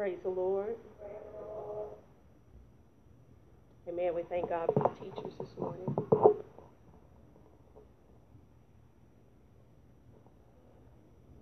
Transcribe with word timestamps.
Praise 0.00 0.20
the 0.22 0.30
Lord. 0.30 0.76
Amen. 3.86 4.14
We 4.14 4.22
thank 4.22 4.48
God 4.48 4.70
for 4.72 4.80
the 4.80 5.04
teachers 5.04 5.34
this 5.38 5.50
morning. 5.58 5.94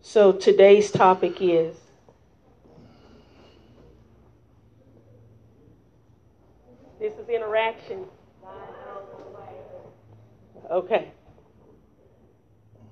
So 0.00 0.32
today's 0.32 0.90
topic 0.90 1.36
is 1.40 1.76
this 6.98 7.12
is 7.12 7.28
interaction. 7.28 8.06
Okay. 10.68 11.12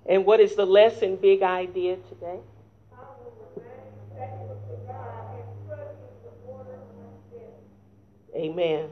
And 0.09 0.24
what 0.24 0.38
is 0.38 0.55
the 0.55 0.64
lesson, 0.64 1.16
big 1.16 1.42
idea 1.42 1.96
today? 2.09 2.38
Amen. 8.36 8.90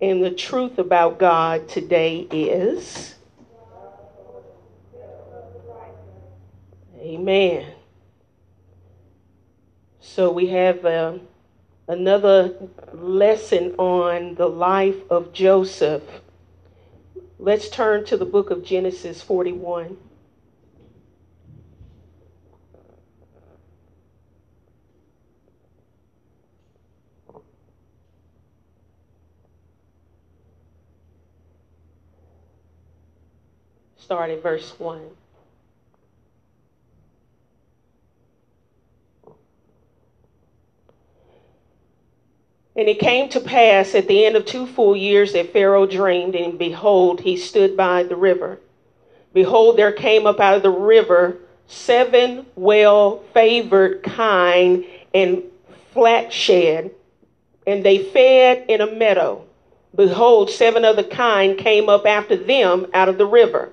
And 0.00 0.22
the 0.22 0.30
truth 0.30 0.78
about 0.78 1.18
God 1.18 1.68
today 1.68 2.20
is 2.30 3.16
Amen. 6.98 7.72
So 10.00 10.32
we 10.32 10.48
have 10.48 10.84
uh, 10.84 11.18
another 11.86 12.54
lesson 12.92 13.74
on 13.78 14.34
the 14.34 14.48
life 14.48 14.96
of 15.08 15.32
Joseph. 15.32 16.02
Let's 17.38 17.68
turn 17.68 18.04
to 18.06 18.16
the 18.16 18.24
book 18.24 18.50
of 18.50 18.64
Genesis 18.64 19.22
41. 19.22 19.96
Start 34.06 34.30
at 34.30 34.40
verse 34.40 34.72
1. 34.78 35.00
And 42.76 42.88
it 42.88 43.00
came 43.00 43.28
to 43.30 43.40
pass 43.40 43.96
at 43.96 44.06
the 44.06 44.24
end 44.24 44.36
of 44.36 44.46
two 44.46 44.68
full 44.68 44.96
years 44.96 45.32
that 45.32 45.52
Pharaoh 45.52 45.86
dreamed, 45.86 46.36
and 46.36 46.56
behold, 46.56 47.22
he 47.22 47.36
stood 47.36 47.76
by 47.76 48.04
the 48.04 48.14
river. 48.14 48.60
Behold, 49.34 49.76
there 49.76 49.90
came 49.90 50.24
up 50.24 50.38
out 50.38 50.54
of 50.54 50.62
the 50.62 50.70
river 50.70 51.38
seven 51.66 52.46
well 52.54 53.24
favored 53.34 54.04
kine 54.04 54.84
and 55.14 55.42
flat 55.92 56.32
shed, 56.32 56.92
and 57.66 57.84
they 57.84 58.04
fed 58.04 58.66
in 58.68 58.80
a 58.80 58.86
meadow. 58.86 59.44
Behold, 59.96 60.48
seven 60.48 60.84
of 60.84 60.94
the 60.94 61.02
kind 61.02 61.58
came 61.58 61.88
up 61.88 62.06
after 62.06 62.36
them 62.36 62.86
out 62.94 63.08
of 63.08 63.18
the 63.18 63.26
river, 63.26 63.72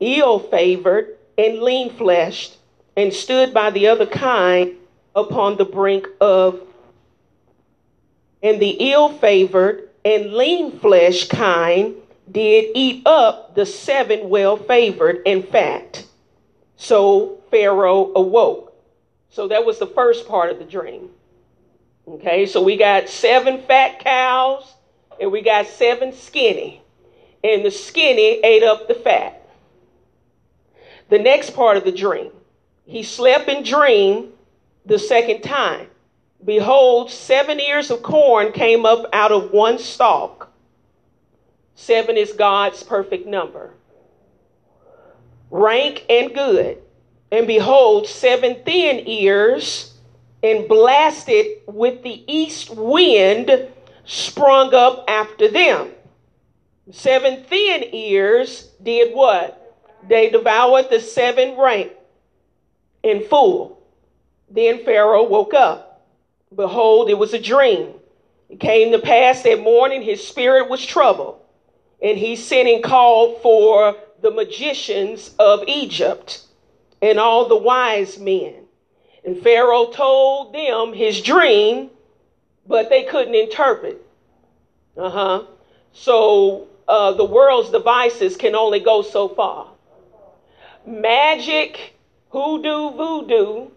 ill 0.00 0.38
favored 0.38 1.16
and 1.38 1.60
lean 1.60 1.90
fleshed, 1.90 2.56
and 2.96 3.12
stood 3.12 3.52
by 3.52 3.70
the 3.70 3.88
other 3.88 4.06
kind 4.06 4.72
upon 5.14 5.56
the 5.56 5.64
brink 5.64 6.06
of 6.20 6.60
and 8.42 8.60
the 8.60 8.76
ill 8.92 9.08
favored 9.08 9.88
and 10.04 10.32
lean 10.34 10.78
flesh 10.78 11.26
kind 11.26 11.94
did 12.30 12.70
eat 12.74 13.06
up 13.06 13.54
the 13.54 13.66
seven 13.66 14.28
well 14.28 14.56
favored 14.56 15.22
and 15.26 15.46
fat. 15.48 16.04
So 16.76 17.40
Pharaoh 17.50 18.12
awoke. 18.14 18.72
So 19.30 19.48
that 19.48 19.64
was 19.64 19.78
the 19.78 19.86
first 19.86 20.28
part 20.28 20.50
of 20.50 20.58
the 20.58 20.64
dream. 20.64 21.10
Okay, 22.08 22.46
so 22.46 22.62
we 22.62 22.76
got 22.76 23.08
seven 23.08 23.62
fat 23.62 24.00
cows 24.00 24.74
and 25.20 25.32
we 25.32 25.42
got 25.42 25.66
seven 25.66 26.12
skinny. 26.12 26.82
And 27.42 27.64
the 27.64 27.70
skinny 27.70 28.40
ate 28.44 28.62
up 28.62 28.88
the 28.88 28.94
fat. 28.94 29.45
The 31.08 31.18
next 31.18 31.50
part 31.50 31.76
of 31.76 31.84
the 31.84 31.92
dream, 31.92 32.32
he 32.84 33.02
slept 33.02 33.48
and 33.48 33.64
dreamed 33.64 34.32
the 34.84 34.98
second 34.98 35.42
time. 35.42 35.88
Behold, 36.44 37.10
seven 37.10 37.60
ears 37.60 37.90
of 37.90 38.02
corn 38.02 38.52
came 38.52 38.84
up 38.84 39.06
out 39.12 39.32
of 39.32 39.52
one 39.52 39.78
stalk. 39.78 40.50
Seven 41.74 42.16
is 42.16 42.32
God's 42.32 42.82
perfect 42.82 43.26
number. 43.26 43.74
Rank 45.50 46.04
and 46.08 46.34
good. 46.34 46.78
And 47.30 47.46
behold, 47.46 48.06
seven 48.06 48.62
thin 48.64 49.02
ears, 49.06 49.94
and 50.42 50.68
blasted 50.68 51.46
with 51.66 52.02
the 52.02 52.22
east 52.32 52.70
wind, 52.70 53.68
sprung 54.04 54.72
up 54.74 55.04
after 55.08 55.48
them. 55.48 55.90
Seven 56.92 57.42
thin 57.44 57.84
ears 57.92 58.70
did 58.82 59.14
what? 59.14 59.65
They 60.08 60.30
devoured 60.30 60.90
the 60.90 61.00
seven 61.00 61.58
rank 61.58 61.92
in 63.02 63.24
full. 63.24 63.82
Then 64.50 64.84
Pharaoh 64.84 65.24
woke 65.24 65.54
up. 65.54 66.06
Behold, 66.54 67.10
it 67.10 67.18
was 67.18 67.34
a 67.34 67.40
dream. 67.40 67.94
It 68.48 68.60
came 68.60 68.92
to 68.92 68.98
pass 68.98 69.42
that 69.42 69.60
morning 69.60 70.02
his 70.02 70.26
spirit 70.26 70.70
was 70.70 70.84
troubled, 70.84 71.40
and 72.00 72.16
he 72.16 72.36
sent 72.36 72.68
and 72.68 72.82
called 72.82 73.42
for 73.42 73.96
the 74.22 74.30
magicians 74.30 75.34
of 75.38 75.64
Egypt 75.66 76.42
and 77.02 77.18
all 77.18 77.48
the 77.48 77.56
wise 77.56 78.18
men. 78.18 78.54
And 79.24 79.42
Pharaoh 79.42 79.90
told 79.90 80.54
them 80.54 80.92
his 80.92 81.20
dream, 81.20 81.90
but 82.66 82.88
they 82.88 83.02
couldn't 83.02 83.34
interpret. 83.34 84.00
Uh 84.96 85.10
huh. 85.10 85.42
So 85.92 86.68
uh, 86.86 87.12
the 87.12 87.24
world's 87.24 87.70
devices 87.70 88.36
can 88.36 88.54
only 88.54 88.78
go 88.80 89.02
so 89.02 89.28
far. 89.28 89.68
Magic, 90.86 91.94
hoodoo, 92.30 92.90
voodoo 92.92 93.70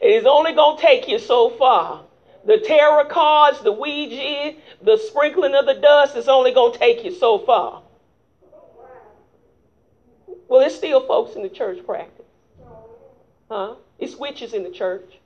it's 0.00 0.26
only 0.26 0.52
going 0.52 0.76
to 0.76 0.82
take 0.82 1.08
you 1.08 1.18
so 1.18 1.50
far. 1.50 2.04
The 2.46 2.58
tarot 2.58 3.06
cards, 3.06 3.62
the 3.62 3.72
Ouija, 3.72 4.56
the 4.82 4.98
sprinkling 4.98 5.54
of 5.54 5.66
the 5.66 5.74
dust 5.74 6.16
is 6.16 6.28
only 6.28 6.52
going 6.52 6.72
to 6.74 6.78
take 6.78 7.04
you 7.04 7.12
so 7.12 7.38
far. 7.38 7.82
Well, 10.48 10.60
there's 10.60 10.74
still 10.74 11.06
folks 11.06 11.36
in 11.36 11.42
the 11.42 11.48
church 11.48 11.84
practice. 11.86 12.26
Huh? 13.50 13.76
It's 13.98 14.16
witches 14.16 14.52
in 14.52 14.62
the 14.62 14.70
church. 14.70 15.18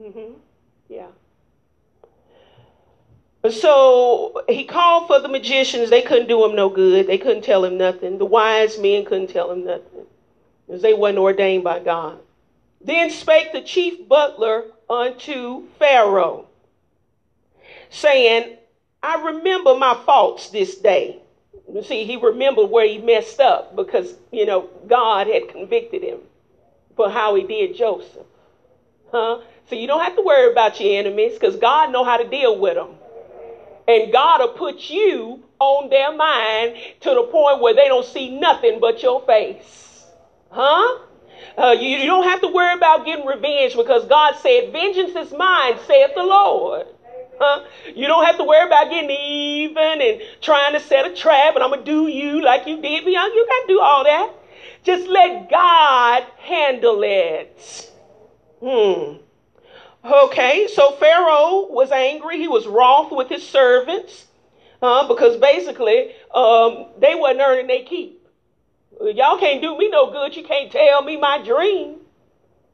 Mm-hmm. 0.00 0.34
Yeah. 0.88 1.08
So 3.48 4.44
he 4.48 4.64
called 4.64 5.06
for 5.06 5.18
the 5.18 5.28
magicians. 5.28 5.88
They 5.88 6.02
couldn't 6.02 6.28
do 6.28 6.44
him 6.44 6.54
no 6.54 6.68
good. 6.68 7.06
They 7.06 7.16
couldn't 7.16 7.42
tell 7.42 7.64
him 7.64 7.78
nothing. 7.78 8.18
The 8.18 8.26
wise 8.26 8.78
men 8.78 9.04
couldn't 9.06 9.30
tell 9.30 9.50
him 9.50 9.64
nothing 9.64 10.06
because 10.66 10.82
they 10.82 10.92
weren't 10.92 11.16
ordained 11.16 11.64
by 11.64 11.78
God. 11.78 12.18
Then 12.82 13.10
spake 13.10 13.52
the 13.52 13.62
chief 13.62 14.08
butler 14.08 14.64
unto 14.88 15.66
Pharaoh, 15.78 16.48
saying, 17.88 18.56
I 19.02 19.22
remember 19.22 19.74
my 19.74 19.94
faults 20.04 20.50
this 20.50 20.76
day. 20.76 21.18
You 21.72 21.82
see, 21.82 22.04
he 22.04 22.16
remembered 22.16 22.66
where 22.66 22.86
he 22.86 22.98
messed 22.98 23.40
up 23.40 23.76
because, 23.76 24.14
you 24.32 24.44
know, 24.44 24.68
God 24.86 25.28
had 25.28 25.48
convicted 25.48 26.02
him 26.02 26.18
for 26.96 27.08
how 27.08 27.34
he 27.36 27.44
did 27.44 27.76
Joseph. 27.76 28.26
Huh? 29.12 29.40
So 29.68 29.76
you 29.76 29.86
don't 29.86 30.02
have 30.02 30.16
to 30.16 30.22
worry 30.22 30.50
about 30.50 30.80
your 30.80 30.98
enemies 30.98 31.34
because 31.34 31.56
God 31.56 31.92
know 31.92 32.04
how 32.04 32.16
to 32.16 32.28
deal 32.28 32.58
with 32.58 32.74
them. 32.74 32.96
And 33.90 34.12
God 34.12 34.40
will 34.40 34.48
put 34.54 34.88
you 34.88 35.42
on 35.58 35.90
their 35.90 36.14
mind 36.14 36.76
to 37.00 37.10
the 37.10 37.24
point 37.24 37.60
where 37.60 37.74
they 37.74 37.88
don't 37.88 38.06
see 38.06 38.38
nothing 38.38 38.78
but 38.80 39.02
your 39.02 39.20
face. 39.26 40.04
Huh? 40.50 41.00
Uh, 41.58 41.72
you, 41.72 41.96
you 41.96 42.06
don't 42.06 42.28
have 42.28 42.40
to 42.40 42.48
worry 42.48 42.74
about 42.74 43.04
getting 43.04 43.26
revenge 43.26 43.74
because 43.74 44.06
God 44.06 44.36
said, 44.40 44.70
Vengeance 44.70 45.16
is 45.16 45.36
mine, 45.36 45.76
saith 45.88 46.12
the 46.14 46.22
Lord. 46.22 46.86
Huh? 47.40 47.64
You 47.92 48.06
don't 48.06 48.24
have 48.26 48.36
to 48.36 48.44
worry 48.44 48.64
about 48.64 48.90
getting 48.90 49.10
even 49.10 50.00
and 50.00 50.22
trying 50.40 50.74
to 50.74 50.80
set 50.80 51.06
a 51.06 51.16
trap 51.16 51.56
and 51.56 51.64
I'm 51.64 51.70
going 51.70 51.84
to 51.84 51.90
do 51.90 52.06
you 52.06 52.42
like 52.42 52.68
you 52.68 52.80
did 52.80 53.04
me. 53.04 53.12
You 53.12 53.46
got 53.48 53.60
to 53.62 53.64
do 53.66 53.80
all 53.80 54.04
that. 54.04 54.32
Just 54.84 55.08
let 55.08 55.50
God 55.50 56.26
handle 56.38 57.00
it. 57.02 57.90
Hmm. 58.62 59.16
Okay, 60.04 60.66
so 60.74 60.92
Pharaoh 60.92 61.66
was 61.68 61.90
angry. 61.90 62.38
He 62.38 62.48
was 62.48 62.66
wroth 62.66 63.12
with 63.12 63.28
his 63.28 63.46
servants 63.46 64.26
uh, 64.80 65.06
because 65.08 65.36
basically 65.36 66.12
um, 66.34 66.86
they 66.98 67.14
wasn't 67.14 67.40
earning 67.40 67.66
their 67.66 67.84
keep. 67.84 68.26
Y'all 69.00 69.38
can't 69.38 69.60
do 69.60 69.76
me 69.76 69.90
no 69.90 70.10
good. 70.10 70.34
You 70.34 70.42
can't 70.42 70.72
tell 70.72 71.02
me 71.02 71.16
my 71.18 71.42
dream. 71.42 71.96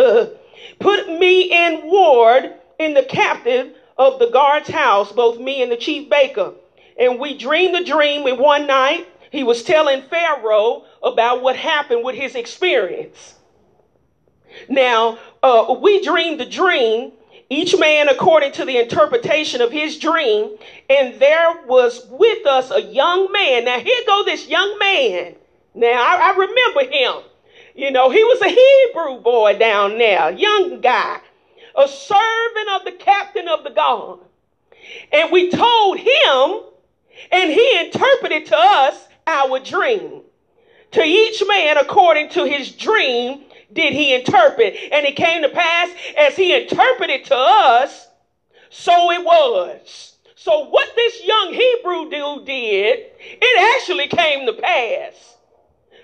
Put 0.79 1.07
me 1.07 1.41
in 1.51 1.81
ward 1.83 2.53
in 2.77 2.93
the 2.93 3.03
captive 3.03 3.73
of 3.97 4.19
the 4.19 4.29
guard's 4.29 4.69
house, 4.69 5.11
both 5.11 5.39
me 5.39 5.63
and 5.63 5.71
the 5.71 5.77
chief 5.77 6.09
baker. 6.09 6.53
And 6.99 7.19
we 7.19 7.37
dreamed 7.37 7.73
the 7.73 7.83
dream 7.83 8.27
in 8.27 8.37
one 8.37 8.67
night. 8.67 9.07
He 9.31 9.43
was 9.43 9.63
telling 9.63 10.03
Pharaoh 10.03 10.85
about 11.01 11.41
what 11.41 11.55
happened 11.55 12.03
with 12.03 12.15
his 12.15 12.35
experience. 12.35 13.35
Now, 14.69 15.17
uh, 15.43 15.75
we 15.81 16.03
dreamed 16.03 16.39
the 16.39 16.45
dream, 16.45 17.11
each 17.49 17.77
man 17.77 18.09
according 18.09 18.53
to 18.53 18.65
the 18.65 18.77
interpretation 18.77 19.61
of 19.61 19.71
his 19.71 19.97
dream, 19.97 20.57
and 20.89 21.19
there 21.19 21.63
was 21.65 22.07
with 22.09 22.45
us 22.45 22.71
a 22.71 22.81
young 22.81 23.31
man. 23.31 23.65
Now, 23.65 23.79
here 23.79 24.03
go 24.05 24.23
this 24.23 24.47
young 24.47 24.77
man. 24.79 25.35
Now, 25.73 25.93
I, 25.93 26.31
I 26.31 26.37
remember 26.37 26.95
him. 26.95 27.23
You 27.73 27.91
know, 27.91 28.09
he 28.09 28.23
was 28.23 28.41
a 28.41 28.49
Hebrew 28.49 29.21
boy 29.23 29.57
down 29.57 29.97
there, 29.97 30.31
young 30.31 30.81
guy, 30.81 31.19
a 31.75 31.87
servant 31.87 32.69
of 32.75 32.85
the 32.85 32.91
captain 32.99 33.47
of 33.47 33.63
the 33.63 33.69
guard. 33.69 34.19
And 35.11 35.31
we 35.31 35.49
told 35.49 35.97
him, 35.97 36.61
and 37.31 37.51
he 37.51 37.79
interpreted 37.79 38.47
to 38.47 38.57
us 38.57 39.07
our 39.27 39.59
dream. 39.59 40.21
To 40.91 41.03
each 41.03 41.41
man 41.47 41.77
according 41.77 42.29
to 42.29 42.43
his 42.45 42.71
dream 42.73 43.45
did 43.73 43.93
he 43.93 44.13
interpret. 44.13 44.75
And 44.91 45.05
it 45.05 45.15
came 45.15 45.41
to 45.43 45.49
pass 45.49 45.89
as 46.17 46.35
he 46.35 46.53
interpreted 46.53 47.25
to 47.25 47.35
us, 47.35 48.07
so 48.69 49.11
it 49.11 49.23
was. 49.23 50.15
So 50.35 50.65
what 50.69 50.89
this 50.95 51.23
young 51.23 51.53
Hebrew 51.53 52.09
dude 52.09 52.45
did, 52.45 52.99
it 53.19 53.77
actually 53.77 54.07
came 54.07 54.45
to 54.47 54.53
pass. 54.53 55.37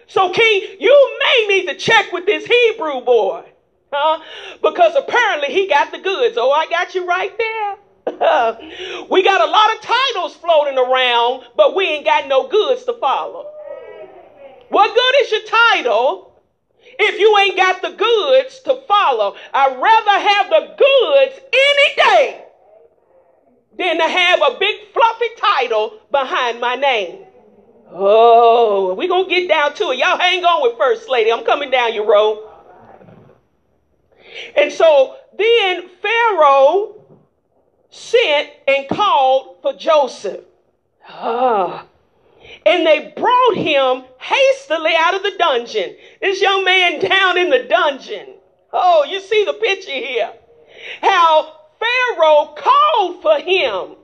So 0.08 0.32
King, 0.32 0.78
you 0.80 1.20
may 1.20 1.48
need 1.48 1.66
to 1.68 1.76
check 1.76 2.12
with 2.12 2.26
this 2.26 2.46
Hebrew 2.46 3.02
boy. 3.02 3.46
Huh? 3.92 4.22
Because 4.62 4.96
apparently 4.96 5.50
he 5.50 5.68
got 5.68 5.92
the 5.92 6.00
goods. 6.00 6.38
Oh, 6.38 6.52
I 6.52 6.68
got 6.68 6.94
you 6.94 7.08
right 7.08 7.36
there. 7.38 7.78
we 9.10 9.24
got 9.24 9.48
a 9.48 9.52
lot 9.52 9.76
of 9.76 9.82
titles 9.82 10.36
floating 10.36 10.78
around, 10.78 11.46
but 11.56 11.76
we 11.76 11.86
ain't 11.86 12.06
got 12.06 12.28
no 12.28 12.48
goods 12.48 12.86
to 12.86 12.94
follow. 12.94 13.50
What 14.70 14.94
good 14.94 15.26
is 15.26 15.32
your 15.32 15.42
title 15.74 16.27
if 17.00 17.20
you 17.20 17.38
ain't 17.38 17.58
got 17.58 17.82
the 17.82 17.92
goods 17.92 18.60
to 18.62 18.82
follow? 18.88 19.36
I'd 19.54 19.80
rather 19.80 20.28
have 20.30 20.50
the 20.50 20.76
goods 20.78 21.40
any 21.54 21.96
day 21.96 22.44
than 23.78 23.98
to 23.98 24.08
have 24.08 24.42
a 24.42 24.58
big 24.60 24.76
fluffy 24.94 25.30
title 25.38 26.00
behind 26.12 26.60
my 26.60 26.76
name. 26.76 27.26
Oh, 27.90 28.94
we're 28.96 29.08
going 29.08 29.30
to 29.30 29.30
get 29.30 29.48
down 29.48 29.74
to 29.76 29.92
it. 29.92 30.00
Y'all 30.00 30.18
hang 30.18 30.44
on 30.44 30.64
with 30.64 30.78
First 30.78 31.10
Lady. 31.10 31.32
I'm 31.32 31.46
coming 31.46 31.72
down 31.72 31.94
your 31.94 32.06
road. 32.06 32.44
And 34.56 34.72
so 34.72 35.16
then 35.38 35.90
Pharaoh 36.02 37.06
sent 37.90 38.50
and 38.68 38.90
called 38.90 39.58
for 39.62 39.74
Joseph. 39.74 40.44
Ah. 41.08 41.86
And 42.66 42.86
they 42.86 43.14
brought 43.16 43.56
him 43.56 44.04
hastily 44.20 44.94
out 44.98 45.16
of 45.16 45.24
the 45.24 45.34
dungeon. 45.38 45.96
This 46.22 46.42
young 46.42 46.64
man 46.64 47.00
down 47.00 47.38
in 47.38 47.50
the 47.50 47.64
dungeon. 47.64 48.36
Oh, 48.74 49.06
you 49.06 49.20
see 49.20 49.44
the 49.46 49.54
picture 49.54 49.92
here. 49.92 50.34
How 51.02 51.54
Pharaoh 51.80 52.56
called 52.56 53.22
for 53.22 53.40
him. 53.40 53.96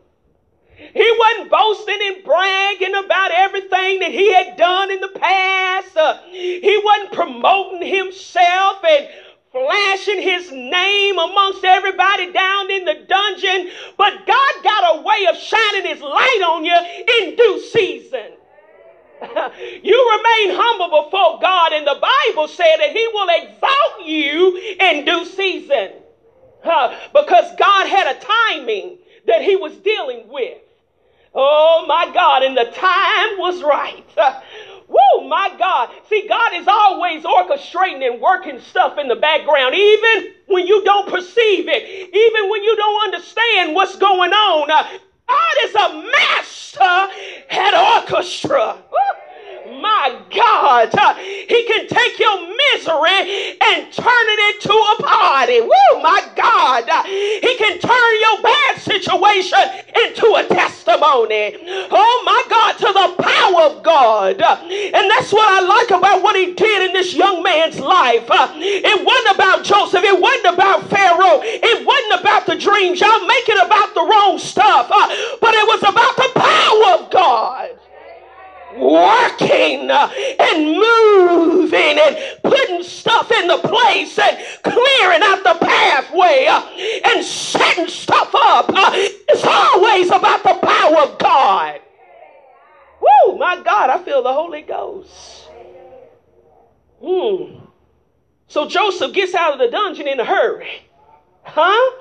He 0.75 1.17
wasn't 1.19 1.51
boasting 1.51 1.99
and 2.01 2.23
bragging 2.23 2.95
about 2.95 3.31
everything 3.31 3.99
that 3.99 4.11
he 4.11 4.33
had 4.33 4.57
done 4.57 4.91
in 4.91 4.99
the 4.99 5.19
past. 5.19 5.95
Uh, 5.95 6.19
he 6.29 6.81
wasn't 6.83 7.13
promoting 7.13 7.87
himself 7.87 8.83
and 8.83 9.07
flashing 9.53 10.21
his 10.21 10.51
name 10.51 11.17
amongst 11.17 11.63
everybody 11.63 12.33
down 12.33 12.71
in 12.71 12.85
the 12.85 13.05
dungeon. 13.07 13.69
But 13.97 14.25
God 14.25 14.63
got 14.63 14.97
a 14.97 15.01
way 15.01 15.27
of 15.29 15.37
shining 15.37 15.85
his 15.85 16.01
light 16.01 16.41
on 16.45 16.65
you 16.65 16.75
in 17.21 17.35
due 17.37 17.61
season. 17.71 18.33
you 19.83 20.17
remain 20.17 20.57
humble 20.59 21.03
before 21.03 21.39
God, 21.39 21.71
and 21.71 21.87
the 21.87 22.01
Bible 22.01 22.47
said 22.49 22.77
that 22.77 22.89
He 22.91 23.07
will 23.13 23.29
exalt 23.29 24.05
you 24.05 24.75
in 24.79 25.05
due 25.05 25.25
season. 25.25 25.91
because 27.13 27.55
God 27.57 27.87
had 27.87 28.15
a 28.15 28.19
timing 28.19 28.97
that 29.25 29.41
He 29.41 29.55
was 29.55 29.77
dealing 29.77 30.27
with. 30.27 30.57
Oh 31.33 31.85
my 31.87 32.11
God, 32.13 32.43
and 32.43 32.57
the 32.57 32.65
time 32.65 33.39
was 33.39 33.63
right. 33.63 34.05
Woo, 34.93 35.27
my 35.27 35.55
God. 35.57 35.89
See, 36.07 36.27
God 36.27 36.53
is 36.53 36.67
always 36.67 37.23
orchestrating 37.23 38.05
and 38.05 38.21
working 38.21 38.59
stuff 38.59 38.97
in 38.97 39.07
the 39.07 39.15
background, 39.15 39.73
even 39.75 40.33
when 40.47 40.67
you 40.67 40.83
don't 40.83 41.09
perceive 41.09 41.67
it, 41.67 42.09
even 42.13 42.49
when 42.49 42.63
you 42.63 42.75
don't 42.75 43.05
understand 43.05 43.73
what's 43.73 43.95
going 43.95 44.31
on. 44.31 44.69
Uh, 44.69 44.87
God 45.27 45.55
is 45.63 45.75
a 45.75 46.11
master 46.11 47.13
at 47.49 48.03
orchestra. 48.03 48.77
Woo 48.91 49.22
my 49.81 50.19
God, 50.33 50.95
uh, 50.95 51.13
He 51.15 51.65
can 51.67 51.87
take 51.87 52.19
your 52.19 52.41
misery 52.41 53.57
and 53.61 53.91
turn 53.91 54.25
it 54.33 54.55
into 54.55 54.73
a 54.73 55.03
party. 55.03 55.61
Woo, 55.61 56.01
my 56.01 56.21
God. 56.35 56.89
Uh, 56.89 57.03
he 57.03 57.55
can 57.57 57.79
turn 57.79 58.13
your 58.21 58.41
bad 58.41 58.77
situation 58.79 59.59
into 60.05 60.25
a 60.35 60.45
testimony. 60.47 61.57
Oh, 61.91 62.23
my 62.25 62.43
God, 62.49 62.73
to 62.77 62.89
the 62.93 63.23
power 63.23 63.61
of 63.71 63.83
God. 63.83 64.41
And 64.41 65.11
that's 65.11 65.31
what 65.33 65.47
I 65.47 65.65
like 65.65 65.91
about 65.91 66.23
what 66.23 66.35
He 66.35 66.53
did 66.53 66.87
in 66.87 66.93
this 66.93 67.13
young 67.13 67.43
man's 67.43 67.79
life. 67.79 68.29
Uh, 68.29 68.51
it 68.55 69.05
wasn't 69.05 69.35
about 69.35 69.63
Joseph, 69.63 70.03
it 70.03 70.19
wasn't 70.19 70.53
about 70.53 70.89
Pharaoh, 70.89 71.41
it 71.43 71.85
wasn't 71.85 72.21
about 72.21 72.45
the 72.45 72.55
dreams. 72.55 72.99
Y'all 72.99 73.27
make 73.27 73.49
it 73.49 73.65
about 73.65 73.93
the 73.93 74.01
wrong 74.01 74.37
stuff, 74.37 74.89
but 74.89 75.53
it 75.53 75.67
was 75.67 75.81
about 75.83 76.15
the 76.15 76.31
power 76.35 77.03
of 77.03 77.11
God 77.11 77.82
working 78.77 79.89
and 79.89 80.65
moving 80.65 81.97
and 81.99 82.17
putting 82.43 82.83
stuff 82.83 83.31
in 83.31 83.47
the 83.47 83.57
place 83.57 84.17
and 84.19 84.37
clearing 84.63 85.21
out 85.23 85.43
the 85.43 85.57
pathway 85.65 86.47
and 87.05 87.23
setting 87.23 87.87
stuff 87.87 88.33
up. 88.35 88.65
It's 88.73 89.45
always 89.45 90.07
about 90.07 90.43
the 90.43 90.59
power 90.65 91.11
of 91.11 91.17
God. 91.19 91.81
Woo, 93.01 93.37
my 93.37 93.61
God, 93.63 93.89
I 93.89 94.01
feel 94.03 94.23
the 94.23 94.33
Holy 94.33 94.61
Ghost. 94.61 95.49
Hmm. 97.03 97.65
So 98.47 98.67
Joseph 98.67 99.13
gets 99.13 99.33
out 99.33 99.53
of 99.53 99.59
the 99.59 99.69
dungeon 99.69 100.07
in 100.07 100.19
a 100.19 100.25
hurry. 100.25 100.83
Huh? 101.43 101.91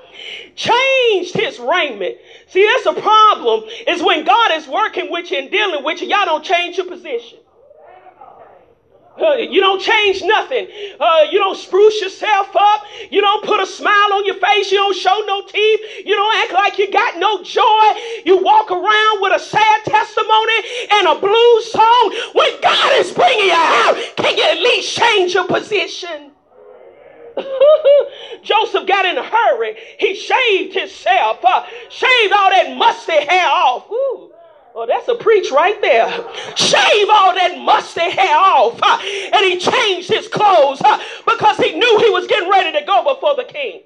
Changed 0.55 1.35
his 1.35 1.59
raiment. 1.59 2.15
See, 2.47 2.65
that's 2.65 2.97
a 2.97 3.01
problem, 3.01 3.63
is 3.87 4.01
when 4.01 4.23
God 4.25 4.51
is 4.53 4.67
working 4.67 5.11
with 5.11 5.31
you 5.31 5.39
and 5.39 5.51
dealing 5.51 5.83
with 5.83 6.01
you, 6.01 6.07
y'all 6.07 6.25
don't 6.25 6.43
change 6.43 6.77
your 6.77 6.87
position. 6.87 7.39
Uh, 9.21 9.33
you 9.35 9.61
don't 9.61 9.79
change 9.79 10.23
nothing. 10.23 10.67
Uh, 10.99 11.25
you 11.29 11.37
don't 11.37 11.55
spruce 11.55 12.01
yourself 12.01 12.49
up. 12.55 12.81
You 13.11 13.21
don't 13.21 13.45
put 13.45 13.59
a 13.59 13.65
smile 13.65 14.13
on 14.13 14.25
your 14.25 14.35
face. 14.35 14.71
You 14.71 14.77
don't 14.77 14.95
show 14.95 15.23
no 15.27 15.45
teeth. 15.45 15.81
You 16.03 16.15
don't 16.15 16.35
act 16.37 16.53
like 16.53 16.79
you 16.79 16.91
got 16.91 17.19
no 17.19 17.43
joy. 17.43 18.01
You 18.25 18.43
walk 18.43 18.71
around 18.71 19.21
with 19.21 19.33
a 19.33 19.39
sad 19.39 19.83
testimony 19.85 20.53
and 20.93 21.07
a 21.07 21.19
blue 21.19 21.61
song. 21.61 22.15
When 22.33 22.59
God 22.61 22.93
is 22.95 23.11
bringing 23.11 23.45
you 23.45 23.53
out, 23.53 23.95
can 24.15 24.35
you 24.35 24.43
at 24.43 24.57
least 24.57 24.97
change 24.97 25.35
your 25.35 25.47
position? 25.47 26.32
Joseph 28.43 28.87
got 28.87 29.05
in 29.05 29.17
a 29.17 29.23
hurry. 29.23 29.77
He 29.97 30.15
shaved 30.15 30.75
himself, 30.75 31.43
uh, 31.43 31.65
shaved 31.89 32.33
all 32.33 32.49
that 32.49 32.75
musty 32.77 33.25
hair 33.25 33.47
off. 33.47 33.89
Ooh. 33.91 34.31
Well, 34.75 34.87
that's 34.87 35.07
a 35.07 35.15
preach 35.15 35.51
right 35.51 35.79
there. 35.81 36.09
Shave 36.55 37.07
all 37.11 37.35
that 37.35 37.59
musty 37.59 38.09
hair 38.09 38.35
off. 38.35 38.79
Uh, 38.81 38.99
and 39.33 39.45
he 39.45 39.59
changed 39.59 40.09
his 40.09 40.27
clothes 40.27 40.81
uh, 40.81 40.99
because 41.25 41.57
he 41.57 41.77
knew 41.77 41.99
he 41.99 42.09
was 42.09 42.25
getting 42.25 42.49
ready 42.49 42.71
to 42.79 42.85
go 42.85 43.13
before 43.13 43.35
the 43.35 43.43
king. 43.43 43.83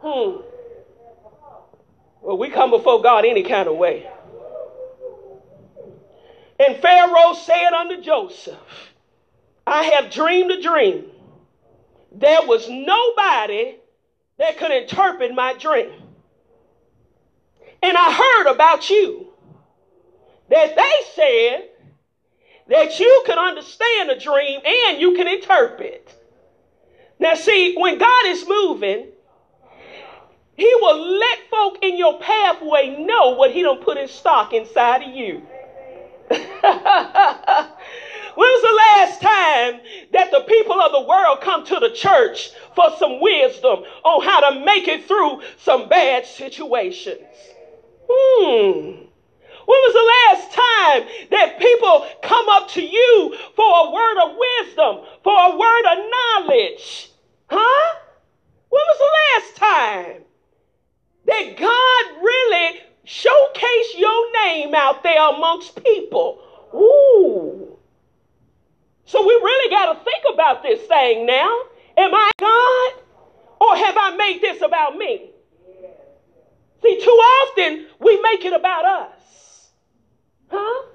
Hmm. 0.00 0.42
Well, 2.20 2.38
we 2.38 2.50
come 2.50 2.70
before 2.70 3.02
God 3.02 3.24
any 3.24 3.42
kind 3.42 3.68
of 3.68 3.76
way. 3.76 4.08
And 6.64 6.76
Pharaoh 6.76 7.34
said 7.34 7.72
unto 7.72 8.00
Joseph, 8.00 8.92
I 9.66 9.84
have 9.84 10.12
dreamed 10.12 10.52
a 10.52 10.62
dream 10.62 11.11
there 12.14 12.46
was 12.46 12.68
nobody 12.68 13.76
that 14.38 14.58
could 14.58 14.70
interpret 14.70 15.34
my 15.34 15.54
dream. 15.54 15.92
And 17.82 17.96
I 17.96 18.12
heard 18.12 18.52
about 18.52 18.88
you 18.90 19.32
that 20.48 20.76
they 20.76 20.92
said 21.14 21.68
that 22.68 23.00
you 23.00 23.22
can 23.26 23.38
understand 23.38 24.10
a 24.10 24.18
dream 24.18 24.60
and 24.64 25.00
you 25.00 25.14
can 25.14 25.26
interpret. 25.26 26.14
Now, 27.18 27.34
see, 27.34 27.74
when 27.76 27.98
God 27.98 28.26
is 28.26 28.46
moving, 28.46 29.08
He 30.56 30.72
will 30.80 31.18
let 31.18 31.38
folk 31.50 31.78
in 31.82 31.96
your 31.96 32.18
pathway 32.20 32.96
know 33.04 33.30
what 33.30 33.52
He 33.52 33.62
don't 33.62 33.82
put 33.82 33.96
in 33.96 34.08
stock 34.08 34.52
inside 34.52 35.02
of 35.02 35.14
you. 35.14 35.42
When 38.34 38.48
was 38.48 38.62
the 38.62 38.76
last 38.76 39.20
time 39.20 39.80
that 40.12 40.30
the 40.30 40.40
people 40.40 40.80
of 40.80 40.92
the 40.92 41.02
world 41.02 41.40
come 41.42 41.64
to 41.66 41.78
the 41.80 41.90
church 41.90 42.50
for 42.74 42.90
some 42.98 43.20
wisdom 43.20 43.84
on 44.04 44.24
how 44.24 44.50
to 44.50 44.64
make 44.64 44.88
it 44.88 45.06
through 45.06 45.42
some 45.58 45.88
bad 45.88 46.24
situations? 46.24 47.20
Hmm. 48.08 49.02
When 49.64 49.78
was 49.78 49.92
the 49.94 50.36
last 50.36 50.52
time 50.52 51.28
that 51.30 51.58
people 51.58 52.06
come 52.22 52.48
up 52.48 52.68
to 52.70 52.82
you 52.82 53.36
for 53.54 53.64
a 53.64 53.90
word 53.90 54.18
of 54.24 54.36
wisdom, 54.36 55.04
for 55.22 55.32
a 55.32 55.56
word 55.56 55.84
of 55.92 55.98
knowledge? 56.10 57.10
Huh? 57.48 57.98
When 58.70 58.80
was 58.80 58.98
the 58.98 59.14
last 59.30 59.56
time 59.56 60.22
that 61.26 61.56
God 61.58 62.22
really 62.22 62.80
showcased 63.06 63.98
your 63.98 64.32
name 64.44 64.74
out 64.74 65.02
there 65.02 65.28
amongst 65.28 65.82
people? 65.84 66.40
Ooh. 66.74 67.71
So 69.12 69.20
we 69.20 69.34
really 69.34 69.70
got 69.70 69.92
to 69.92 70.04
think 70.04 70.24
about 70.32 70.62
this 70.62 70.80
thing 70.86 71.26
now. 71.26 71.54
Am 71.98 72.14
I 72.14 72.30
God 72.38 72.92
or 73.60 73.76
have 73.76 73.94
I 73.98 74.16
made 74.16 74.40
this 74.40 74.62
about 74.62 74.96
me? 74.96 75.28
See, 76.82 76.98
too 76.98 77.10
often 77.10 77.88
we 78.00 78.18
make 78.22 78.42
it 78.46 78.54
about 78.54 78.86
us. 78.86 79.68
Huh? 80.50 80.86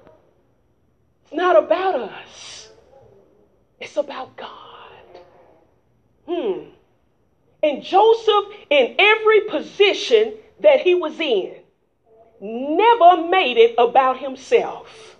It's 1.22 1.32
not 1.32 1.62
about 1.62 1.94
us, 1.94 2.70
it's 3.78 3.96
about 3.96 4.36
God. 4.36 5.20
Hmm. 6.26 6.70
And 7.62 7.84
Joseph, 7.84 8.46
in 8.68 8.96
every 8.98 9.42
position 9.42 10.34
that 10.58 10.80
he 10.80 10.96
was 10.96 11.20
in, 11.20 11.54
never 12.40 13.28
made 13.28 13.58
it 13.58 13.76
about 13.78 14.18
himself. 14.18 15.16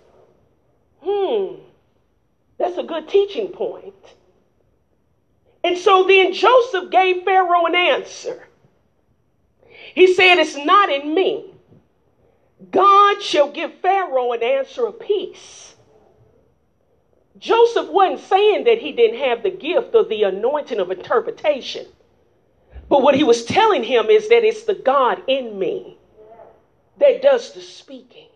Hmm. 1.01 1.68
That's 2.59 2.77
a 2.77 2.83
good 2.83 3.07
teaching 3.07 3.47
point. 3.47 3.95
And 5.63 5.77
so 5.77 6.05
then 6.05 6.33
Joseph 6.33 6.91
gave 6.91 7.23
Pharaoh 7.23 7.65
an 7.65 7.75
answer. 7.75 8.47
He 9.95 10.13
said, 10.13 10.37
It's 10.37 10.55
not 10.55 10.89
in 10.89 11.13
me. 11.13 11.53
God 12.71 13.21
shall 13.21 13.51
give 13.51 13.73
Pharaoh 13.75 14.33
an 14.33 14.43
answer 14.43 14.85
of 14.85 14.99
peace. 14.99 15.75
Joseph 17.37 17.87
wasn't 17.89 18.19
saying 18.19 18.65
that 18.65 18.79
he 18.79 18.91
didn't 18.91 19.19
have 19.19 19.43
the 19.43 19.49
gift 19.49 19.95
of 19.95 20.09
the 20.09 20.23
anointing 20.23 20.79
of 20.79 20.91
interpretation. 20.91 21.85
But 22.89 23.01
what 23.01 23.15
he 23.15 23.23
was 23.23 23.45
telling 23.45 23.83
him 23.83 24.07
is 24.07 24.27
that 24.29 24.43
it's 24.43 24.63
the 24.63 24.73
God 24.73 25.21
in 25.27 25.57
me 25.57 25.97
that 26.99 27.21
does 27.21 27.53
the 27.53 27.61
speaking. 27.61 28.27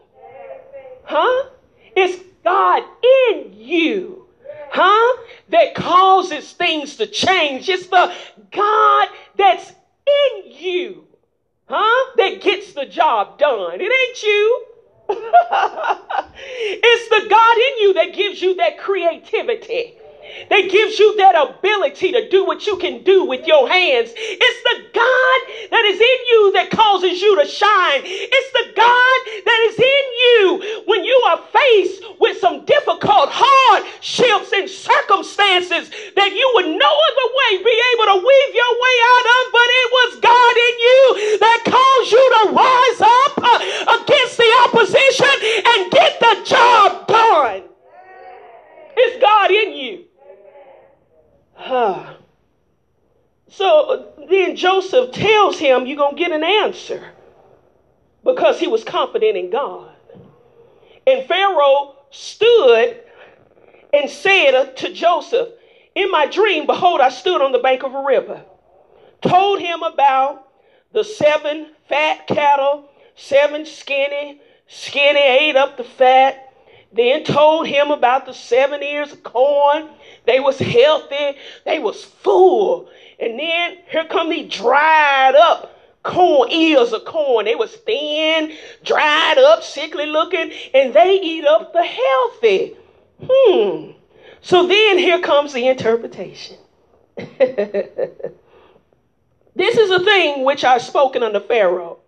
Huh? 1.03 1.49
It's 1.95 2.23
God 2.43 2.83
in 3.31 3.53
you. 3.53 4.27
Huh? 4.71 5.21
That 5.49 5.75
causes 5.75 6.51
things 6.53 6.97
to 6.97 7.07
change. 7.07 7.69
It's 7.69 7.87
the 7.87 8.13
God 8.51 9.07
that's 9.35 9.71
in 10.07 10.51
you 10.51 11.03
huh? 11.73 12.11
That 12.17 12.41
gets 12.41 12.73
the 12.73 12.85
job 12.85 13.39
done. 13.39 13.81
It 13.81 13.91
ain't 13.91 14.23
you. 14.23 14.65
it's 16.79 17.09
the 17.09 17.27
God 17.29 17.57
in 17.57 17.81
you 17.81 17.93
that 17.95 18.13
gives 18.13 18.41
you 18.41 18.55
that 18.55 18.79
creativity 18.79 19.97
that 20.49 20.69
gives 20.69 20.99
you 20.99 21.17
that 21.17 21.35
ability 21.35 22.11
to 22.11 22.29
do 22.29 22.45
what 22.45 22.65
you 22.67 22.77
can 22.77 23.03
do 23.03 23.25
with 23.25 23.45
your 23.47 23.67
hands. 23.67 24.11
It's 24.15 24.61
the 24.63 24.77
God 24.93 25.39
that 25.71 25.85
is 25.85 25.99
in 25.99 26.19
you 26.29 26.51
that 26.53 26.71
causes 26.71 27.21
you 27.21 27.39
to 27.41 27.45
shine. 27.47 28.01
It's 28.03 28.51
the 28.51 28.73
God 28.75 29.17
that 29.45 29.59
is 29.69 29.77
in 29.79 30.05
you 30.23 30.83
when 30.85 31.03
you 31.03 31.17
are 31.27 31.41
faced 31.51 32.03
with 32.19 32.39
some 32.39 32.65
difficult 32.65 33.29
hardships 33.31 34.51
and 34.53 34.69
circumstances 34.69 35.89
that 36.15 36.31
you 36.31 36.47
would 36.55 36.67
no 36.67 36.91
other 36.91 37.27
way 37.33 37.63
be 37.63 37.75
able 37.95 38.07
to 38.13 38.17
weave 38.19 38.53
your 38.55 38.73
way 38.79 38.95
out 39.13 39.25
of, 39.27 39.41
but 39.51 39.67
it 39.69 39.87
was 39.91 40.11
God 40.21 40.55
in 40.57 40.75
you 40.79 41.01
that 41.39 41.59
caused 41.65 42.11
you 42.11 42.25
to 42.37 42.43
rise 42.55 43.01
up 43.01 43.33
uh, 43.43 44.01
against 44.01 44.37
the 44.37 44.51
opposition 44.65 45.35
and 45.67 45.91
get 45.91 46.19
the 46.19 46.35
job 46.45 47.07
done. 47.07 47.63
It's 48.95 49.21
God 49.21 49.51
in 49.51 49.73
you. 49.73 50.05
so 53.49 54.13
then 54.29 54.55
Joseph 54.55 55.11
tells 55.11 55.57
him, 55.57 55.85
You're 55.87 55.97
going 55.97 56.15
to 56.15 56.19
get 56.21 56.31
an 56.31 56.43
answer 56.43 57.03
because 58.23 58.59
he 58.59 58.67
was 58.67 58.83
confident 58.83 59.37
in 59.37 59.49
God. 59.49 59.89
And 61.07 61.25
Pharaoh 61.27 61.95
stood 62.11 62.99
and 63.91 64.09
said 64.09 64.77
to 64.77 64.93
Joseph, 64.93 65.49
In 65.95 66.11
my 66.11 66.27
dream, 66.27 66.67
behold, 66.67 67.01
I 67.01 67.09
stood 67.09 67.41
on 67.41 67.51
the 67.51 67.59
bank 67.59 67.83
of 67.83 67.95
a 67.95 68.03
river, 68.03 68.43
told 69.21 69.59
him 69.59 69.81
about 69.81 70.47
the 70.91 71.03
seven 71.03 71.71
fat 71.89 72.27
cattle, 72.27 72.87
seven 73.15 73.65
skinny, 73.65 74.39
skinny 74.67 75.19
ate 75.19 75.55
up 75.55 75.77
the 75.77 75.83
fat, 75.83 76.53
then 76.91 77.23
told 77.23 77.65
him 77.65 77.89
about 77.89 78.27
the 78.27 78.33
seven 78.33 78.83
ears 78.83 79.11
of 79.11 79.23
corn 79.23 79.89
they 80.25 80.39
was 80.39 80.57
healthy. 80.59 81.37
They 81.65 81.79
was 81.79 82.03
full. 82.03 82.89
And 83.19 83.39
then 83.39 83.77
here 83.89 84.05
come 84.05 84.29
these 84.29 84.53
dried 84.53 85.35
up 85.35 85.73
corn, 86.03 86.51
ears 86.51 86.93
of 86.93 87.05
corn. 87.05 87.45
They 87.45 87.55
was 87.55 87.75
thin, 87.75 88.53
dried 88.83 89.37
up, 89.37 89.63
sickly 89.63 90.05
looking, 90.05 90.51
and 90.73 90.93
they 90.93 91.19
eat 91.21 91.45
up 91.45 91.73
the 91.73 91.83
healthy. 91.83 92.75
Hmm. 93.25 93.91
So 94.41 94.67
then 94.67 94.97
here 94.97 95.21
comes 95.21 95.53
the 95.53 95.67
interpretation. 95.67 96.57
this 97.15 98.17
is 99.55 99.89
a 99.89 100.03
thing 100.03 100.43
which 100.43 100.63
I've 100.63 100.81
spoken 100.81 101.23
unto 101.23 101.39
Pharaoh. 101.39 101.99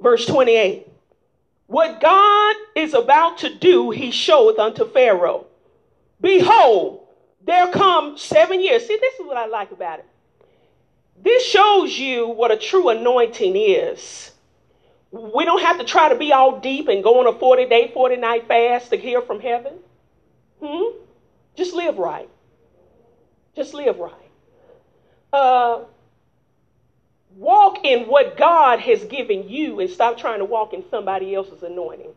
Verse 0.00 0.26
28. 0.26 0.86
What 1.66 2.00
God 2.00 2.56
is 2.76 2.94
about 2.94 3.38
to 3.38 3.52
do, 3.52 3.90
he 3.90 4.12
showeth 4.12 4.58
unto 4.58 4.88
Pharaoh. 4.88 5.46
Behold, 6.20 7.05
there 7.46 7.72
come 7.72 8.18
seven 8.18 8.60
years. 8.60 8.86
See, 8.86 8.98
this 9.00 9.14
is 9.14 9.26
what 9.26 9.36
I 9.36 9.46
like 9.46 9.70
about 9.70 10.00
it. 10.00 10.06
This 11.22 11.44
shows 11.46 11.96
you 11.96 12.28
what 12.28 12.50
a 12.50 12.56
true 12.56 12.88
anointing 12.88 13.56
is. 13.56 14.32
We 15.12 15.44
don't 15.44 15.62
have 15.62 15.78
to 15.78 15.84
try 15.84 16.08
to 16.10 16.16
be 16.16 16.32
all 16.32 16.60
deep 16.60 16.88
and 16.88 17.02
go 17.02 17.20
on 17.20 17.32
a 17.32 17.38
40 17.38 17.66
day, 17.66 17.90
40 17.94 18.16
night 18.16 18.48
fast 18.48 18.90
to 18.90 18.96
hear 18.96 19.22
from 19.22 19.40
heaven. 19.40 19.74
Hmm? 20.62 20.98
Just 21.54 21.72
live 21.72 21.98
right. 21.98 22.28
Just 23.54 23.72
live 23.72 23.98
right. 23.98 24.12
Uh, 25.32 25.84
walk 27.36 27.84
in 27.84 28.08
what 28.08 28.36
God 28.36 28.80
has 28.80 29.04
given 29.04 29.48
you 29.48 29.80
and 29.80 29.88
stop 29.88 30.18
trying 30.18 30.40
to 30.40 30.44
walk 30.44 30.74
in 30.74 30.84
somebody 30.90 31.34
else's 31.34 31.62
anointing. 31.62 32.12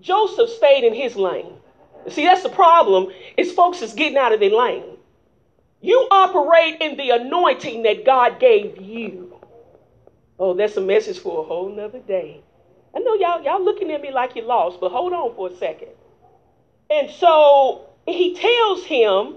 Joseph 0.00 0.48
stayed 0.50 0.84
in 0.84 0.94
his 0.94 1.16
lane. 1.16 1.54
See, 2.10 2.24
that's 2.24 2.42
the 2.42 2.48
problem, 2.48 3.12
is 3.36 3.52
folks 3.52 3.82
is 3.82 3.92
getting 3.94 4.18
out 4.18 4.32
of 4.32 4.40
their 4.40 4.50
lane. 4.50 4.96
You 5.80 6.08
operate 6.10 6.80
in 6.80 6.96
the 6.96 7.10
anointing 7.10 7.82
that 7.84 8.04
God 8.04 8.40
gave 8.40 8.80
you. 8.80 9.38
Oh, 10.38 10.54
that's 10.54 10.76
a 10.76 10.80
message 10.80 11.18
for 11.18 11.40
a 11.40 11.42
whole 11.46 11.68
nother 11.68 12.00
day. 12.00 12.40
I 12.94 13.00
know 13.00 13.14
y'all 13.14 13.42
y'all 13.42 13.64
looking 13.64 13.92
at 13.92 14.00
me 14.00 14.10
like 14.12 14.34
you're 14.34 14.44
lost, 14.44 14.80
but 14.80 14.90
hold 14.90 15.12
on 15.12 15.34
for 15.34 15.48
a 15.48 15.56
second. 15.56 15.90
And 16.90 17.10
so 17.10 17.86
he 18.06 18.34
tells 18.34 18.84
him 18.84 19.36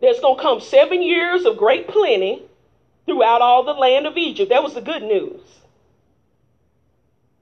there's 0.00 0.20
to 0.20 0.36
come 0.38 0.60
seven 0.60 1.02
years 1.02 1.44
of 1.44 1.56
great 1.56 1.88
plenty 1.88 2.42
throughout 3.06 3.42
all 3.42 3.64
the 3.64 3.72
land 3.72 4.06
of 4.06 4.16
Egypt. 4.16 4.50
That 4.50 4.62
was 4.62 4.74
the 4.74 4.80
good 4.80 5.02
news. 5.02 5.40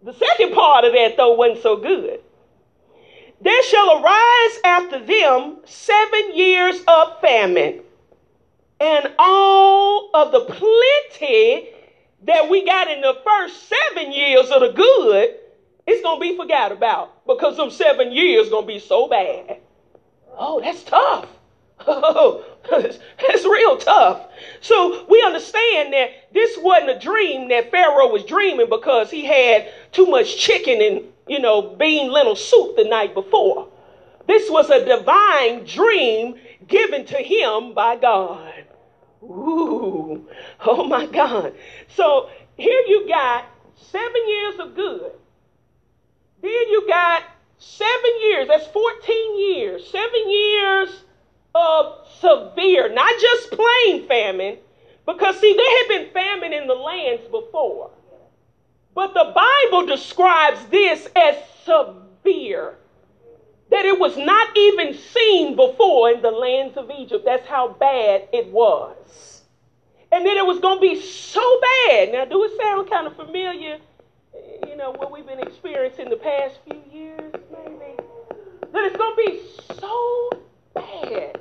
The 0.03 0.15
second 0.15 0.55
part 0.55 0.85
of 0.85 0.93
that, 0.93 1.17
though, 1.17 1.35
wasn't 1.35 1.63
so 1.63 1.77
good. 1.77 2.21
There 3.43 3.63
shall 3.63 4.03
arise 4.03 4.59
after 4.65 4.99
them 4.99 5.59
seven 5.65 6.37
years 6.37 6.83
of 6.87 7.21
famine, 7.23 7.81
and 8.79 9.13
all 9.19 10.11
of 10.13 10.31
the 10.33 10.41
plenty 10.41 11.71
that 12.25 12.51
we 12.51 12.67
got 12.67 12.91
in 12.91 13.01
the 13.01 13.17
first 13.25 13.69
seven 13.69 14.13
years 14.13 14.51
of 14.51 14.61
the 14.61 14.73
good, 14.73 15.37
it's 15.87 16.03
gonna 16.03 16.21
be 16.21 16.37
forgot 16.37 16.71
about 16.71 17.27
because 17.27 17.57
them 17.57 17.71
seven 17.71 18.13
years 18.13 18.51
gonna 18.51 18.67
be 18.67 18.79
so 18.79 19.09
bad. 19.09 19.59
Oh, 20.37 20.61
that's 20.61 20.83
tough. 20.83 21.27
Oh, 21.87 22.45
that's 22.71 23.45
real 23.47 23.79
tough. 23.79 24.27
So 24.61 25.07
we 25.09 25.23
understand 25.23 25.95
that 25.95 26.11
this 26.35 26.59
wasn't 26.59 26.91
a 26.91 26.99
dream 26.99 27.49
that 27.49 27.71
Pharaoh 27.71 28.13
was 28.13 28.25
dreaming 28.25 28.69
because 28.69 29.11
he 29.11 29.25
had 29.25 29.73
too 29.93 30.05
much 30.05 30.37
chicken 30.37 30.83
and 30.83 31.05
you 31.31 31.39
know, 31.39 31.63
bean 31.63 32.11
lentil 32.11 32.35
soup 32.35 32.77
the 32.77 32.83
night 32.83 33.15
before. 33.15 33.69
This 34.27 34.51
was 34.51 34.69
a 34.69 34.85
divine 34.85 35.65
dream 35.65 36.35
given 36.67 37.05
to 37.07 37.17
him 37.17 37.73
by 37.73 37.95
God. 37.95 38.65
Ooh, 39.23 40.27
oh 40.67 40.85
my 40.89 41.07
God. 41.07 41.55
So 41.95 42.31
here 42.57 42.83
you 42.89 43.07
got 43.07 43.47
seven 43.77 44.29
years 44.29 44.59
of 44.59 44.75
good. 44.75 45.13
Then 46.43 46.51
you 46.51 46.85
got 46.89 47.23
seven 47.59 48.11
years, 48.23 48.49
that's 48.49 48.67
14 48.67 49.39
years, 49.39 49.87
seven 49.87 50.31
years 50.31 51.05
of 51.55 52.09
severe, 52.19 52.93
not 52.93 53.13
just 53.21 53.53
plain 53.53 54.09
famine, 54.09 54.59
because 55.07 55.39
see, 55.39 55.53
there 55.53 55.79
had 55.79 55.89
been 55.89 56.13
famine 56.13 56.53
in 56.53 56.67
the 56.67 56.75
lands 56.75 57.23
before. 57.31 57.91
But 58.95 59.15
the 59.15 59.33
Bible 59.35 59.87
describes 59.87 60.65
this 60.67 61.09
as 61.17 61.37
severe. 61.65 62.77
That 63.71 63.85
it 63.85 63.99
was 64.01 64.17
not 64.17 64.57
even 64.57 64.95
seen 64.95 65.55
before 65.55 66.11
in 66.11 66.23
the 66.23 66.31
lands 66.31 66.77
of 66.77 66.91
Egypt. 66.91 67.25
That's 67.25 67.47
how 67.47 67.69
bad 67.69 68.29
it 68.33 68.49
was. 68.49 69.43
And 70.11 70.27
then 70.27 70.37
it 70.37 70.45
was 70.45 70.59
going 70.59 70.79
to 70.79 70.81
be 70.81 71.01
so 71.01 71.61
bad. 71.87 72.11
Now, 72.11 72.25
do 72.25 72.43
it 72.45 72.57
sound 72.61 72.91
kind 72.91 73.07
of 73.07 73.15
familiar? 73.15 73.79
You 74.67 74.77
know, 74.77 74.91
what 74.91 75.13
we've 75.13 75.27
been 75.27 75.39
experiencing 75.39 76.11
the 76.11 76.17
past 76.17 76.59
few 76.65 76.83
years, 76.93 77.33
maybe? 77.53 77.97
That 78.73 78.85
it's 78.85 78.97
going 78.97 79.17
to 79.17 79.31
be 79.31 79.41
so 79.79 80.31
bad 80.75 81.41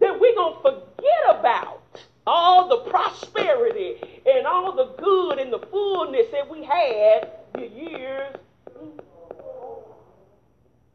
that 0.00 0.20
we're 0.20 0.34
going 0.34 0.54
to 0.54 0.62
forget 0.62 1.40
about 1.40 1.82
all 2.26 2.68
the 2.68 2.90
prosperity 2.90 3.96
and 4.26 4.46
all 4.46 4.72
the 4.72 4.86
good 5.02 5.38
and 5.38 5.52
the 5.52 5.58
fullness 5.58 6.26
that 6.32 6.48
we 6.48 6.64
had 6.64 7.30
the 7.54 7.66
years. 7.68 8.36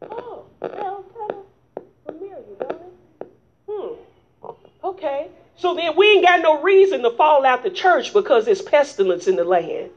Oh, 0.02 0.44
sounds 0.60 1.06
kind 1.16 1.30
of 1.30 1.84
familiar, 2.06 2.36
don't 2.58 2.72
it? 2.72 3.32
Hmm. 3.68 4.50
Okay. 4.84 5.28
So 5.56 5.74
then 5.74 5.94
we 5.96 6.12
ain't 6.12 6.24
got 6.24 6.40
no 6.40 6.62
reason 6.62 7.02
to 7.02 7.10
fall 7.10 7.44
out 7.44 7.62
the 7.62 7.70
church 7.70 8.12
because 8.14 8.46
there's 8.46 8.62
pestilence 8.62 9.26
in 9.26 9.36
the 9.36 9.44
land. 9.44 9.90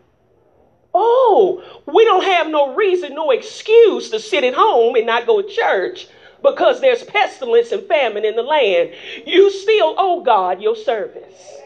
Oh, 0.94 1.64
we 1.92 2.04
don't 2.06 2.24
have 2.24 2.50
no 2.50 2.76
reason, 2.76 3.16
no 3.16 3.32
excuse 3.32 4.12
to 4.12 4.20
sit 4.20 4.44
at 4.44 4.54
home 4.54 4.96
and 4.96 5.08
not 5.08 5.26
go 5.26 5.42
to 5.42 5.48
church 5.48 6.08
because 6.44 6.82
there's 6.82 7.04
pestilence 7.04 7.72
and 7.72 7.84
famine 7.88 8.26
in 8.26 8.36
the 8.36 8.44
land. 8.44 8.92
You 9.26 9.50
still 9.50 9.96
owe 9.98 10.22
God 10.22 10.62
your 10.62 10.76
service. 10.76 11.58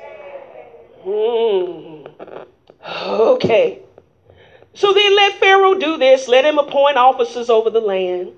Hmm. 1.02 2.06
Okay. 2.86 3.80
So 4.74 4.94
then 4.94 5.16
let 5.16 5.40
Pharaoh 5.40 5.74
do 5.76 5.98
this. 5.98 6.28
Let 6.28 6.46
him 6.46 6.60
appoint 6.60 6.98
officers 6.98 7.50
over 7.50 7.70
the 7.70 7.82
land. 7.82 8.34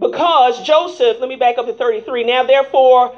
Because 0.00 0.62
Joseph, 0.62 1.18
let 1.20 1.28
me 1.28 1.36
back 1.36 1.58
up 1.58 1.66
to 1.66 1.74
33. 1.74 2.24
Now, 2.24 2.42
therefore, 2.42 3.16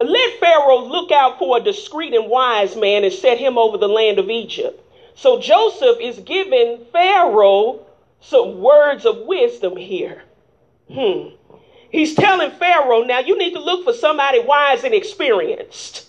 let 0.00 0.40
Pharaoh 0.40 0.86
look 0.86 1.10
out 1.12 1.38
for 1.38 1.58
a 1.58 1.60
discreet 1.60 2.14
and 2.14 2.30
wise 2.30 2.76
man 2.76 3.04
and 3.04 3.12
set 3.12 3.38
him 3.38 3.58
over 3.58 3.76
the 3.76 3.88
land 3.88 4.18
of 4.18 4.30
Egypt. 4.30 4.80
So 5.16 5.40
Joseph 5.40 5.98
is 6.00 6.18
giving 6.20 6.84
Pharaoh 6.92 7.84
some 8.20 8.60
words 8.60 9.04
of 9.04 9.26
wisdom 9.26 9.76
here. 9.76 10.22
Hmm. 10.92 11.34
He's 11.94 12.16
telling 12.16 12.50
Pharaoh, 12.50 13.04
now 13.04 13.20
you 13.20 13.38
need 13.38 13.52
to 13.52 13.60
look 13.60 13.84
for 13.84 13.92
somebody 13.92 14.40
wise 14.40 14.82
and 14.82 14.92
experienced. 14.92 16.08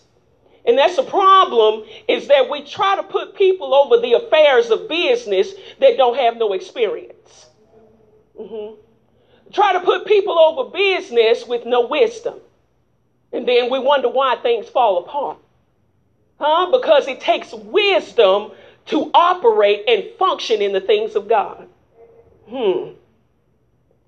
And 0.65 0.75
that's 0.79 0.95
the 0.95 1.03
problem 1.03 1.83
is 2.07 2.27
that 2.27 2.49
we 2.49 2.63
try 2.63 2.95
to 2.95 3.03
put 3.03 3.35
people 3.35 3.71
over 3.75 4.01
the 4.01 4.13
affairs 4.13 4.71
of 4.71 4.89
business 4.89 5.53
that 5.79 5.95
don't 5.95 6.17
have 6.17 6.37
no 6.37 6.53
experience. 6.53 7.45
Mm-hmm. 8.35 8.81
Try 9.53 9.73
to 9.73 9.79
put 9.81 10.07
people 10.07 10.39
over 10.39 10.71
business 10.71 11.45
with 11.45 11.67
no 11.67 11.85
wisdom. 11.85 12.39
And 13.31 13.47
then 13.47 13.69
we 13.69 13.77
wonder 13.77 14.09
why 14.09 14.37
things 14.37 14.67
fall 14.67 14.97
apart. 14.97 15.37
Huh? 16.39 16.71
Because 16.71 17.07
it 17.07 17.21
takes 17.21 17.53
wisdom 17.53 18.53
to 18.87 19.11
operate 19.13 19.83
and 19.87 20.05
function 20.17 20.63
in 20.63 20.73
the 20.73 20.81
things 20.81 21.15
of 21.15 21.27
God. 21.27 21.67
Hmm. 22.49 22.93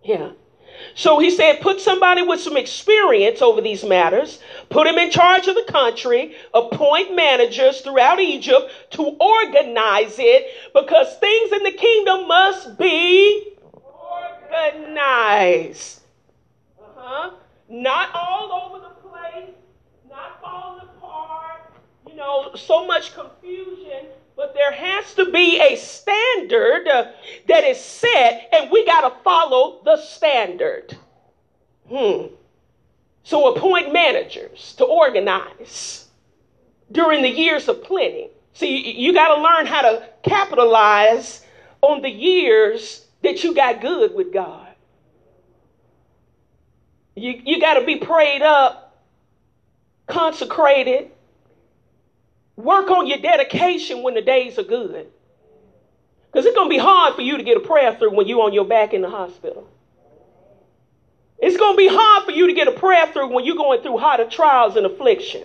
Yeah. 0.04 0.32
So 0.98 1.20
he 1.20 1.30
said, 1.30 1.62
put 1.62 1.80
somebody 1.80 2.24
with 2.24 2.42
some 2.42 2.58
experience 2.58 3.44
over 3.44 3.62
these 3.62 3.84
matters, 3.84 4.40
put 4.70 4.88
him 4.88 4.98
in 4.98 5.12
charge 5.12 5.48
of 5.48 5.54
the 5.54 5.72
country, 5.72 6.36
appoint 6.56 7.16
managers 7.16 7.82
throughout 7.82 8.20
Egypt 8.20 8.72
to 8.94 9.04
organize 9.04 10.16
it 10.18 10.48
because 10.74 11.16
things 11.20 11.52
in 11.52 11.62
the 11.62 11.72
kingdom 11.74 12.28
must 12.28 12.80
be 12.80 13.54
organized. 14.74 16.02
Uh-huh. 16.82 17.30
Not 17.70 18.10
all 18.16 18.52
over 18.52 18.80
the 18.84 18.96
place, 19.08 19.54
not 20.10 20.42
falling 20.42 20.82
apart, 20.82 21.74
you 22.10 22.16
know, 22.16 22.56
so 22.56 22.88
much 22.88 23.14
confusion 23.14 23.77
there 24.58 24.72
has 24.72 25.14
to 25.14 25.32
be 25.32 25.60
a 25.60 25.76
standard 25.76 26.88
uh, 26.88 27.12
that 27.48 27.64
is 27.64 27.80
set, 27.80 28.50
and 28.52 28.72
we 28.72 28.86
got 28.86 29.08
to 29.08 29.24
follow 29.24 29.82
the 29.86 29.98
standard. 29.98 30.98
Hmm. 31.88 32.34
So 33.24 33.56
appoint 33.56 33.94
managers 33.94 34.74
to 34.76 34.86
organize 34.86 36.08
during 36.92 37.22
the 37.22 37.30
years 37.30 37.68
of 37.68 37.84
plenty. 37.84 38.30
See, 38.54 38.98
you 39.00 39.14
got 39.14 39.36
to 39.36 39.42
learn 39.42 39.68
how 39.68 39.82
to 39.82 40.10
capitalize 40.24 41.46
on 41.82 42.02
the 42.02 42.10
years 42.10 43.06
that 43.22 43.44
you 43.44 43.54
got 43.54 43.82
good 43.82 44.16
with 44.16 44.34
God. 44.34 44.68
You, 47.16 47.42
you 47.44 47.60
got 47.60 47.76
to 47.80 47.86
be 47.86 47.98
prayed 47.98 48.42
up, 48.42 49.04
consecrated, 50.08 51.12
Work 52.58 52.90
on 52.90 53.08
your 53.08 53.20
dedication 53.20 54.04
when 54.04 54.16
the 54.16 54.22
days 54.22 54.60
are 54.60 54.64
good. 54.64 55.08
Because 56.32 56.46
it's 56.46 56.56
going 56.56 56.70
to 56.70 56.76
be 56.76 56.80
hard 56.80 57.16
for 57.16 57.22
you 57.22 57.38
to 57.38 57.44
get 57.44 57.58
a 57.58 57.62
prayer 57.62 57.96
through 57.96 58.16
when 58.16 58.28
you're 58.28 58.42
on 58.42 58.54
your 58.54 58.66
back 58.66 58.94
in 58.94 59.02
the 59.02 59.10
hospital. 59.10 59.70
It's 61.40 61.56
going 61.56 61.74
to 61.74 61.78
be 61.78 61.88
hard 61.88 62.26
for 62.26 62.32
you 62.32 62.48
to 62.48 62.54
get 62.54 62.68
a 62.68 62.72
prayer 62.72 63.08
through 63.08 63.34
when 63.34 63.46
you're 63.46 63.56
going 63.56 63.82
through 63.84 63.98
harder 63.98 64.26
trials 64.26 64.76
and 64.76 64.86
affliction. 64.88 65.44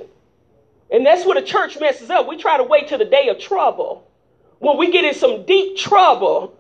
And 0.91 1.05
that's 1.05 1.27
where 1.27 1.39
the 1.39 1.47
church 1.47 1.79
messes 1.79 2.11
up. 2.11 2.27
We 2.27 2.39
try 2.39 2.57
to 2.57 2.65
wait 2.65 2.89
till 2.89 2.99
the 2.99 3.05
day 3.05 3.29
of 3.29 3.39
trouble. 3.39 4.11
When 4.59 4.79
we 4.79 4.91
get 4.91 5.05
in 5.05 5.15
some 5.15 5.45
deep 5.45 5.77
trouble 5.77 6.59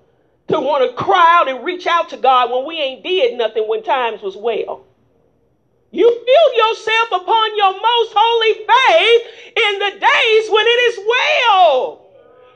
to 0.48 0.60
want 0.60 0.88
to 0.88 0.96
cry 1.02 1.38
out 1.40 1.48
and 1.48 1.64
reach 1.64 1.86
out 1.86 2.10
to 2.10 2.18
God 2.18 2.50
when 2.50 2.66
we 2.66 2.78
ain't 2.78 3.02
did 3.02 3.38
nothing 3.38 3.66
when 3.68 3.82
times 3.82 4.20
was 4.20 4.36
well. 4.36 4.84
You 5.94 6.08
build 6.08 6.56
yourself 6.56 7.08
upon 7.20 7.56
your 7.58 7.72
most 7.72 8.12
holy 8.16 8.54
faith 8.64 9.22
in 9.54 9.78
the 9.78 9.90
days 10.00 10.50
when 10.50 10.66
it 10.66 10.80
is 10.88 10.98
well. 11.06 12.00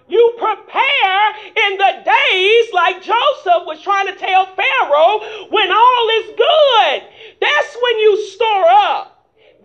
You 0.09 0.35
prepare 0.39 1.37
in 1.69 1.77
the 1.77 2.03
days 2.03 2.73
like 2.73 3.03
Joseph 3.03 3.67
was 3.67 3.83
trying 3.83 4.07
to 4.07 4.15
tell 4.15 4.47
Pharaoh 4.47 5.49
when 5.51 5.71
all 5.71 6.09
is 6.21 6.27
good. 6.35 7.03
That's 7.39 7.77
when 7.83 7.99
you 7.99 8.27
store 8.31 8.65
up. 8.71 9.16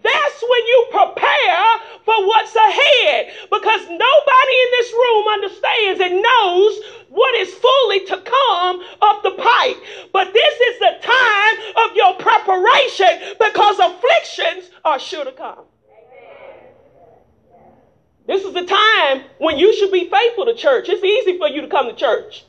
That's 0.03 0.41
when 0.41 0.65
you 0.65 0.85
prepare 0.89 1.65
for 2.05 2.27
what's 2.27 2.55
ahead 2.55 3.31
because 3.51 3.81
nobody 3.81 4.55
in 4.63 4.69
this 4.79 4.91
room 4.93 5.27
understands 5.27 6.01
and 6.01 6.21
knows 6.21 6.79
what 7.09 7.35
is 7.35 7.53
fully 7.53 8.05
to 8.05 8.17
come 8.17 8.81
up 9.01 9.21
the 9.21 9.31
pipe. 9.31 9.77
But 10.11 10.33
this 10.33 10.59
is 10.59 10.79
the 10.79 10.95
time 11.03 11.55
of 11.85 11.95
your 11.95 12.15
preparation 12.15 13.35
because 13.39 13.79
afflictions 13.79 14.71
are 14.83 14.99
sure 14.99 15.25
to 15.25 15.31
come. 15.31 15.65
This 18.25 18.43
is 18.43 18.53
the 18.53 18.65
time 18.65 19.23
when 19.39 19.57
you 19.57 19.75
should 19.75 19.91
be 19.91 20.09
faithful 20.09 20.45
to 20.45 20.55
church. 20.55 20.87
It's 20.89 21.03
easy 21.03 21.37
for 21.37 21.47
you 21.47 21.61
to 21.61 21.67
come 21.67 21.87
to 21.87 21.95
church. 21.95 22.45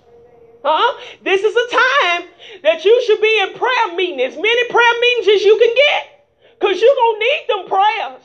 Huh? 0.65 1.01
This 1.25 1.43
is 1.43 1.57
a 1.57 1.71
time 1.71 2.29
that 2.63 2.85
you 2.85 3.03
should 3.05 3.21
be 3.21 3.41
in 3.41 3.59
prayer 3.59 3.97
meeting, 3.97 4.21
as 4.21 4.37
many 4.37 4.69
prayer 4.71 5.01
meetings 5.01 5.29
as 5.29 5.43
you 5.43 5.59
can 5.59 5.75
get. 5.75 6.12
Because 6.63 6.81
you're 6.81 6.95
going 6.95 7.19
to 7.19 7.27
need 7.27 7.45
them 7.49 7.67
prayers. 7.67 8.23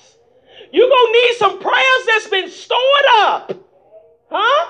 You're 0.71 0.87
going 0.87 1.07
to 1.07 1.11
need 1.11 1.35
some 1.39 1.59
prayers 1.59 2.05
that's 2.05 2.27
been 2.27 2.49
stored 2.51 3.05
up. 3.15 3.51
Huh? 4.29 4.67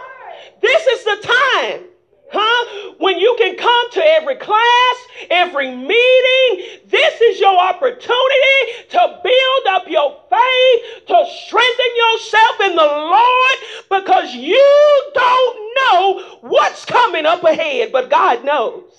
This 0.62 0.88
is 0.88 1.04
the 1.04 1.28
time. 1.28 1.84
Huh? 2.32 2.94
When 3.00 3.20
you 3.20 3.36
can 3.38 3.58
come 3.58 3.92
to 3.92 4.02
every 4.02 4.38
class, 4.38 4.96
every 5.30 5.76
meeting, 5.76 6.80
this 6.88 7.20
is 7.20 7.42
your 7.42 7.60
opportunity 7.60 8.88
to 8.92 9.20
build 9.22 9.68
up 9.72 9.90
your 9.90 10.18
faith, 10.30 11.06
to 11.08 11.26
strengthen 11.46 11.96
yourself 11.98 12.62
in 12.70 12.76
the 12.78 12.84
Lord, 12.86 13.58
because 13.90 14.34
you 14.34 15.12
don't 15.14 15.76
know 15.76 16.38
what's 16.40 16.86
coming 16.86 17.26
up 17.26 17.44
ahead, 17.44 17.92
but 17.92 18.10
God 18.10 18.46
knows. 18.46 18.94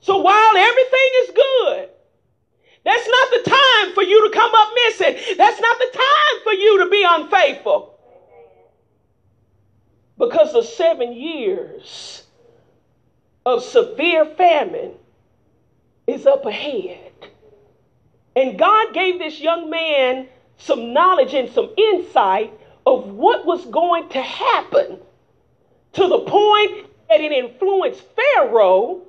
So 0.00 0.16
while 0.18 0.56
everything 0.56 1.08
is 1.22 1.30
good, 1.30 1.90
that's 2.86 3.08
not 3.08 3.30
the 3.32 3.50
time 3.50 3.94
for 3.94 4.04
you 4.04 4.30
to 4.30 4.38
come 4.38 4.52
up 4.54 4.68
missing. 4.86 5.36
That's 5.36 5.60
not 5.60 5.76
the 5.76 5.90
time 5.92 6.42
for 6.44 6.52
you 6.52 6.84
to 6.84 6.88
be 6.88 7.04
unfaithful. 7.06 7.98
Because 10.16 10.52
the 10.52 10.62
seven 10.62 11.12
years 11.12 12.22
of 13.44 13.64
severe 13.64 14.24
famine 14.24 14.92
is 16.06 16.26
up 16.26 16.46
ahead. 16.46 17.12
And 18.36 18.56
God 18.56 18.94
gave 18.94 19.18
this 19.18 19.40
young 19.40 19.68
man 19.68 20.28
some 20.58 20.92
knowledge 20.92 21.34
and 21.34 21.50
some 21.50 21.74
insight 21.76 22.52
of 22.86 23.08
what 23.08 23.44
was 23.44 23.66
going 23.66 24.08
to 24.10 24.22
happen 24.22 25.00
to 25.94 26.08
the 26.08 26.20
point 26.20 26.86
that 27.08 27.20
it 27.20 27.32
influenced 27.32 28.04
Pharaoh 28.14 29.02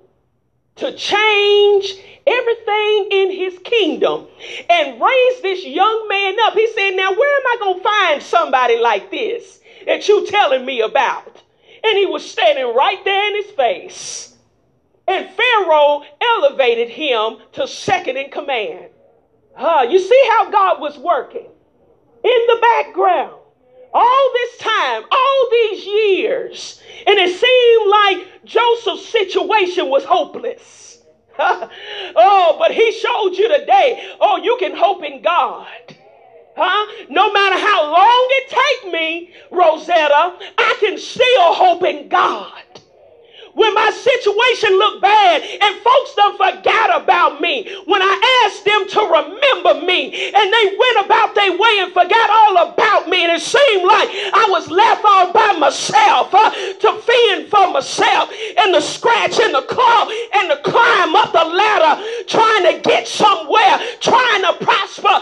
to 0.78 0.96
change 0.96 1.96
everything 2.26 3.08
in 3.12 3.32
his 3.32 3.58
kingdom 3.60 4.28
and 4.70 5.02
raise 5.02 5.42
this 5.42 5.66
young 5.66 6.08
man 6.10 6.36
up. 6.44 6.54
He 6.54 6.68
said, 6.74 6.92
Now, 6.92 7.12
where 7.12 7.38
am 7.40 7.48
I 7.48 7.58
going 7.60 7.78
to 7.78 7.84
find 7.84 8.24
somebody 8.24 8.78
like 8.78 9.12
this? 9.12 9.58
that 9.88 10.08
you're 10.08 10.26
telling 10.26 10.66
me 10.66 10.82
about. 10.82 11.42
And 11.84 11.98
he 11.98 12.06
was 12.06 12.30
standing 12.30 12.76
right 12.76 13.04
there 13.04 13.30
in 13.30 13.36
his 13.44 13.52
face. 13.52 14.36
And 15.08 15.30
Pharaoh 15.30 16.04
elevated 16.22 16.90
him 16.90 17.38
to 17.54 17.68
second 17.68 18.18
in 18.18 18.30
command. 18.30 18.90
Uh, 19.56 19.88
you 19.90 20.00
see 20.00 20.30
how 20.30 20.50
God 20.50 20.82
was 20.82 20.98
working 20.98 21.48
in 22.24 22.48
the 22.48 22.60
background 22.62 23.40
all 23.94 24.32
this 24.34 24.58
time, 24.60 25.04
all 25.12 25.50
these 25.52 25.86
years, 25.86 26.82
and 27.06 27.18
it 27.18 27.38
seemed 27.38 27.90
like 27.90 28.46
Joseph's 28.46 29.08
situation 29.08 29.90
was 29.90 30.04
hopeless. 30.04 31.00
oh, 31.40 32.56
but 32.60 32.72
he 32.72 32.92
showed 32.92 33.38
you 33.38 33.48
today, 33.60 34.16
oh, 34.20 34.38
you 34.38 34.58
can 34.60 34.76
hope 34.76 35.04
in 35.04 35.22
God. 35.22 35.68
Huh? 36.56 37.06
No 37.10 37.32
matter 37.32 37.60
how 37.60 37.92
long 37.92 38.28
it 38.32 38.50
take 38.50 38.92
me, 38.92 39.34
Rosetta, 39.52 40.38
I 40.58 40.78
can 40.80 40.98
still 40.98 41.54
hope 41.54 41.84
in 41.84 42.10
God 42.10 42.64
when 43.58 43.74
my 43.74 43.90
situation 43.90 44.70
looked 44.78 45.02
bad 45.02 45.42
and 45.42 45.82
folks 45.82 46.14
done 46.16 46.38
forgot 46.38 47.02
about 47.02 47.42
me, 47.42 47.68
when 47.86 48.02
I 48.04 48.37
asked 48.48 48.64
them 48.64 48.88
to 48.88 49.02
remember 49.02 49.86
me 49.86 50.32
and 50.32 50.54
they 50.54 50.66
went 50.80 51.06
about 51.06 51.36
their 51.36 51.52
way 51.52 51.76
and 51.84 51.92
forgot 51.92 52.30
all 52.30 52.72
about 52.72 53.10
me, 53.10 53.24
and 53.24 53.34
it 53.34 53.42
seemed 53.42 53.84
like 53.84 54.10
I 54.34 54.48
was 54.50 54.70
left 54.70 55.04
all 55.04 55.34
by 55.34 55.54
myself 55.60 56.34
uh, 56.34 56.52
to 56.52 56.90
fend 57.04 57.50
for 57.50 57.72
myself 57.72 58.32
and 58.58 58.74
the 58.74 58.82
scratch 58.82 59.40
and 59.40 59.54
the 59.54 59.64
claw 59.68 60.08
and 60.34 60.52
the 60.52 60.60
climb 60.64 61.16
up 61.16 61.32
the 61.34 61.44
ladder, 61.44 62.02
trying 62.28 62.72
to 62.72 62.80
get 62.82 63.08
somewhere, 63.08 63.80
trying 64.00 64.44
to 64.44 64.54
prosper. 64.64 65.16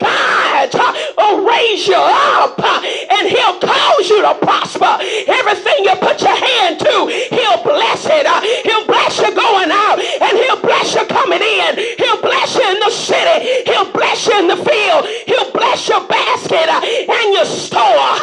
God 0.00 0.74
uh, 0.74 0.92
will 1.18 1.44
raise 1.44 1.86
you 1.86 2.00
up 2.00 2.56
uh, 2.58 2.80
and 3.12 3.28
He'll 3.28 3.60
cause 3.60 4.08
you 4.08 4.22
to 4.22 4.34
prosper. 4.40 4.96
Everything 5.28 5.84
you 5.84 5.94
put 6.00 6.20
your 6.20 6.36
hand 6.36 6.80
to, 6.80 6.96
He'll 7.30 7.62
bless 7.62 8.06
it. 8.06 8.26
Uh, 8.26 8.40
he'll 8.64 8.86
bless 8.86 9.18
you 9.18 9.34
going 9.34 9.70
out 9.70 9.98
and 9.98 10.38
he'll 10.38 10.60
bless 10.60 10.94
you 10.94 11.04
coming 11.06 11.42
in. 11.42 11.78
He'll 11.98 12.20
bless 12.22 12.54
you 12.54 12.79
the 12.80 12.90
city. 12.90 13.70
He'll 13.70 13.90
bless 13.92 14.26
you 14.26 14.38
in 14.38 14.48
the 14.48 14.56
field. 14.56 15.06
He'll 15.26 15.52
bless 15.52 15.88
your 15.88 16.06
basket 16.06 16.68
uh, 16.68 16.80
and 16.82 17.34
your 17.34 17.44
store. 17.44 18.16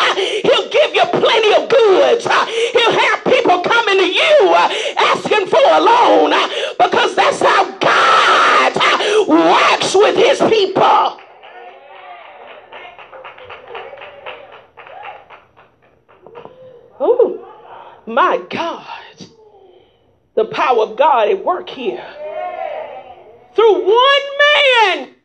He'll 0.43 0.69
give 0.69 0.93
you 0.93 1.05
plenty 1.13 1.53
of 1.55 1.69
goods. 1.69 2.25
He'll 2.25 2.99
have 2.99 3.23
people 3.23 3.61
coming 3.61 3.97
to 3.97 4.09
you 4.11 4.37
uh, 4.51 4.73
asking 4.99 5.47
for 5.47 5.63
a 5.63 5.79
loan 5.79 6.33
uh, 6.33 6.47
because 6.77 7.15
that's 7.15 7.41
how 7.41 7.77
God 7.77 9.27
works 9.27 9.95
with 9.95 10.15
his 10.15 10.39
people. 10.49 11.21
Oh, 16.99 17.47
my 18.05 18.41
God 18.49 18.97
the 20.37 20.45
power 20.45 20.83
of 20.83 20.95
God 20.95 21.29
at 21.29 21.43
work 21.43 21.67
here. 21.67 22.05
Through 23.55 23.73
one 23.73 24.36
man, 24.57 25.15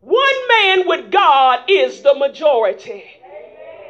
one 0.00 0.48
man 0.48 0.88
with 0.88 1.10
God 1.10 1.60
is 1.68 2.02
the 2.02 2.14
majority. 2.14 3.04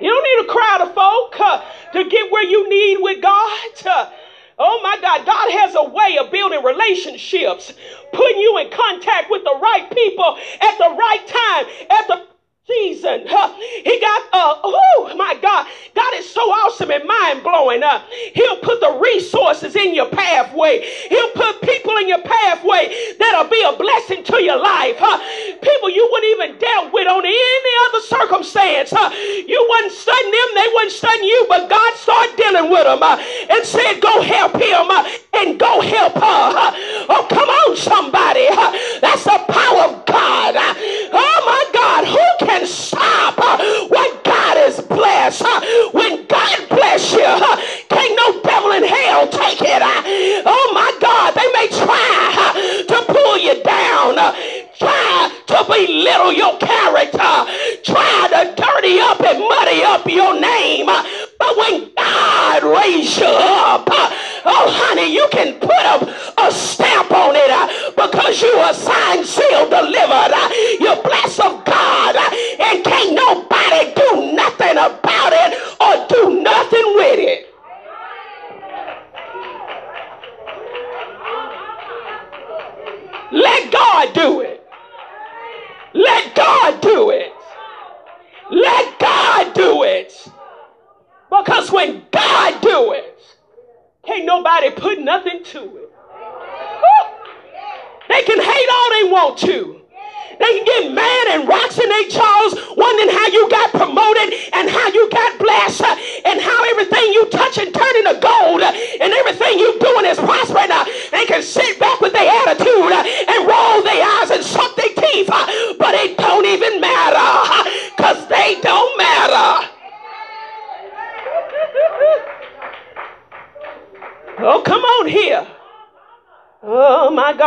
You 0.01 0.11
don't 0.11 0.25
need 0.25 0.51
a 0.51 0.53
crowd 0.53 0.81
of 0.83 0.95
folk 0.95 1.41
uh, 1.41 1.65
to 1.93 2.09
get 2.09 2.31
where 2.31 2.45
you 2.45 2.69
need 2.69 2.99
with 3.01 3.23
God. 3.23 3.87
Uh, 3.87 4.11
oh 4.59 4.81
my 4.83 4.99
God, 5.01 5.25
God 5.25 5.51
has 5.53 5.75
a 5.77 5.85
way 5.85 6.19
of 6.19 6.31
building 6.31 6.63
relationships, 6.63 7.73
putting 8.13 8.41
you 8.41 8.59
in 8.59 8.71
contact 8.71 9.31
with 9.31 9.45
the 9.45 9.59
right 9.61 9.89
people 9.91 10.39
at 10.61 10.79
the 10.79 10.97
right 10.97 11.27
time, 11.27 11.67
at 11.91 12.09
the 12.09 12.34
season. 12.67 13.27
He 13.85 14.01
got, 14.01 14.23
uh, 14.33 14.57
oh 14.65 15.15
my 15.17 15.37
God, 15.43 15.67
God 15.95 16.15
is 16.17 16.29
so 16.29 16.41
awesome 16.41 16.91
and 16.91 17.05
mind 17.05 17.43
blowing. 17.43 17.83
Uh, 17.83 18.03
he'll 18.35 18.59
put 18.59 18.81
the 18.81 18.99
resources 19.03 19.77
in 19.77 19.95
your 19.95 20.09
pathway. 20.09 20.81
He'll 21.09 21.31
put 21.33 21.61
people 21.63 21.97
in 21.99 22.09
your 22.09 22.23
pathway 22.23 22.95
that'll 23.19 23.51
be 23.51 23.63
a 23.63 23.77
blessing 23.77 24.25
to 24.25 24.43
your 24.43 24.59
life. 24.61 24.97
Uh, 25.01 25.19
people 25.61 25.91
you 25.91 26.09
wouldn't 26.11 26.33
even 26.41 26.59
deal 26.59 26.91
with 26.93 27.09
on 27.09 27.25
any 27.27 27.73
other 27.89 28.01
circumstance. 28.01 28.93
Uh, 28.93 29.11
you 29.47 29.67
wouldn't 29.71 29.93
studying 29.93 30.33
them, 30.33 30.49
they 30.55 30.69
wouldn't 30.75 30.93
studying 30.93 31.25
you, 31.25 31.47
but 31.49 31.69
God 31.69 31.95
started 31.97 32.37
dealing 32.37 32.71
with 32.71 32.85
them 32.85 33.03
uh, 33.03 33.21
and 33.51 33.65
said, 33.65 34.01
go 34.01 34.23
help 34.23 34.55
him 34.57 34.89
uh, 34.91 35.09
and 35.35 35.59
go 35.61 35.81
help 35.81 36.15
her. 36.15 36.21
Uh, 36.57 36.73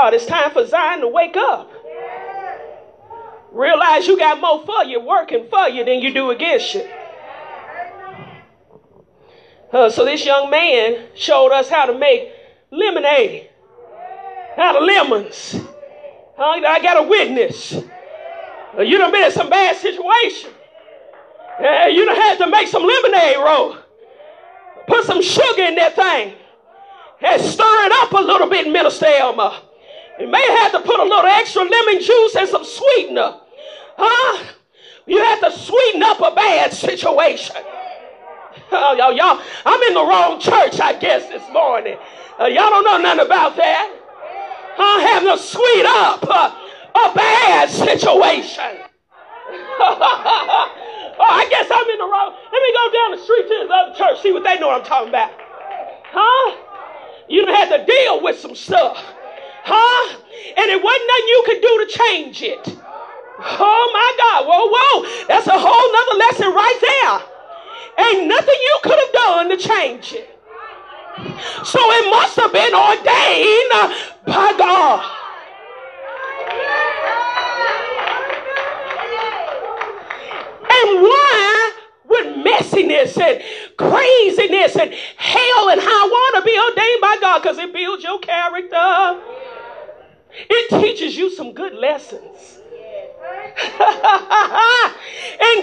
God, 0.08 0.14
it's 0.14 0.26
time 0.26 0.52
for 0.52 0.66
Zion 0.66 1.02
to 1.02 1.10
wake 1.10 1.36
up. 1.36 1.70
Realize 3.52 4.08
you 4.08 4.18
got 4.18 4.40
more 4.40 4.66
for 4.66 4.86
you 4.86 5.02
working 5.02 5.50
for 5.50 5.68
you 5.68 5.84
than 5.84 6.00
you 6.00 6.14
do 6.14 6.30
against 6.30 6.76
you. 6.76 6.88
Uh, 9.74 9.90
so 9.90 10.06
this 10.06 10.26
young 10.26 10.50
man 10.50 11.08
showed 11.14 11.52
us 11.52 11.68
how 11.68 11.88
to 11.88 11.98
make 12.00 12.30
lemonade 12.72 13.50
out 14.56 14.78
of 14.78 14.84
lemons. 14.84 15.60
I 16.40 16.80
got 16.82 17.04
a 17.04 17.10
witness. 17.10 17.74
Uh, 18.78 18.84
you 18.84 18.98
done 18.98 19.12
been 19.12 19.26
in 19.26 19.32
some 19.34 19.50
bad 19.50 19.76
situation. 19.76 20.52
Uh, 21.60 21.88
you 21.88 22.06
done 22.06 22.16
had 22.16 22.38
to 22.38 22.50
make 22.50 22.70
some 22.70 22.84
lemonade 22.84 23.36
roll. 23.40 23.76
Put 24.88 25.04
some 25.04 25.22
sugar 25.22 25.64
in 25.64 25.76
that 25.76 25.98
thing 25.98 26.34
and 27.22 27.42
stir 27.42 27.86
it 27.88 27.92
up 27.92 28.14
a 28.14 28.22
little 28.26 28.50
bit, 28.50 28.72
Minister 28.72 29.08
Elmer. 29.08 29.67
You 30.20 30.28
may 30.28 30.46
have 30.60 30.72
to 30.72 30.80
put 30.82 31.00
a 31.00 31.04
little 31.04 31.26
extra 31.26 31.64
lemon 31.64 32.02
juice 32.02 32.36
and 32.36 32.50
some 32.50 32.66
sweetener. 32.66 33.36
Huh? 33.98 34.46
You 35.06 35.24
have 35.24 35.42
to 35.42 35.52
sweeten 35.52 36.04
up 36.04 36.20
a 36.20 36.34
bad 36.34 36.74
situation. 36.74 37.56
Oh, 38.72 38.96
y'all, 38.98 39.14
y'all, 39.14 39.42
I'm 39.66 39.82
in 39.84 39.94
the 39.94 40.04
wrong 40.04 40.40
church, 40.40 40.80
I 40.82 40.94
guess, 41.00 41.28
this 41.30 41.44
morning. 41.54 41.98
Uh, 42.40 42.46
y'all 42.46 42.70
don't 42.70 42.84
know 42.84 42.98
nothing 42.98 43.26
about 43.26 43.56
that. 43.56 43.94
I'm 44.78 45.02
having 45.02 45.30
to 45.30 45.38
sweet 45.38 45.86
up 45.86 46.24
uh, 46.28 46.54
a 46.94 47.16
bad 47.16 47.70
situation. 47.70 48.84
oh, 49.80 51.18
I 51.20 51.48
guess 51.50 51.68
I'm 51.72 51.90
in 51.90 51.98
the 51.98 52.06
wrong. 52.06 52.36
Let 52.52 52.62
me 52.62 52.74
go 52.74 52.92
down 52.94 53.12
the 53.12 53.24
street 53.24 53.44
to 53.44 53.48
this 53.48 53.72
other 53.72 53.96
church, 53.96 54.22
see 54.22 54.34
what 54.34 54.44
they 54.44 54.60
know 54.60 54.68
what 54.68 54.82
I'm 54.82 54.86
talking 54.86 55.10
about. 55.10 55.32
Huh? 56.12 56.58
You 57.30 57.46
had 57.48 57.70
to 57.78 57.86
deal 57.86 58.22
with 58.22 58.40
some 58.40 58.56
stuff. 58.56 59.04
Huh? 59.68 60.16
And 60.56 60.72
it 60.72 60.82
wasn't 60.82 61.08
nothing 61.12 61.28
you 61.28 61.44
could 61.46 61.62
do 61.62 61.74
to 61.84 61.88
change 61.92 62.42
it. 62.42 62.80
Oh 63.40 63.84
my 63.92 64.10
God. 64.18 64.48
Whoa, 64.48 64.72
whoa. 64.72 65.26
That's 65.28 65.48
a 65.48 65.60
whole 65.60 65.92
nother 65.92 66.18
lesson 66.24 66.56
right 66.56 66.80
there. 66.80 67.20
Ain't 68.00 68.28
nothing 68.28 68.56
you 68.56 68.80
could 68.84 68.98
have 68.98 69.14
done 69.14 69.50
to 69.50 69.58
change 69.58 70.14
it. 70.14 70.30
So 71.66 71.80
it 71.82 72.10
must 72.12 72.36
have 72.38 72.54
been 72.54 72.74
ordained 72.74 73.72
by 74.26 74.54
God. 74.58 75.04
And 80.70 81.02
with 81.02 81.27
messiness 82.48 83.20
and 83.20 83.44
craziness 83.78 84.76
and 84.76 84.94
hell 85.18 85.70
and 85.70 85.82
high 85.84 86.08
water 86.08 86.42
be 86.46 86.58
ordained 86.58 87.02
by 87.02 87.18
God? 87.20 87.42
Because 87.42 87.58
it 87.58 87.74
builds 87.74 88.04
your 88.04 88.20
character. 88.20 89.20
It 90.50 90.70
teaches 90.82 91.18
you 91.18 91.32
some 91.32 91.54
good 91.54 91.74
lessons. 91.74 92.60
and 93.58 93.74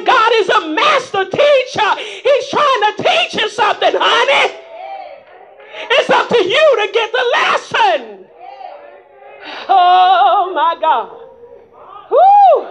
God 0.07 0.33
is 0.35 0.49
a 0.49 0.69
master 0.69 1.25
teacher. 1.25 1.95
He's 2.23 2.49
trying 2.49 2.83
to 2.83 2.95
teach 2.99 3.35
you 3.41 3.49
something, 3.49 3.93
honey. 3.95 4.55
It's 5.91 6.11
up 6.11 6.29
to 6.29 6.39
you 6.39 6.87
to 6.87 6.93
get 6.93 7.13
the 7.13 7.25
lesson. 7.35 8.27
Oh 9.69 10.53
my 10.55 10.77
God. 10.81 11.11
Whoo! 12.11 12.67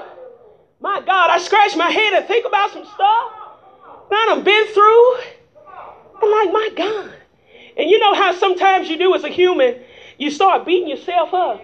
My 0.79 1.01
God, 1.01 1.29
I 1.29 1.37
scratch 1.39 1.75
my 1.75 1.89
head 1.89 2.13
and 2.13 2.25
think 2.25 2.45
about 2.45 2.71
some 2.71 2.85
stuff 2.85 3.42
I've 4.11 4.43
been 4.43 4.67
through. 4.67 5.15
I'm 6.21 6.31
like, 6.31 6.53
my 6.53 6.69
God. 6.75 7.13
And 7.77 7.89
you 7.89 7.99
know 7.99 8.13
how 8.13 8.33
sometimes 8.33 8.89
you 8.89 8.97
do 8.97 9.13
as 9.15 9.23
a 9.23 9.29
human, 9.29 9.79
you 10.17 10.31
start 10.31 10.65
beating 10.65 10.89
yourself 10.89 11.33
up. 11.33 11.61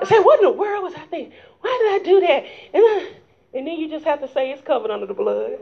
I 0.00 0.04
say, 0.06 0.18
what 0.20 0.40
in 0.40 0.46
the 0.46 0.52
world 0.52 0.84
was 0.84 0.94
I 0.94 1.00
thinking? 1.06 1.32
Why 1.60 1.78
did 1.82 2.00
I 2.00 2.04
do 2.04 2.20
that? 2.20 2.44
And, 2.74 2.82
I, 2.84 3.08
and 3.54 3.66
then 3.66 3.78
you 3.78 3.88
just 3.88 4.04
have 4.04 4.20
to 4.20 4.28
say 4.28 4.50
it's 4.50 4.62
covered 4.62 4.90
under 4.90 5.06
the 5.06 5.14
blood. 5.14 5.52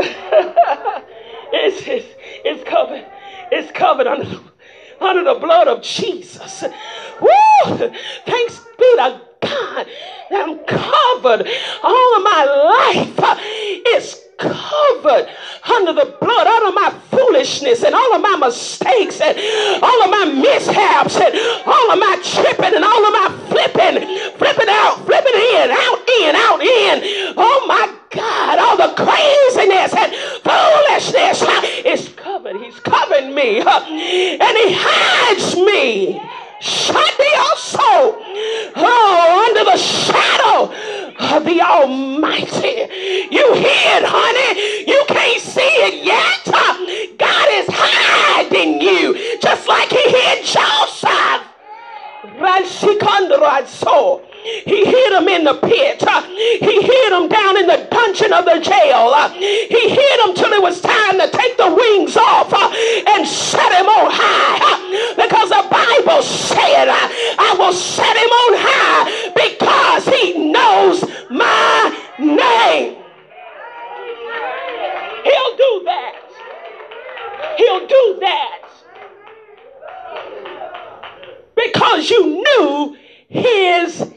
it's, 0.00 1.86
it's, 1.86 2.06
it's 2.44 2.68
covered. 2.68 3.06
It's 3.52 3.70
covered 3.72 4.06
under 4.06 4.24
the, 4.24 4.40
under 5.00 5.24
the 5.24 5.38
blood 5.38 5.68
of 5.68 5.82
Jesus. 5.82 6.64
Woo! 7.20 7.92
Thanks 8.26 8.60
be 8.78 8.96
to 8.96 9.20
God 9.40 9.86
that 10.30 10.48
I'm 10.48 10.58
covered. 10.64 11.48
All 11.82 12.16
of 12.16 12.22
my 12.22 12.44
life 12.94 13.38
is 13.96 14.27
covered 14.38 15.28
under 15.68 15.92
the 15.92 16.16
blood, 16.20 16.46
all 16.46 16.68
of 16.68 16.74
my 16.74 16.90
foolishness 17.10 17.84
and 17.84 17.94
all 17.94 18.14
of 18.14 18.22
my 18.22 18.36
mistakes 18.36 19.20
and 19.20 19.36
all 19.82 20.02
of 20.04 20.10
my 20.10 20.24
mishaps 20.24 21.16
and 21.16 21.34
all 21.66 21.92
of 21.92 21.98
my 21.98 22.16
tripping 22.22 22.74
and 22.74 22.84
all 22.84 23.04
of 23.04 23.12
my 23.12 23.28
flipping, 23.50 23.98
flipping 24.38 24.68
out, 24.70 25.04
flipping 25.04 25.34
in, 25.34 25.70
out, 25.70 26.00
in, 26.22 26.36
out, 26.36 26.60
in. 26.62 27.34
Oh 27.36 27.64
my 27.66 27.92
God, 28.10 28.58
all 28.58 28.76
the 28.76 28.94
craziness 28.94 29.92
and 29.94 30.14
foolishness 30.42 31.44
is 31.84 32.08
covered. 32.14 32.56
He's 32.56 32.78
covered 32.80 33.34
me 33.34 33.60
and 33.60 34.56
he 34.56 34.72
hides 34.72 35.56
me. 35.56 36.22
Shandi 36.60 37.32
also. 37.38 38.18
Oh, 38.76 39.44
under 39.48 39.64
the 39.70 39.76
shadow 39.76 40.72
of 41.34 41.44
the 41.44 41.60
Almighty. 41.60 42.88
You 43.30 43.54
hear 43.54 43.98
it, 43.98 44.04
honey. 44.04 44.86
You 44.86 45.04
can't 45.08 45.40
see 45.40 45.60
it 45.60 46.04
yet. 46.04 46.44
God 47.18 47.48
is 47.50 47.66
hiding 47.68 48.80
you, 48.80 49.38
just 49.40 49.68
like 49.68 49.90
He 49.90 50.02
hid 50.10 50.44
Joseph. 50.44 51.48
So 53.68 54.27
he 54.42 54.84
hid 54.84 55.12
him 55.12 55.28
in 55.28 55.44
the 55.44 55.54
pit. 55.54 56.02
He 56.60 56.82
hid 56.82 57.12
him 57.12 57.28
down 57.28 57.56
in 57.56 57.66
the 57.66 57.86
dungeon 57.90 58.32
of 58.32 58.44
the 58.44 58.60
jail. 58.60 59.12
He 59.30 59.88
hid 59.88 60.20
him 60.20 60.34
till 60.34 60.52
it 60.52 60.62
was 60.62 60.80
time 60.80 61.18
to 61.18 61.28
take 61.30 61.56
the 61.56 61.74
wings 61.74 62.16
off 62.16 62.52
and 62.52 63.26
set 63.26 63.72
him 63.72 63.86
on 63.86 64.10
high. 64.12 65.14
Because 65.16 65.50
the 65.50 65.66
Bible 65.70 66.22
said, 66.22 66.88
I 66.88 67.54
will 67.58 67.72
set 67.72 68.16
him 68.16 68.30
on 68.30 68.54
high 68.58 69.30
because 69.34 70.06
he 70.06 70.50
knows 70.52 71.04
my 71.30 71.96
name. 72.18 72.96
He'll 75.24 75.56
do 75.56 75.82
that. 75.84 76.14
He'll 77.58 77.86
do 77.86 78.18
that. 78.20 78.54
Because 81.54 82.08
you 82.08 82.42
knew 82.42 82.96
his. 83.28 84.12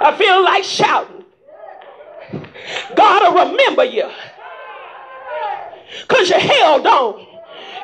I 0.00 0.14
feel 0.16 0.42
like 0.44 0.64
shouting. 0.64 1.24
God 2.96 3.34
will 3.34 3.50
remember 3.50 3.84
you. 3.84 4.08
Because 6.02 6.30
you 6.30 6.38
held 6.38 6.86
on. 6.86 7.26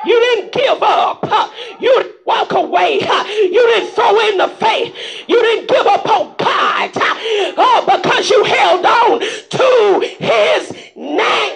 You 0.05 0.19
didn't 0.19 0.51
give 0.53 0.81
up. 0.83 1.51
You 1.79 1.93
didn't 2.01 2.15
walk 2.25 2.51
away. 2.53 2.93
You 2.95 3.67
didn't 3.67 3.91
throw 3.93 4.19
in 4.29 4.37
the 4.37 4.47
faith. 4.59 4.95
You 5.27 5.41
didn't 5.41 5.67
give 5.67 5.85
up 5.87 6.07
on 6.07 6.35
God. 6.37 6.91
Oh, 7.57 7.83
because 7.85 8.29
you 8.29 8.43
held 8.43 8.85
on 8.85 9.19
to 9.19 9.99
his 10.19 10.71
name. 10.95 11.54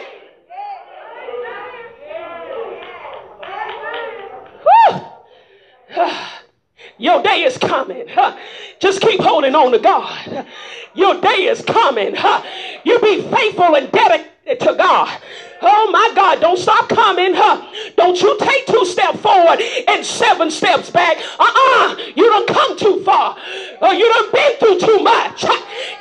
Your 7.10 7.24
day 7.24 7.42
is 7.42 7.58
coming. 7.58 8.08
Huh? 8.08 8.38
Just 8.78 9.02
keep 9.02 9.20
holding 9.20 9.56
on 9.56 9.72
to 9.72 9.80
God. 9.80 10.46
Your 10.94 11.20
day 11.20 11.48
is 11.50 11.60
coming. 11.64 12.14
Huh? 12.16 12.44
You 12.84 13.00
be 13.00 13.24
faithful 13.24 13.76
and 13.76 13.92
dedicated 13.92 14.60
to 14.60 14.76
God. 14.76 15.20
Oh 15.64 15.90
my 15.92 16.12
God, 16.16 16.40
don't 16.40 16.60
stop 16.60 16.88
coming. 16.88 17.34
Huh? 17.34 17.66
Don't 17.98 18.22
you 18.22 18.38
take 18.38 18.68
two 18.68 18.86
steps 18.86 19.20
forward 19.22 19.60
and 19.88 20.06
seven 20.06 20.52
steps 20.52 20.92
back. 20.92 21.18
Uh-uh. 21.40 21.96
You 22.16 22.26
don't 22.30 22.48
come 22.48 22.78
too 22.78 23.04
far. 23.04 23.36
Uh, 23.82 23.88
you 23.88 24.08
done 24.14 24.32
been 24.32 24.58
through 24.60 24.80
too 24.80 25.00
much. 25.04 25.46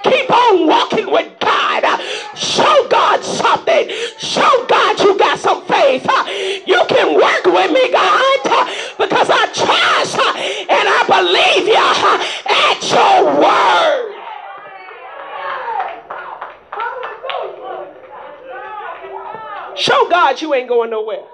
Keep 0.05 0.31
on 0.31 0.67
walking 0.67 1.11
with 1.11 1.33
God. 1.41 2.03
Show 2.37 2.87
God 2.91 3.25
something. 3.25 3.89
Show 4.19 4.67
God 4.69 5.01
you 5.01 5.19
got 5.19 5.39
some 5.39 5.65
faith. 5.65 6.07
You 6.67 6.85
can 6.87 7.15
work 7.15 7.45
with 7.47 7.73
me, 7.73 7.91
God, 7.91 8.41
because 8.99 9.31
I 9.31 9.47
trust 9.55 10.28
believe 11.23 11.67
you 11.67 11.75
at 11.75 12.79
your 12.91 13.25
word. 13.41 14.15
Show 19.77 20.09
God 20.09 20.41
you 20.41 20.55
ain't 20.55 20.69
going 20.69 20.91
nowhere. 20.91 21.25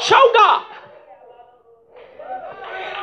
Show 0.00 0.32
God. 0.34 0.66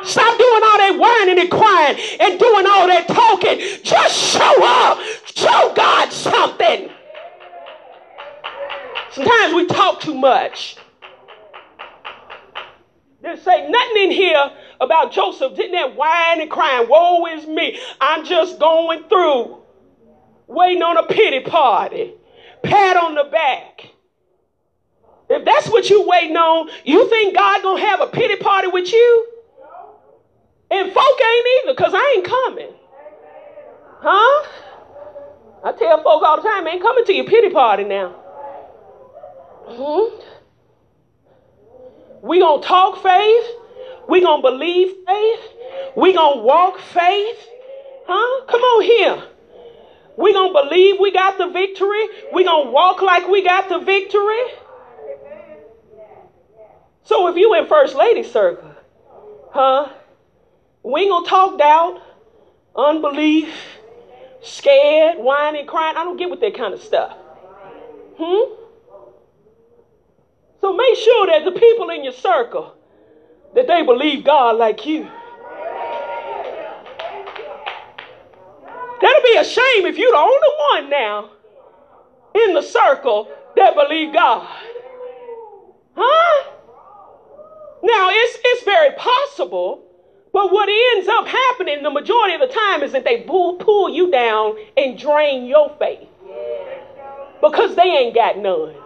Stop 0.04 0.36
doing 0.36 0.62
all 0.64 0.78
that 0.78 0.96
whining 0.98 1.38
and 1.38 1.50
crying 1.50 1.96
and 2.20 2.38
doing 2.38 2.66
all 2.66 2.86
that 2.88 3.06
talking. 3.08 3.58
Just 3.82 4.16
show 4.16 4.64
up. 4.64 4.98
Show 5.34 5.72
God 5.74 6.12
something. 6.12 6.90
Sometimes 9.12 9.54
we 9.54 9.66
talk 9.66 10.00
too 10.00 10.14
much. 10.14 10.76
They 13.22 13.36
say 13.36 13.68
nothing 13.70 14.02
in 14.04 14.10
here 14.10 14.50
about 14.80 15.12
Joseph. 15.12 15.54
Didn't 15.54 15.72
that 15.72 15.94
whine 15.94 16.40
and 16.40 16.50
crying? 16.50 16.88
Woe 16.88 17.26
is 17.26 17.46
me. 17.46 17.78
I'm 18.00 18.24
just 18.24 18.58
going 18.58 19.08
through. 19.08 19.58
Waiting 20.48 20.82
on 20.82 20.96
a 20.96 21.04
pity 21.04 21.40
party. 21.40 22.14
Pat 22.62 22.96
on 22.96 23.14
the 23.14 23.24
back. 23.24 23.90
If 25.28 25.44
that's 25.44 25.68
what 25.68 25.88
you 25.88 26.06
waiting 26.06 26.36
on, 26.36 26.68
you 26.84 27.08
think 27.08 27.36
God 27.36 27.62
gonna 27.62 27.80
have 27.80 28.00
a 28.00 28.06
pity 28.06 28.36
party 28.36 28.68
with 28.68 28.92
you? 28.92 29.28
And 30.70 30.92
folk 30.92 31.20
ain't 31.20 31.46
either, 31.64 31.74
because 31.74 31.92
I 31.94 32.14
ain't 32.16 32.26
coming. 32.26 32.72
Huh? 34.00 34.48
I 35.64 35.72
tell 35.78 36.02
folk 36.02 36.22
all 36.22 36.36
the 36.38 36.48
time, 36.48 36.66
ain't 36.66 36.82
coming 36.82 37.04
to 37.04 37.12
your 37.12 37.26
pity 37.26 37.50
party 37.50 37.84
now. 37.84 38.21
Hmm? 39.74 40.22
We 42.22 42.38
gonna 42.38 42.62
talk 42.62 43.02
faith. 43.02 43.44
We 44.08 44.20
gonna 44.20 44.42
believe 44.42 44.94
faith. 45.06 45.40
We 45.96 46.12
gonna 46.12 46.42
walk 46.42 46.78
faith. 46.78 47.48
Huh? 48.06 48.46
Come 48.46 48.60
on 48.60 48.82
here. 48.82 49.22
We 50.16 50.32
gonna 50.32 50.52
believe 50.52 51.00
we 51.00 51.10
got 51.10 51.38
the 51.38 51.48
victory. 51.48 52.06
We 52.32 52.44
gonna 52.44 52.70
walk 52.70 53.00
like 53.02 53.28
we 53.28 53.42
got 53.42 53.68
the 53.68 53.78
victory. 53.78 54.42
So 57.04 57.28
if 57.28 57.36
you 57.36 57.54
in 57.54 57.66
first 57.66 57.94
lady 57.96 58.22
circle, 58.22 58.74
huh? 59.52 59.88
We 60.82 61.02
ain't 61.02 61.10
gonna 61.10 61.26
talk 61.28 61.58
doubt, 61.58 62.02
unbelief, 62.76 63.52
scared, 64.42 65.18
whining, 65.18 65.66
crying. 65.66 65.96
I 65.96 66.04
don't 66.04 66.16
get 66.16 66.30
with 66.30 66.40
that 66.40 66.54
kind 66.54 66.74
of 66.74 66.82
stuff. 66.82 67.16
Hmm? 68.18 68.61
So 70.62 70.72
make 70.72 70.96
sure 70.96 71.26
that 71.26 71.44
the 71.44 71.50
people 71.58 71.90
in 71.90 72.04
your 72.04 72.12
circle 72.12 72.76
that 73.54 73.66
they 73.66 73.82
believe 73.82 74.24
God 74.24 74.56
like 74.56 74.86
you. 74.86 75.02
That'll 79.00 79.22
be 79.24 79.36
a 79.36 79.44
shame 79.44 79.86
if 79.86 79.98
you're 79.98 80.12
the 80.12 80.18
only 80.18 80.48
one 80.72 80.88
now 80.88 81.30
in 82.36 82.54
the 82.54 82.62
circle 82.62 83.28
that 83.56 83.74
believe 83.74 84.14
God. 84.14 84.48
Huh? 85.96 86.50
Now, 87.82 88.08
it's, 88.12 88.38
it's 88.44 88.64
very 88.64 88.94
possible, 88.94 89.84
but 90.32 90.52
what 90.52 90.68
ends 90.96 91.08
up 91.08 91.26
happening 91.26 91.82
the 91.82 91.90
majority 91.90 92.34
of 92.34 92.40
the 92.40 92.46
time 92.46 92.84
is 92.84 92.92
that 92.92 93.02
they 93.02 93.22
pull, 93.22 93.56
pull 93.56 93.90
you 93.90 94.12
down 94.12 94.54
and 94.76 94.96
drain 94.96 95.46
your 95.46 95.74
faith 95.80 96.08
because 97.40 97.74
they 97.74 97.82
ain't 97.82 98.14
got 98.14 98.38
none. 98.38 98.76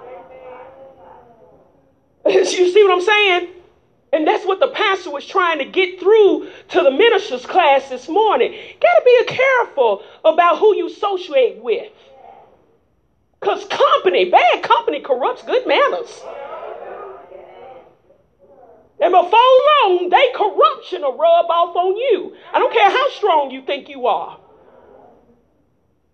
you 2.29 2.45
see 2.45 2.83
what 2.85 2.93
I'm 2.93 3.03
saying? 3.03 3.49
And 4.13 4.27
that's 4.27 4.47
what 4.47 4.61
the 4.61 4.69
pastor 4.69 5.11
was 5.11 5.27
trying 5.27 5.59
to 5.59 5.65
get 5.65 6.01
through 6.01 6.49
to 6.71 6.83
the 6.83 6.91
ministers 6.91 7.45
class 7.45 7.89
this 7.89 8.09
morning. 8.09 8.53
Got 8.81 8.95
to 8.95 9.03
be 9.05 9.25
careful 9.27 10.03
about 10.25 10.59
who 10.59 10.75
you 10.75 10.87
associate 10.87 11.63
with. 11.63 11.93
Because 13.41 13.65
company, 13.67 14.31
bad 14.31 14.63
company 14.63 15.01
corrupts 15.01 15.43
good 15.43 15.67
manners. 15.67 16.23
And 18.99 19.13
before 19.13 19.31
long, 19.31 20.09
they 20.09 20.33
corruption 20.35 21.03
will 21.03 21.19
rub 21.19 21.47
off 21.51 21.77
on 21.77 21.97
you. 21.97 22.35
I 22.53 22.59
don't 22.59 22.73
care 22.73 22.91
how 22.91 23.11
strong 23.11 23.51
you 23.51 23.63
think 23.63 23.89
you 23.89 24.07
are. 24.07 24.41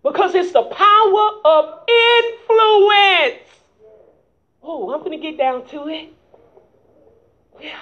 Because 0.03 0.35
it's 0.35 0.51
the 0.51 0.63
power 0.63 1.29
of 1.45 1.79
influence. 1.87 3.39
Oh, 4.61 4.91
I'm 4.93 4.99
going 4.99 5.11
to 5.11 5.12
get 5.23 5.37
down 5.37 5.65
to 5.67 5.87
it. 5.87 6.13
Yeah. 7.59 7.79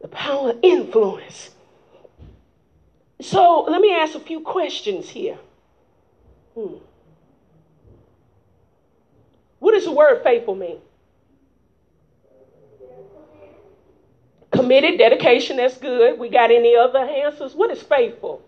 The 0.00 0.08
power 0.08 0.50
of 0.50 0.58
influence. 0.62 1.50
So 3.20 3.62
let 3.68 3.80
me 3.80 3.94
ask 3.94 4.14
a 4.14 4.20
few 4.20 4.40
questions 4.40 5.08
here. 5.10 5.38
Hmm. 6.54 6.76
What 9.58 9.72
does 9.72 9.84
the 9.84 9.92
word 9.92 10.22
faithful 10.24 10.56
mean? 10.56 10.78
Committed, 14.50 14.98
dedication, 14.98 15.58
that's 15.58 15.78
good. 15.78 16.18
We 16.18 16.28
got 16.28 16.50
any 16.50 16.76
other 16.76 16.98
answers? 16.98 17.54
What 17.54 17.70
is 17.70 17.82
faithful? 17.82 18.42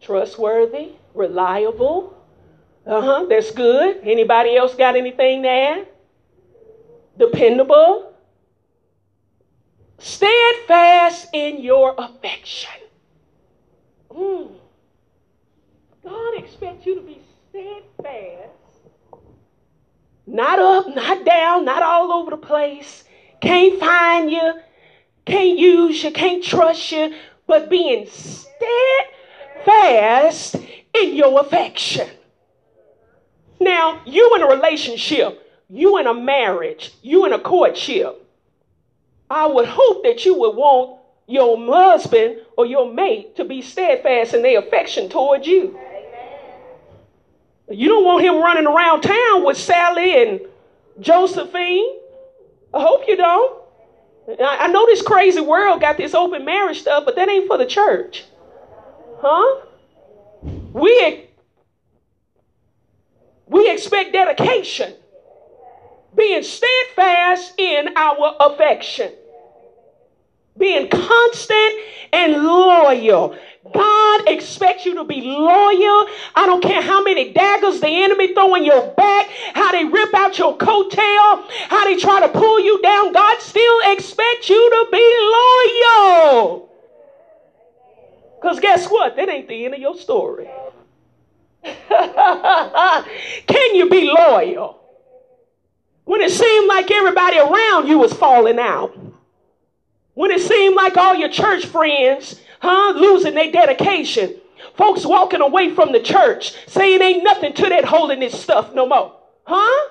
Trustworthy, 0.00 0.92
reliable. 1.14 2.14
Uh 2.86 3.00
huh, 3.00 3.26
that's 3.28 3.50
good. 3.50 4.00
Anybody 4.02 4.56
else 4.56 4.74
got 4.74 4.96
anything 4.96 5.42
to 5.42 5.48
add? 5.48 5.88
Dependable. 7.18 8.12
Steadfast 9.98 11.28
in 11.32 11.62
your 11.62 11.94
affection. 11.96 12.70
Mm. 14.10 14.52
God 16.04 16.38
expects 16.38 16.84
you 16.84 16.96
to 16.96 17.00
be 17.00 17.20
steadfast 17.48 18.54
not 20.26 20.58
up, 20.58 20.94
not 20.94 21.24
down, 21.24 21.64
not 21.64 21.82
all 21.82 22.12
over 22.12 22.30
the 22.30 22.36
place. 22.36 23.04
Can't 23.40 23.78
find 23.78 24.30
you, 24.30 24.54
can't 25.26 25.58
use 25.58 26.02
you, 26.02 26.10
can't 26.12 26.42
trust 26.42 26.92
you, 26.92 27.14
but 27.46 27.68
being 27.68 28.06
steadfast 29.66 30.56
in 30.94 31.14
your 31.14 31.40
affection. 31.40 32.08
Now, 33.64 34.02
you 34.04 34.34
in 34.36 34.42
a 34.42 34.46
relationship, 34.46 35.40
you 35.70 35.96
in 35.96 36.06
a 36.06 36.12
marriage, 36.12 36.92
you 37.00 37.24
in 37.24 37.32
a 37.32 37.38
courtship. 37.38 38.20
I 39.30 39.46
would 39.46 39.66
hope 39.66 40.04
that 40.04 40.26
you 40.26 40.38
would 40.38 40.54
want 40.54 41.00
your 41.26 41.56
husband 41.66 42.40
or 42.58 42.66
your 42.66 42.92
mate 42.92 43.36
to 43.36 43.44
be 43.44 43.62
steadfast 43.62 44.34
in 44.34 44.42
their 44.42 44.58
affection 44.58 45.08
towards 45.08 45.46
you. 45.46 45.78
You 47.70 47.88
don't 47.88 48.04
want 48.04 48.22
him 48.22 48.34
running 48.34 48.66
around 48.66 49.00
town 49.00 49.46
with 49.46 49.56
Sally 49.56 50.22
and 50.22 50.40
Josephine. 51.00 52.00
I 52.74 52.82
hope 52.82 53.08
you 53.08 53.16
don't. 53.16 53.62
I 54.40 54.68
know 54.68 54.84
this 54.84 55.00
crazy 55.00 55.40
world 55.40 55.80
got 55.80 55.96
this 55.96 56.14
open 56.14 56.44
marriage 56.44 56.80
stuff, 56.80 57.04
but 57.06 57.16
that 57.16 57.30
ain't 57.30 57.46
for 57.46 57.56
the 57.56 57.66
church. 57.66 58.24
Huh? 59.20 59.62
We, 60.74 61.28
we 63.46 63.70
expect 63.70 64.12
dedication, 64.12 64.94
being 66.14 66.42
steadfast 66.42 67.54
in 67.58 67.96
our 67.96 68.36
affection, 68.40 69.12
being 70.56 70.88
constant 70.88 71.74
and 72.12 72.44
loyal. 72.44 73.36
God 73.72 74.28
expects 74.28 74.86
you 74.86 74.94
to 74.94 75.04
be 75.04 75.20
loyal. 75.22 76.06
I 76.34 76.44
don't 76.46 76.62
care 76.62 76.82
how 76.82 77.02
many 77.02 77.32
daggers 77.32 77.80
the 77.80 77.88
enemy 77.88 78.32
throw 78.34 78.54
in 78.54 78.64
your 78.64 78.88
back, 78.92 79.28
how 79.54 79.72
they 79.72 79.84
rip 79.84 80.14
out 80.14 80.38
your 80.38 80.56
coattail, 80.56 81.50
how 81.68 81.84
they 81.84 81.96
try 81.96 82.20
to 82.20 82.28
pull 82.28 82.60
you 82.60 82.80
down. 82.82 83.12
God 83.12 83.40
still 83.40 83.78
expects 83.86 84.48
you 84.48 84.70
to 84.70 84.88
be 84.92 85.14
loyal. 85.32 86.70
Because 88.40 88.60
guess 88.60 88.86
what? 88.88 89.16
That 89.16 89.28
ain't 89.28 89.48
the 89.48 89.64
end 89.64 89.74
of 89.74 89.80
your 89.80 89.96
story. 89.96 90.48
Can 93.46 93.74
you 93.74 93.88
be 93.88 94.10
loyal? 94.10 94.80
When 96.04 96.20
it 96.20 96.30
seemed 96.30 96.68
like 96.68 96.90
everybody 96.90 97.38
around 97.38 97.88
you 97.88 97.98
was 97.98 98.12
falling 98.12 98.58
out. 98.58 98.96
When 100.14 100.30
it 100.30 100.42
seemed 100.42 100.76
like 100.76 100.96
all 100.96 101.14
your 101.14 101.30
church 101.30 101.66
friends 101.66 102.40
huh? 102.64 102.94
Losing 102.96 103.34
their 103.34 103.52
dedication. 103.52 104.34
Folks 104.76 105.04
walking 105.04 105.40
away 105.40 105.74
from 105.74 105.92
the 105.92 106.00
church 106.00 106.54
saying 106.66 107.00
ain't 107.00 107.22
nothing 107.22 107.52
to 107.52 107.68
that 107.68 107.84
holiness 107.84 108.40
stuff 108.40 108.74
no 108.74 108.86
more. 108.86 109.16
Huh? 109.44 109.90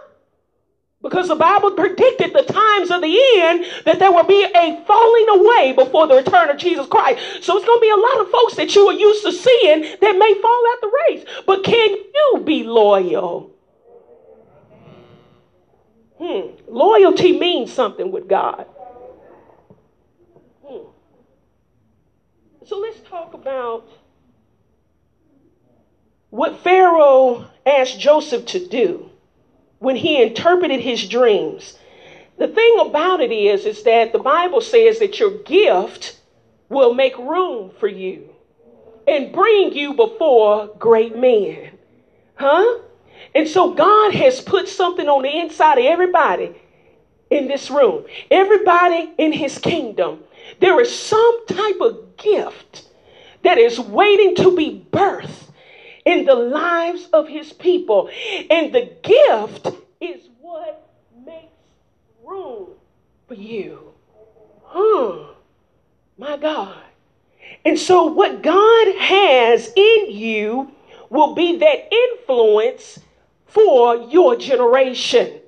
Because 1.04 1.28
the 1.28 1.36
Bible 1.36 1.72
predicted 1.72 2.32
the 2.32 2.44
times 2.44 2.90
of 2.90 3.02
the 3.02 3.20
end 3.36 3.66
that 3.84 4.00
there 4.00 4.12
will 4.12 4.24
be 4.24 4.42
a 4.42 4.84
falling 4.88 5.26
away 5.30 5.74
before 5.74 6.08
the 6.08 6.16
return 6.16 6.50
of 6.50 6.58
Jesus 6.58 6.88
Christ. 6.88 7.44
So 7.44 7.58
it's 7.58 7.66
going 7.66 7.78
to 7.78 7.82
be 7.82 7.90
a 7.90 7.98
lot 7.98 8.22
of 8.22 8.32
folks 8.32 8.56
that 8.56 8.74
you 8.74 8.88
are 8.88 8.94
used 8.94 9.22
to 9.26 9.34
seeing 9.34 9.82
that 9.82 10.18
may 10.18 10.34
fall 10.42 10.64
out 10.72 10.82
the 10.82 11.00
race. 11.10 11.26
But 11.46 11.66
can 11.66 11.90
you 11.90 12.42
be 12.46 12.64
loyal? 12.64 13.52
Hmm. 16.20 16.56
Loyalty 16.70 17.38
means 17.38 17.74
something 17.74 18.10
with 18.10 18.30
God. 18.30 18.66
Hmm. 20.66 20.86
So 22.66 22.80
let's 22.80 23.02
talk 23.02 23.34
about 23.34 23.90
what 26.30 26.60
Pharaoh 26.60 27.46
asked 27.66 28.00
Joseph 28.00 28.46
to 28.48 28.66
do 28.66 29.10
when 29.84 29.98
he 29.98 30.22
interpreted 30.22 30.80
his 30.80 31.10
dreams. 31.10 31.78
The 32.38 32.48
thing 32.48 32.80
about 32.80 33.20
it 33.20 33.34
is, 33.34 33.66
is 33.66 33.84
that 33.84 34.14
the 34.14 34.20
Bible 34.20 34.62
says 34.62 35.00
that 35.00 35.20
your 35.20 35.40
gift 35.40 36.20
will 36.70 36.94
make 36.94 37.18
room 37.18 37.70
for 37.80 37.90
you 37.90 38.30
and 39.06 39.34
bring 39.34 39.74
you 39.74 39.94
before 39.94 40.68
great 40.80 41.18
men. 41.18 41.78
Huh? 42.36 42.80
And 43.36 43.46
so 43.46 43.74
God 43.74 44.14
has 44.14 44.40
put 44.40 44.70
something 44.70 45.10
on 45.10 45.22
the 45.22 45.40
inside 45.40 45.78
of 45.78 45.86
everybody 45.86 46.56
in 47.30 47.50
this 47.50 47.70
room, 47.70 48.06
everybody 48.32 49.12
in 49.18 49.34
his 49.34 49.58
kingdom. 49.58 50.24
There 50.62 50.80
is 50.80 50.98
some 50.98 51.46
type 51.46 51.82
of 51.82 52.16
gift 52.16 52.88
that 53.44 53.58
is 53.58 53.82
waiting 53.82 54.36
to 54.38 54.56
be 54.56 54.86
birthed 54.92 55.43
in 56.06 56.26
the 56.26 56.36
lives 56.36 57.08
of 57.14 57.28
his 57.28 57.54
people. 57.54 58.10
And 58.50 58.74
the 58.74 58.92
gift 59.04 59.68
is 60.02 60.22
what 60.40 60.90
makes 61.26 61.54
room 62.24 62.70
for 63.28 63.36
you. 63.36 63.80
Huh. 64.66 65.34
My 66.18 66.38
God. 66.38 66.78
And 67.66 67.78
so, 67.80 68.06
what 68.06 68.42
God 68.42 68.96
has 68.98 69.72
in 69.76 70.12
you 70.12 70.72
will 71.10 71.34
be 71.36 71.58
that 71.58 71.94
influence 71.94 73.00
for 73.46 73.96
your 73.96 74.36
generation. 74.36 75.40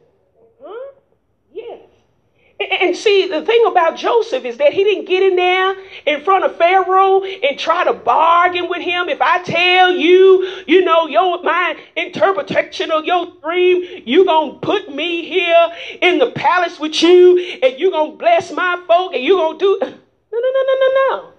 And 2.57 2.95
see, 2.95 3.27
the 3.27 3.43
thing 3.43 3.65
about 3.67 3.97
Joseph 3.97 4.45
is 4.45 4.57
that 4.57 4.71
he 4.71 4.83
didn't 4.85 5.05
get 5.05 5.21
in 5.21 5.35
there 5.35 5.75
in 6.05 6.23
front 6.23 6.45
of 6.45 6.55
Pharaoh 6.55 7.21
and 7.21 7.59
try 7.59 7.83
to 7.83 7.93
bargain 7.93 8.69
with 8.69 8.81
him. 8.81 9.09
If 9.09 9.21
I 9.21 9.43
tell 9.43 9.91
you, 9.91 10.63
you 10.65 10.83
know, 10.85 11.05
your 11.07 11.43
my 11.43 11.77
interpretation 11.97 12.91
of 12.91 13.03
your 13.03 13.33
dream, 13.43 14.03
you 14.05 14.23
gonna 14.23 14.53
put 14.53 14.93
me 14.93 15.27
here 15.27 15.69
in 16.01 16.17
the 16.17 16.31
palace 16.31 16.79
with 16.79 17.01
you, 17.03 17.59
and 17.61 17.77
you 17.77 17.91
gonna 17.91 18.15
bless 18.15 18.51
my 18.53 18.81
folk, 18.87 19.13
and 19.13 19.21
you 19.21 19.35
gonna 19.35 19.59
do 19.59 19.77
no, 19.81 19.87
no, 19.87 20.39
no, 20.39 20.63
no, 20.63 20.75
no, 20.79 20.93
no. 21.09 21.33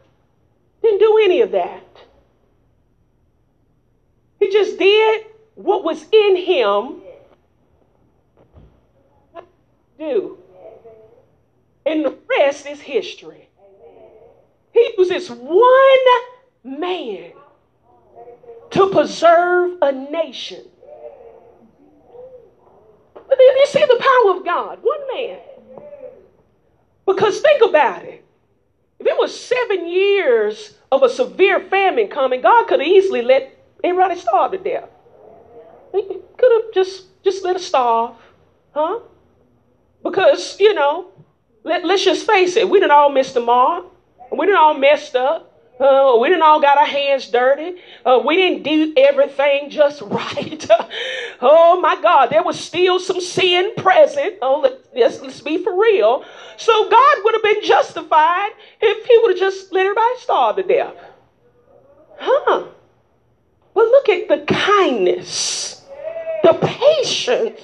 Didn't 0.82 1.00
do 1.00 1.18
any 1.24 1.40
of 1.40 1.50
that. 1.52 1.82
He 4.38 4.52
just 4.52 4.78
did 4.78 5.26
what 5.54 5.82
was 5.82 6.04
in 6.12 6.36
him 6.36 7.00
do. 9.98 10.38
And 11.86 12.04
the 12.04 12.18
rest 12.38 12.66
is 12.66 12.80
history. 12.80 13.48
He 14.72 14.94
uses 14.98 15.30
one 15.30 15.60
man 16.64 17.32
to 18.70 18.90
preserve 18.90 19.78
a 19.80 19.92
nation. 19.92 20.64
But 23.14 23.38
then 23.38 23.56
you 23.56 23.66
see 23.66 23.84
the 23.84 23.98
power 23.98 24.36
of 24.36 24.44
God, 24.44 24.80
one 24.82 25.00
man. 25.14 25.38
Because 27.06 27.40
think 27.40 27.62
about 27.62 28.04
it. 28.04 28.24
If 28.98 29.06
it 29.06 29.16
was 29.18 29.38
seven 29.38 29.88
years 29.88 30.76
of 30.90 31.02
a 31.02 31.08
severe 31.08 31.60
famine 31.60 32.08
coming, 32.08 32.40
God 32.40 32.66
could 32.66 32.80
have 32.80 32.88
easily 32.88 33.22
let 33.22 33.56
everybody 33.84 34.18
starve 34.18 34.52
to 34.52 34.58
death. 34.58 34.88
He 35.92 36.02
could 36.36 36.52
have 36.52 36.74
just 36.74 37.04
just 37.22 37.44
let 37.44 37.56
us 37.56 37.64
starve, 37.64 38.16
huh? 38.72 39.00
Because 40.02 40.58
you 40.60 40.74
know, 40.74 41.08
let, 41.66 41.84
let's 41.84 42.04
just 42.04 42.24
face 42.24 42.56
it, 42.56 42.70
we 42.70 42.78
didn't 42.78 42.92
all 42.92 43.10
miss 43.10 43.32
the 43.32 43.40
mark. 43.40 43.86
We 44.30 44.46
didn't 44.46 44.58
all 44.58 44.74
messed 44.74 45.16
up. 45.16 45.52
Uh, 45.80 46.16
we 46.20 46.28
didn't 46.28 46.44
all 46.44 46.60
got 46.60 46.78
our 46.78 46.86
hands 46.86 47.28
dirty. 47.28 47.80
Uh, 48.04 48.22
we 48.24 48.36
didn't 48.36 48.62
do 48.62 48.94
everything 48.96 49.68
just 49.68 50.00
right. 50.02 50.66
oh 51.40 51.80
my 51.80 52.00
God, 52.00 52.30
there 52.30 52.44
was 52.44 52.58
still 52.58 53.00
some 53.00 53.20
sin 53.20 53.74
present. 53.76 54.36
Oh, 54.42 54.60
let's, 54.94 55.20
let's 55.20 55.40
be 55.40 55.62
for 55.62 55.78
real. 55.78 56.24
So 56.56 56.88
God 56.88 57.16
would 57.24 57.34
have 57.34 57.42
been 57.42 57.64
justified 57.64 58.50
if 58.80 59.04
He 59.04 59.18
would 59.22 59.32
have 59.32 59.40
just 59.40 59.72
let 59.72 59.86
everybody 59.86 60.18
starve 60.20 60.56
to 60.56 60.62
death. 60.62 60.94
Huh? 62.16 62.68
But 63.74 63.84
look 63.86 64.08
at 64.08 64.28
the 64.28 64.44
kindness, 64.46 65.82
the 66.44 66.54
patience, 66.54 67.60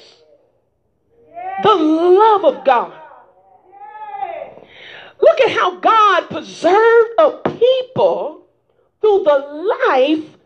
the 1.62 1.74
love 1.74 2.44
of 2.44 2.64
God. 2.64 3.01
At 5.44 5.50
how 5.50 5.76
God 5.76 6.30
preserved 6.30 7.10
a 7.18 7.30
people 7.58 8.46
through 9.00 9.24
the 9.24 9.76
life 9.88 10.36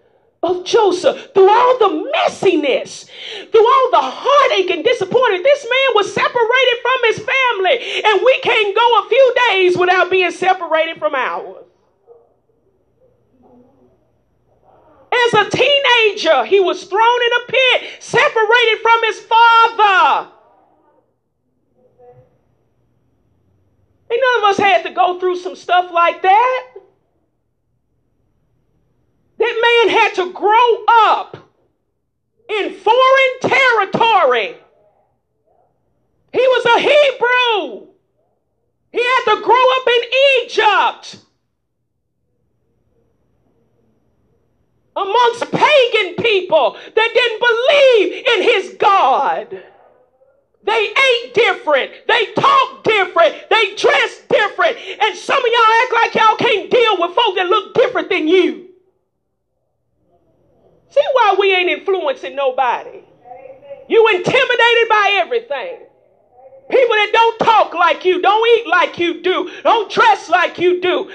of 0.42 0.64
Joseph, 0.64 1.34
through 1.34 1.50
all 1.50 1.78
the 1.78 2.10
messiness, 2.16 3.08
through 3.50 3.66
all 3.66 3.90
the 3.90 4.00
heartache 4.00 4.70
and 4.70 4.84
disappointment. 4.84 5.42
This 5.42 5.64
man 5.64 5.94
was 5.94 6.12
separated 6.14 6.78
from 6.82 7.00
his 7.04 7.18
family, 7.18 8.02
and 8.04 8.22
we 8.24 8.40
can't 8.40 8.74
go 8.76 8.98
a 9.00 9.08
few 9.08 9.34
days 9.50 9.76
without 9.76 10.10
being 10.10 10.30
separated 10.30 10.98
from 10.98 11.14
ours. 11.14 11.64
As 15.12 15.34
a 15.34 15.50
teenager, 15.50 16.44
he 16.44 16.60
was 16.60 16.84
thrown 16.84 17.00
in 17.00 17.32
a 17.42 17.46
pit, 17.52 18.02
separated 18.02 18.78
from 18.82 19.04
his 19.04 19.20
father. 19.20 20.30
Ain't 24.10 24.22
none 24.22 24.44
of 24.44 24.50
us 24.50 24.58
had 24.58 24.82
to 24.84 24.90
go 24.90 25.18
through 25.18 25.36
some 25.36 25.56
stuff 25.56 25.90
like 25.92 26.22
that. 26.22 26.66
That 29.38 29.84
man 29.86 29.96
had 29.98 30.14
to 30.14 30.32
grow 30.32 30.84
up 30.88 31.36
in 32.48 32.74
foreign 32.74 33.40
territory. 33.40 34.56
He 36.32 36.40
was 36.40 36.64
a 36.66 36.78
Hebrew. 36.80 37.86
He 38.92 39.02
had 39.02 39.34
to 39.34 39.42
grow 39.42 39.64
up 39.76 39.88
in 39.88 40.02
Egypt 40.42 41.18
amongst 44.96 45.50
pagan 45.50 46.14
people 46.14 46.78
that 46.94 47.10
didn't 47.14 47.40
believe 47.40 48.24
in 48.26 48.42
his 48.42 48.76
God. 48.78 49.62
They 50.66 50.92
ate 50.92 51.32
different. 51.32 51.92
They 52.08 52.26
talk 52.34 52.82
different. 52.82 53.34
They 53.48 53.74
dress 53.76 54.22
different. 54.28 54.76
And 55.00 55.16
some 55.16 55.38
of 55.38 55.46
y'all 55.46 55.82
act 55.82 55.92
like 55.92 56.14
y'all 56.16 56.36
can't 56.36 56.68
deal 56.70 57.00
with 57.00 57.14
folk 57.14 57.36
that 57.36 57.46
look 57.48 57.72
different 57.72 58.10
than 58.10 58.26
you. 58.26 58.66
See 60.90 61.04
why 61.12 61.36
we 61.38 61.54
ain't 61.54 61.70
influencing 61.70 62.34
nobody. 62.34 63.00
You 63.88 64.08
intimidated 64.08 64.88
by 64.88 65.18
everything. 65.20 65.78
People 66.68 66.96
that 66.96 67.10
don't 67.12 67.38
talk 67.38 67.72
like 67.74 68.04
you, 68.04 68.20
don't 68.20 68.58
eat 68.58 68.66
like 68.66 68.98
you 68.98 69.22
do, 69.22 69.48
don't 69.62 69.88
dress 69.88 70.28
like 70.28 70.58
you 70.58 70.80
do. 70.80 71.10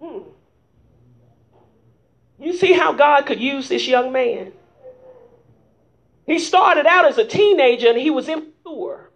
Hmm. 0.00 0.22
You 2.48 2.56
see 2.56 2.72
how 2.72 2.94
God 2.94 3.26
could 3.26 3.40
use 3.40 3.68
this 3.68 3.86
young 3.86 4.10
man? 4.10 4.52
He 6.26 6.38
started 6.38 6.86
out 6.86 7.04
as 7.04 7.18
a 7.18 7.24
teenager 7.26 7.90
and 7.90 7.98
he 7.98 8.08
was 8.08 8.26
immature. 8.26 9.10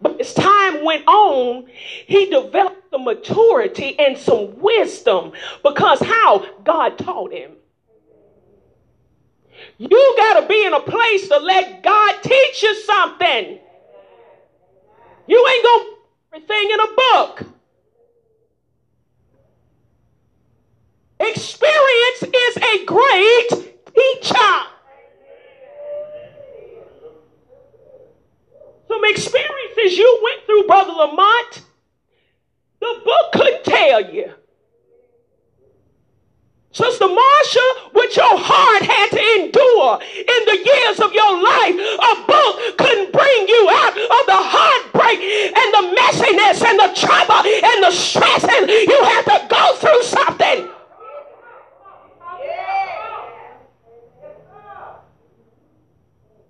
But 0.00 0.18
as 0.18 0.32
time 0.32 0.82
went 0.82 1.06
on, 1.06 1.66
he 2.06 2.30
developed 2.30 2.90
the 2.90 2.98
maturity 2.98 3.98
and 3.98 4.16
some 4.16 4.58
wisdom 4.60 5.32
because 5.62 6.00
how? 6.00 6.46
God 6.64 6.96
taught 6.96 7.34
him. 7.34 7.50
You 9.76 10.14
got 10.16 10.40
to 10.40 10.48
be 10.48 10.64
in 10.64 10.72
a 10.72 10.80
place 10.80 11.28
to 11.28 11.36
let 11.36 11.82
God 11.82 12.22
teach 12.22 12.62
you 12.62 12.74
something. 12.76 13.58
You 15.26 15.48
ain't 15.48 15.64
going 15.64 15.84
to 15.84 15.96
everything 16.32 16.70
in 16.70 16.80
a 16.80 16.94
book. 16.96 17.59
Experience 21.20 22.22
is 22.22 22.56
a 22.56 22.84
great 22.86 23.48
teacher. 23.94 24.52
Some 28.88 29.04
experiences 29.04 29.98
you 29.98 30.20
went 30.22 30.46
through, 30.46 30.66
Brother 30.66 30.92
Lamont, 30.92 31.62
the 32.80 33.00
book 33.04 33.32
couldn't 33.32 33.64
tell 33.64 34.12
you. 34.12 34.32
Sister 36.72 37.04
Marsha, 37.04 37.66
what 37.92 38.16
your 38.16 38.38
heart 38.38 38.82
had 38.82 39.10
to 39.10 39.42
endure 39.42 40.00
in 40.00 40.42
the 40.46 40.58
years 40.64 41.00
of 41.00 41.12
your 41.12 41.42
life, 41.42 41.74
a 41.74 42.14
book 42.26 42.78
couldn't 42.78 43.12
bring 43.12 43.48
you 43.48 43.68
out 43.68 43.92
of 43.92 44.22
the 44.24 44.40
heartbreak 44.40 45.20
and 45.52 45.68
the 45.74 45.84
messiness 45.98 46.64
and 46.64 46.78
the 46.78 46.90
trouble 46.94 47.42
and 47.44 47.84
the 47.84 47.90
stress, 47.90 48.44
and 48.44 48.70
you 48.70 49.02
had 49.04 49.22
to 49.28 49.46
go 49.50 49.76
through 49.76 50.02
something. 50.04 50.68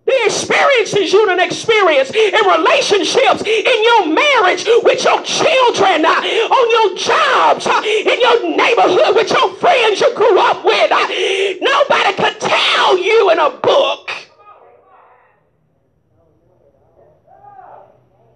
The 0.06 0.09
experiences 0.24 1.12
you 1.12 1.26
done 1.26 1.40
experience 1.40 2.10
in 2.10 2.34
relationships, 2.46 3.42
in 3.42 3.84
your 3.84 4.06
marriage, 4.06 4.64
with 4.82 5.04
your 5.04 5.22
children, 5.22 6.04
uh, 6.04 6.10
on 6.10 6.70
your 6.70 6.96
jobs, 6.96 7.66
uh, 7.66 7.82
in 7.84 8.20
your 8.20 8.56
neighborhood, 8.56 9.14
with 9.16 9.30
your 9.30 9.52
friends 9.54 10.00
you 10.00 10.14
grew 10.14 10.38
up 10.38 10.64
with. 10.64 10.92
Uh, 10.92 11.06
nobody 11.60 12.12
could 12.14 12.40
tell 12.40 12.98
you 12.98 13.30
in 13.30 13.38
a 13.38 13.50
book. 13.50 14.10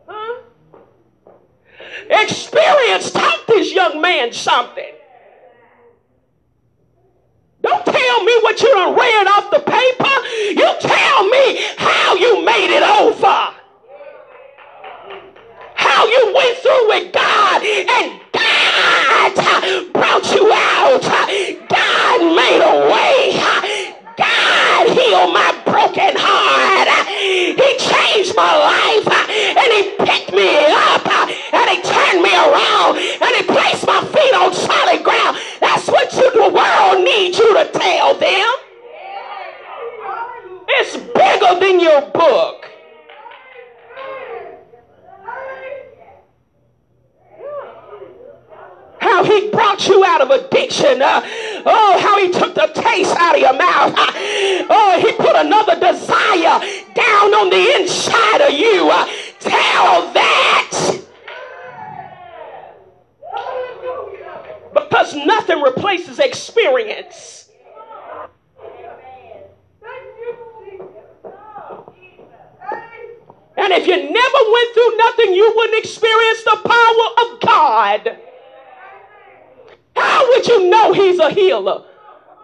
Huh? 0.06 0.42
Experience 2.10 3.10
taught 3.10 3.44
this 3.48 3.72
young 3.72 4.00
man 4.00 4.32
something. 4.32 4.92
Don't 7.64 7.82
tell 7.82 8.24
me 8.24 8.32
what 8.42 8.60
you 8.60 8.68
done 8.68 8.94
read 8.94 9.26
off 9.26 9.50
the 9.50 9.60
paper. 9.60 10.14
You 10.52 10.68
tell 10.80 11.24
me 11.30 11.64
how 11.78 12.14
you 12.14 12.44
made 12.44 12.76
it 12.76 12.82
over. 12.82 13.54
How 15.74 16.06
you 16.06 16.32
went 16.36 16.58
through 16.58 16.88
with 16.88 17.12
God 17.14 17.62
and 17.64 18.20
God 18.36 19.92
brought 19.94 20.30
you 20.34 20.52
out. 20.52 21.00
God 21.72 22.18
made 22.36 22.60
a 22.60 22.76
way. 22.92 23.32
God 24.16 24.88
healed 24.92 25.32
my 25.32 25.56
broken 25.64 26.12
heart. 26.20 27.08
He 27.08 27.70
changed 27.80 28.36
my 28.36 28.52
life 28.60 29.08
and 29.08 29.72
he 29.72 29.96
picked 30.04 30.32
me 30.36 30.52
up 30.68 31.00
and 31.08 31.70
he 31.70 31.80
turned 31.80 32.20
me 32.20 32.28
around 32.28 32.98
and 33.00 33.32
he 33.36 33.42
placed 33.42 33.86
my 33.86 34.04
feet 34.12 34.34
on 34.34 34.52
solid 34.52 35.02
ground. 35.02 35.38
That's 35.60 35.88
what 35.88 36.12
you, 36.12 36.30
do, 36.32 36.42
world 36.52 36.83
poison. 50.84 51.02
Uh, 51.02 51.20
oh, 51.66 51.98
how 52.00 52.18
he 52.18 52.30
took 52.30 52.54
the 52.54 52.70
taste 52.74 53.14
out 53.16 53.34
of 53.34 53.40
your 53.40 53.54
mouth. 53.54 53.94
Uh, 53.96 54.12
oh, 54.70 54.98
he 55.00 55.12
put 55.12 55.36
another 55.36 55.78
desire 55.78 56.60
down 56.94 57.34
on 57.34 57.50
the 57.50 57.74
inside 57.76 58.40
of 58.40 58.52
you. 58.52 58.90
Uh, 58.90 59.06
tell 59.40 60.12
that. 60.12 61.00
Because 64.72 65.14
nothing 65.14 65.62
replaces 65.62 66.18
experience. 66.18 67.48
And 73.56 73.72
if 73.72 73.86
you 73.86 73.96
never 73.96 74.38
went 74.52 74.74
through 74.74 74.96
nothing, 74.96 75.32
you 75.32 75.52
wouldn't 75.56 75.78
experience 75.78 76.42
the 76.42 76.58
power 76.64 77.26
of 77.26 77.40
God. 77.40 78.18
How 79.96 80.28
would 80.28 80.46
you 80.46 80.68
know 80.70 80.92
He's 80.92 81.18
a 81.18 81.30
healer? 81.30 81.84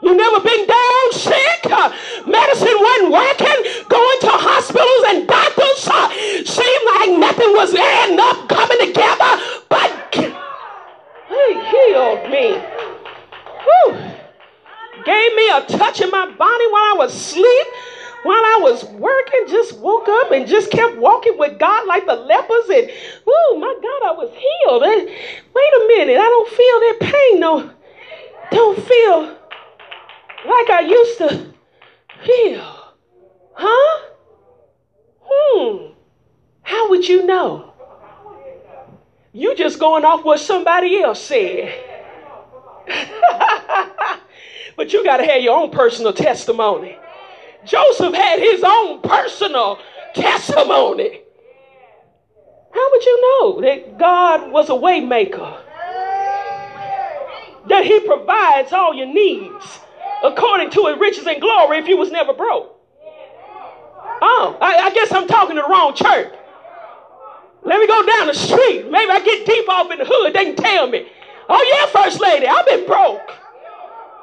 You 0.02 0.16
never 0.16 0.40
been 0.40 0.66
down 0.66 1.12
sick? 1.12 1.66
Uh, 1.66 1.92
medicine 2.26 2.78
wasn't 2.80 3.12
working. 3.12 3.58
Going 3.88 4.18
to 4.20 4.32
hospitals 4.32 5.04
and 5.08 5.28
doctors 5.28 5.88
uh, 5.88 6.08
seemed 6.48 6.84
like 6.96 7.18
nothing 7.20 7.52
was 7.52 7.74
adding 7.74 8.18
up, 8.18 8.48
coming 8.48 8.80
together. 8.80 9.32
But 9.68 9.92
He 11.28 11.44
healed 11.68 12.30
me. 12.30 12.56
Whew. 13.60 13.92
Gave 15.04 15.34
me 15.34 15.50
a 15.50 15.64
touch 15.68 16.00
in 16.00 16.10
my 16.10 16.26
body 16.26 16.66
while 16.72 16.88
I 16.88 16.94
was 16.96 17.14
asleep. 17.14 17.66
While 18.22 18.36
I 18.36 18.58
was 18.62 18.84
working, 18.84 19.46
just 19.48 19.78
woke 19.78 20.08
up 20.08 20.30
and 20.30 20.46
just 20.46 20.70
kept 20.70 20.96
walking 20.98 21.38
with 21.38 21.58
God 21.58 21.86
like 21.86 22.04
the 22.06 22.16
lepers. 22.16 22.68
And, 22.68 22.90
oh 23.26 23.56
my 23.58 23.74
God, 23.82 24.08
I 24.08 24.12
was 24.12 24.30
healed. 24.30 24.82
And, 24.82 25.08
wait 25.08 25.72
a 25.76 25.86
minute, 25.88 26.18
I 26.18 26.28
don't 26.28 26.48
feel 26.48 26.80
that 26.80 26.98
pain. 27.00 27.40
No, 27.40 27.70
don't 28.50 28.76
feel 28.76 29.22
like 30.46 30.70
I 30.70 30.80
used 30.86 31.18
to 31.18 31.54
feel. 32.24 32.76
Huh? 33.54 34.06
Hmm. 35.24 35.92
How 36.62 36.90
would 36.90 37.08
you 37.08 37.26
know? 37.26 37.72
You 39.32 39.54
just 39.56 39.78
going 39.78 40.04
off 40.04 40.24
what 40.24 40.40
somebody 40.40 41.00
else 41.00 41.22
said. 41.22 41.72
but 44.76 44.92
you 44.92 45.04
got 45.04 45.18
to 45.18 45.24
have 45.24 45.42
your 45.42 45.56
own 45.56 45.70
personal 45.70 46.12
testimony. 46.12 46.98
Joseph 47.64 48.14
had 48.14 48.38
his 48.38 48.62
own 48.64 49.00
personal 49.02 49.78
testimony. 50.14 51.20
How 52.72 52.90
would 52.90 53.04
you 53.04 53.20
know 53.20 53.60
that 53.60 53.98
God 53.98 54.52
was 54.52 54.70
a 54.70 54.72
waymaker? 54.72 55.62
That 57.68 57.84
he 57.84 58.00
provides 58.00 58.72
all 58.72 58.94
your 58.94 59.06
needs 59.06 59.80
according 60.24 60.70
to 60.70 60.86
his 60.86 60.98
riches 60.98 61.26
and 61.26 61.40
glory 61.40 61.78
if 61.78 61.88
you 61.88 61.96
was 61.96 62.10
never 62.10 62.32
broke. 62.32 62.76
Oh, 64.22 64.56
I, 64.60 64.76
I 64.76 64.94
guess 64.94 65.12
I'm 65.12 65.26
talking 65.26 65.56
to 65.56 65.62
the 65.62 65.68
wrong 65.68 65.94
church. 65.94 66.32
Let 67.62 67.78
me 67.78 67.86
go 67.86 68.06
down 68.06 68.26
the 68.26 68.34
street. 68.34 68.90
Maybe 68.90 69.10
I 69.10 69.20
get 69.20 69.46
deep 69.46 69.68
off 69.68 69.90
in 69.90 69.98
the 69.98 70.04
hood. 70.06 70.32
They 70.32 70.44
can 70.46 70.56
tell 70.56 70.86
me. 70.86 71.06
Oh, 71.48 71.92
yeah, 71.94 72.02
First 72.02 72.20
Lady, 72.20 72.46
I've 72.46 72.64
been 72.66 72.86
broke. 72.86 73.20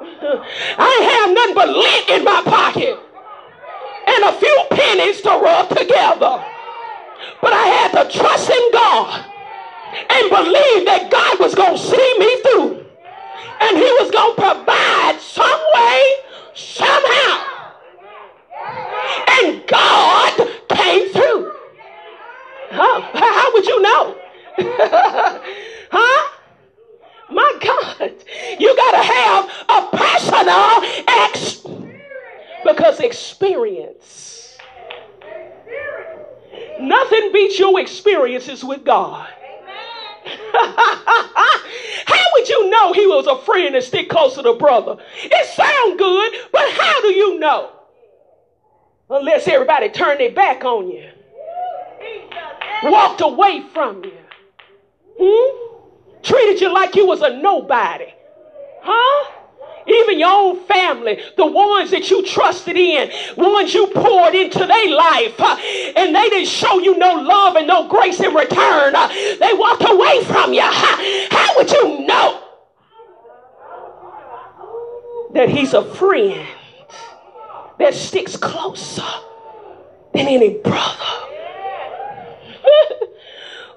I 0.00 0.98
ain't 1.00 1.10
have 1.12 1.34
nothing 1.34 1.54
but 1.54 1.68
lint 1.68 2.08
in 2.10 2.24
my 2.24 2.42
pocket 2.44 2.98
and 4.08 4.24
a 4.24 4.32
few 4.38 4.58
pennies 4.70 5.20
to 5.20 5.28
rub 5.28 5.68
together. 5.68 6.44
But 7.42 7.52
I 7.52 7.66
had 7.78 7.90
to 7.92 8.18
trust 8.18 8.50
in 8.50 8.72
God 8.72 9.24
and 10.10 10.30
believe 10.30 10.84
that 10.86 11.10
God 11.10 11.38
was 11.38 11.54
going 11.54 11.76
to 11.76 11.82
see 11.82 12.18
me 12.18 12.42
through 12.42 12.84
and 13.60 13.76
he 13.76 13.90
was 14.00 14.10
going 14.10 14.34
to 14.34 14.40
provide 14.40 15.20
some 15.20 15.60
way, 15.74 16.14
somehow. 16.54 17.44
And 19.40 19.66
God 19.66 20.48
came 20.70 21.10
through. 21.10 21.52
Huh? 22.70 23.00
How 23.14 23.52
would 23.52 23.66
you 23.66 23.82
know? 23.82 24.16
huh? 25.90 26.28
My 27.30 27.58
God, 27.60 28.12
you 28.58 28.76
got 28.76 28.90
to 28.92 29.02
have 29.02 29.44
a 29.68 29.96
personal 29.96 30.82
ex 31.08 31.87
because 32.64 33.00
experience. 33.00 34.56
Nothing 36.78 37.32
beats 37.32 37.58
your 37.58 37.78
experiences 37.80 38.64
with 38.64 38.84
God. 38.84 39.28
how 40.52 42.24
would 42.34 42.48
you 42.48 42.70
know 42.70 42.92
he 42.92 43.06
was 43.06 43.26
a 43.26 43.38
friend 43.44 43.74
and 43.74 43.84
stick 43.84 44.08
closer 44.08 44.42
to 44.42 44.42
the 44.42 44.54
brother? 44.54 44.96
It 45.22 45.46
sound 45.54 45.98
good, 45.98 46.32
but 46.52 46.70
how 46.72 47.00
do 47.02 47.08
you 47.08 47.38
know? 47.38 47.72
Unless 49.10 49.48
everybody 49.48 49.88
turned 49.88 50.20
their 50.20 50.32
back 50.32 50.64
on 50.64 50.90
you, 50.90 51.08
walked 52.84 53.22
away 53.22 53.64
from 53.72 54.04
you, 54.04 54.18
hmm? 55.18 56.22
treated 56.22 56.60
you 56.60 56.72
like 56.72 56.94
you 56.94 57.06
was 57.06 57.22
a 57.22 57.36
nobody, 57.36 58.12
huh? 58.82 59.37
Even 59.90 60.18
your 60.18 60.30
own 60.30 60.60
family, 60.64 61.20
the 61.36 61.46
ones 61.46 61.90
that 61.90 62.10
you 62.10 62.24
trusted 62.24 62.76
in, 62.76 63.10
ones 63.36 63.74
you 63.74 63.86
poured 63.88 64.34
into 64.34 64.58
their 64.58 64.90
life, 64.96 65.34
uh, 65.38 65.56
and 65.96 66.14
they 66.14 66.28
didn't 66.30 66.48
show 66.48 66.78
you 66.78 66.96
no 66.98 67.14
love 67.14 67.56
and 67.56 67.66
no 67.66 67.88
grace 67.88 68.20
in 68.20 68.34
return. 68.34 68.94
Uh, 68.94 69.08
they 69.08 69.52
walked 69.54 69.88
away 69.88 70.22
from 70.24 70.52
you. 70.52 70.62
How 70.62 71.56
would 71.56 71.70
you 71.70 72.06
know 72.06 72.44
that 75.34 75.48
he's 75.48 75.74
a 75.74 75.84
friend 75.94 76.46
that 77.78 77.94
sticks 77.94 78.36
closer 78.36 79.02
than 80.12 80.26
any 80.26 80.58
brother? 80.58 81.27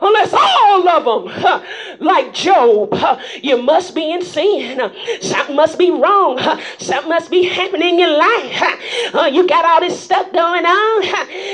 Unless 0.01 0.33
all 0.33 0.89
of 0.89 1.05
them, 1.05 1.99
like 1.99 2.33
Job, 2.33 2.93
you 3.41 3.61
must 3.61 3.95
be 3.95 4.11
in 4.11 4.21
sin. 4.23 4.91
Something 5.21 5.55
must 5.55 5.77
be 5.77 5.91
wrong. 5.91 6.39
Something 6.79 7.09
must 7.09 7.31
be 7.31 7.43
happening 7.43 7.99
in 7.99 8.17
life. 8.17 9.13
Uh, 9.13 9.29
you 9.31 9.47
got 9.47 9.65
all 9.65 9.79
this 9.79 9.99
stuff 9.99 10.31
going 10.33 10.65
on. 10.65 11.01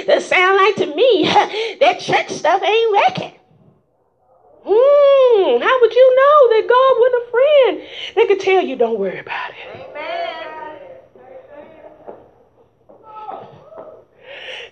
That 0.07 0.21
sound 0.21 0.57
like 0.57 0.75
to 0.75 0.95
me 0.95 1.23
that 1.79 1.99
church 1.99 2.29
stuff 2.29 2.61
ain't 2.63 2.91
working. 2.91 3.33
Hmm, 4.69 5.61
how 5.61 5.81
would 5.81 5.93
you 5.93 6.15
know 6.15 6.49
that 6.53 6.67
God 6.67 6.93
was 6.99 7.13
a 7.15 7.31
friend? 7.31 7.89
They 8.15 8.25
could 8.25 8.41
tell 8.41 8.61
you, 8.61 8.75
don't 8.75 8.99
worry 8.99 9.19
about 9.19 9.51
it. 9.51 9.89
Amen. 9.89 10.17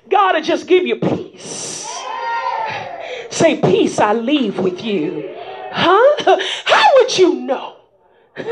God 0.10 0.36
will 0.36 0.42
just 0.42 0.68
give 0.68 0.86
you 0.86 0.98
peace. 0.98 1.88
Say, 3.36 3.60
Peace 3.60 4.00
I 4.00 4.14
leave 4.14 4.60
with 4.60 4.82
you. 4.82 5.30
Huh? 5.70 6.40
How 6.64 6.90
would 6.96 7.18
you 7.18 7.36
know? 7.36 7.76
Woo! 8.38 8.46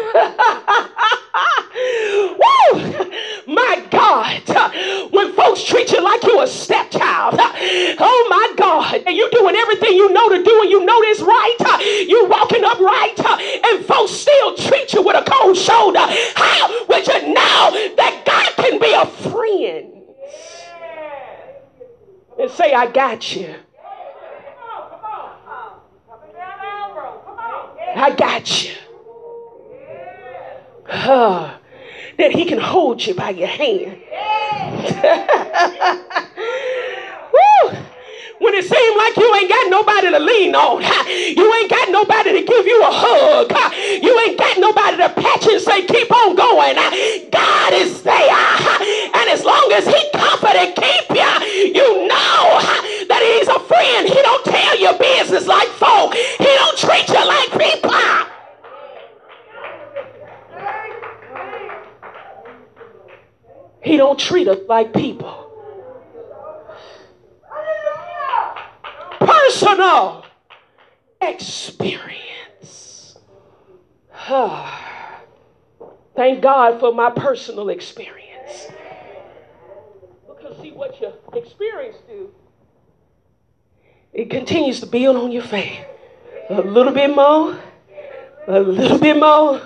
My 3.47 3.81
God, 3.89 5.11
when 5.13 5.31
folks 5.31 5.63
treat 5.63 5.89
you 5.93 6.03
like 6.03 6.21
you're 6.23 6.43
a 6.43 6.47
stepchild, 6.47 7.35
oh 7.39 8.27
my 8.29 8.53
God, 8.57 9.03
and 9.07 9.15
you're 9.15 9.29
doing 9.29 9.55
everything 9.55 9.93
you 9.93 10.11
know 10.11 10.27
to 10.27 10.43
do 10.43 10.61
and 10.63 10.69
you 10.69 10.85
know 10.85 10.99
this 10.99 11.21
right, 11.21 12.05
you're 12.09 12.27
walking 12.27 12.65
up 12.65 12.79
right, 12.79 13.17
and 13.65 13.85
folks 13.85 14.11
still 14.11 14.57
treat 14.57 14.91
you 14.91 15.01
with 15.01 15.15
a 15.15 15.23
cold 15.31 15.55
shoulder. 15.55 16.05
How 16.35 16.87
would 16.89 17.07
you 17.07 17.33
know 17.33 17.95
that 17.95 18.23
God 18.25 18.53
can 18.57 18.79
be 18.81 18.91
a 18.91 19.05
friend? 19.31 19.93
And 22.37 22.51
say, 22.51 22.73
I 22.73 22.91
got 22.91 23.33
you. 23.33 23.62
I 28.03 28.13
got 28.15 28.65
you. 28.65 28.73
That 32.17 32.31
he 32.33 32.43
can 32.43 32.59
hold 32.59 33.05
you 33.05 33.13
by 33.13 33.29
your 33.29 33.47
hand. 33.47 33.97
When 38.43 38.53
it 38.55 38.67
seems 38.67 38.95
like 38.99 39.15
you 39.15 39.33
ain't 39.35 39.47
got 39.47 39.69
nobody 39.71 40.11
to 40.11 40.19
lean 40.19 40.53
on, 40.53 40.83
you 41.07 41.47
ain't 41.55 41.69
got 41.69 41.87
nobody 41.89 42.35
to 42.35 42.43
give 42.43 42.65
you 42.67 42.83
a 42.83 42.91
hug, 42.91 43.47
you 44.03 44.11
ain't 44.19 44.37
got 44.37 44.59
nobody 44.59 44.97
to 44.97 45.07
patch 45.15 45.47
and 45.47 45.61
say, 45.61 45.87
keep 45.87 46.11
on 46.11 46.35
going. 46.35 46.75
God 47.31 47.71
is 47.71 48.03
there. 48.03 48.35
And 49.15 49.29
as 49.31 49.45
long 49.45 49.71
as 49.71 49.87
he 49.87 49.95
comfort 50.11 50.59
and 50.59 50.75
keep 50.75 51.07
you, 51.15 51.31
you 51.71 52.07
know 52.11 52.59
that 53.07 53.23
he's 53.23 53.47
a 53.47 53.63
friend. 53.63 54.11
He 54.11 54.19
don't 54.19 54.43
tell 54.43 54.75
your 54.77 54.99
business 54.99 55.47
like 55.47 55.69
folk. 55.79 56.13
He 56.13 56.43
don't 56.43 56.77
treat 56.77 57.07
you 57.07 57.23
like 57.23 57.47
people. 57.55 57.95
He 63.83 63.95
don't 63.95 64.19
treat 64.19 64.49
us 64.49 64.59
like 64.67 64.93
people. 64.93 65.42
Personal 69.43 70.25
experience. 71.21 73.17
Thank 76.15 76.41
God 76.41 76.79
for 76.79 76.93
my 76.93 77.09
personal 77.09 77.69
experience. 77.69 78.67
Because 80.27 80.61
see 80.61 80.71
what 80.71 80.99
your 81.01 81.13
experience 81.33 81.97
do, 82.07 82.29
it 84.13 84.29
continues 84.29 84.79
to 84.79 84.85
build 84.85 85.17
on 85.17 85.31
your 85.31 85.43
faith. 85.43 85.79
A 86.49 86.61
little 86.61 86.93
bit 86.93 87.15
more, 87.15 87.59
a 88.47 88.59
little 88.59 88.99
bit 88.99 89.17
more, 89.17 89.61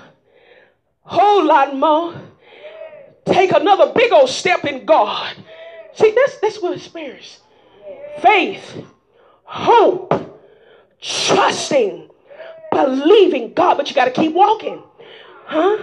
whole 1.02 1.44
lot 1.44 1.76
more 1.76 2.14
take 3.32 3.52
another 3.52 3.92
big 3.94 4.12
old 4.12 4.28
step 4.28 4.64
in 4.64 4.84
God. 4.84 5.36
See, 5.94 6.12
that's 6.14 6.38
that's 6.38 6.62
what 6.62 6.76
experience. 6.76 7.40
faith, 8.20 8.84
hope, 9.48 10.12
trusting, 11.00 12.10
believing 12.70 13.54
God, 13.54 13.78
but 13.78 13.88
you 13.88 13.94
got 13.94 14.04
to 14.04 14.10
keep 14.10 14.34
walking. 14.34 14.82
Huh? 15.46 15.78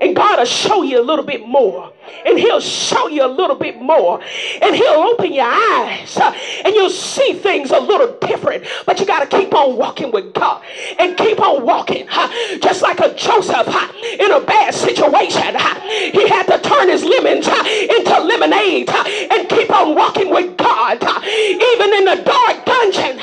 And 0.00 0.14
God 0.14 0.38
will 0.38 0.46
show 0.46 0.82
you 0.82 1.00
a 1.00 1.02
little 1.02 1.24
bit 1.24 1.46
more. 1.46 1.92
And 2.24 2.38
He'll 2.38 2.60
show 2.60 3.08
you 3.08 3.24
a 3.24 3.28
little 3.28 3.56
bit 3.56 3.76
more. 3.80 4.20
And 4.62 4.74
He'll 4.74 5.00
open 5.00 5.32
your 5.32 5.46
eyes. 5.46 6.16
Uh, 6.16 6.32
and 6.64 6.74
you'll 6.74 6.90
see 6.90 7.34
things 7.34 7.70
a 7.70 7.80
little 7.80 8.16
different. 8.20 8.64
But 8.86 9.00
you 9.00 9.06
got 9.06 9.28
to 9.28 9.36
keep 9.36 9.52
on 9.54 9.76
walking 9.76 10.12
with 10.12 10.32
God. 10.34 10.62
And 10.98 11.16
keep 11.16 11.40
on 11.40 11.64
walking. 11.64 12.06
Uh, 12.10 12.28
just 12.58 12.82
like 12.82 13.00
a 13.00 13.12
Joseph 13.14 13.66
uh, 13.66 13.92
in 14.18 14.30
a 14.30 14.40
bad 14.40 14.74
situation. 14.74 15.56
Uh, 15.56 15.80
he 16.12 16.28
had 16.28 16.46
to 16.46 16.58
turn 16.60 16.88
his 16.88 17.04
lemons 17.04 17.48
uh, 17.48 17.64
into 17.66 18.20
lemonade. 18.20 18.88
Uh, 18.88 19.04
and 19.32 19.48
keep 19.48 19.70
on 19.70 19.94
walking 19.96 20.30
with 20.30 20.56
God. 20.56 21.02
Even 21.02 21.94
in 21.94 22.04
the 22.04 22.22
dark 22.24 22.64
dungeon. 22.64 23.18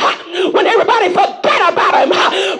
When 0.53 0.67
everybody 0.67 1.09
forget 1.09 1.73
about 1.73 2.03
him. 2.03 2.09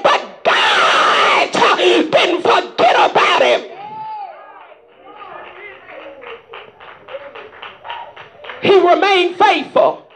But 0.01 0.43
God 0.43 1.51
didn't 1.77 2.41
forget 2.41 3.11
about 3.11 3.41
him. 3.41 3.74
He 8.61 8.79
remained 8.79 9.37
faithful. 9.37 10.07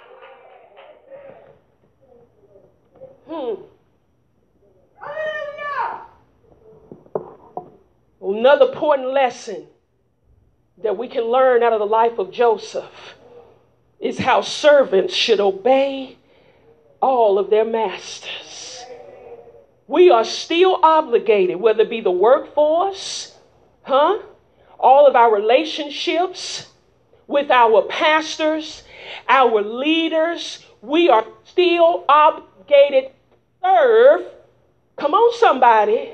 Hmm. 3.27 3.55
Another 8.21 8.65
important 8.65 9.11
lesson 9.11 9.67
that 10.81 10.97
we 10.97 11.07
can 11.07 11.23
learn 11.23 11.63
out 11.63 11.73
of 11.73 11.79
the 11.79 11.85
life 11.85 12.19
of 12.19 12.31
Joseph 12.31 13.15
is 13.99 14.17
how 14.17 14.41
servants 14.41 15.13
should 15.13 15.39
obey 15.39 16.17
all 17.01 17.37
of 17.37 17.49
their 17.49 17.65
masters. 17.65 18.83
We 19.87 20.11
are 20.11 20.23
still 20.23 20.79
obligated, 20.83 21.59
whether 21.59 21.81
it 21.81 21.89
be 21.89 22.01
the 22.01 22.11
workforce, 22.11 23.35
huh? 23.81 24.19
All 24.79 25.07
of 25.07 25.15
our 25.15 25.33
relationships, 25.33 26.68
with 27.29 27.51
our 27.51 27.83
pastors, 27.83 28.83
our 29.29 29.61
leaders. 29.61 30.65
We 30.81 31.09
are 31.09 31.25
still 31.45 32.03
obligated 32.09 33.11
to 33.31 33.37
serve. 33.63 34.25
Come 34.97 35.13
on, 35.13 35.39
somebody. 35.39 36.11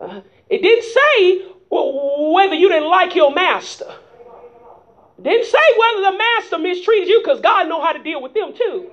Uh, 0.00 0.20
it 0.48 0.62
didn't 0.62 0.84
say 0.84 1.42
whether 1.68 2.54
you 2.54 2.68
didn't 2.68 2.88
like 2.88 3.14
your 3.16 3.34
master. 3.34 3.92
Didn't 5.20 5.46
say 5.46 5.58
whether 5.76 6.10
the 6.10 6.18
master 6.18 6.58
mistreated 6.58 7.08
you 7.08 7.20
because 7.22 7.40
God 7.40 7.68
know 7.68 7.82
how 7.82 7.92
to 7.92 8.02
deal 8.02 8.22
with 8.22 8.32
them 8.32 8.54
too. 8.56 8.90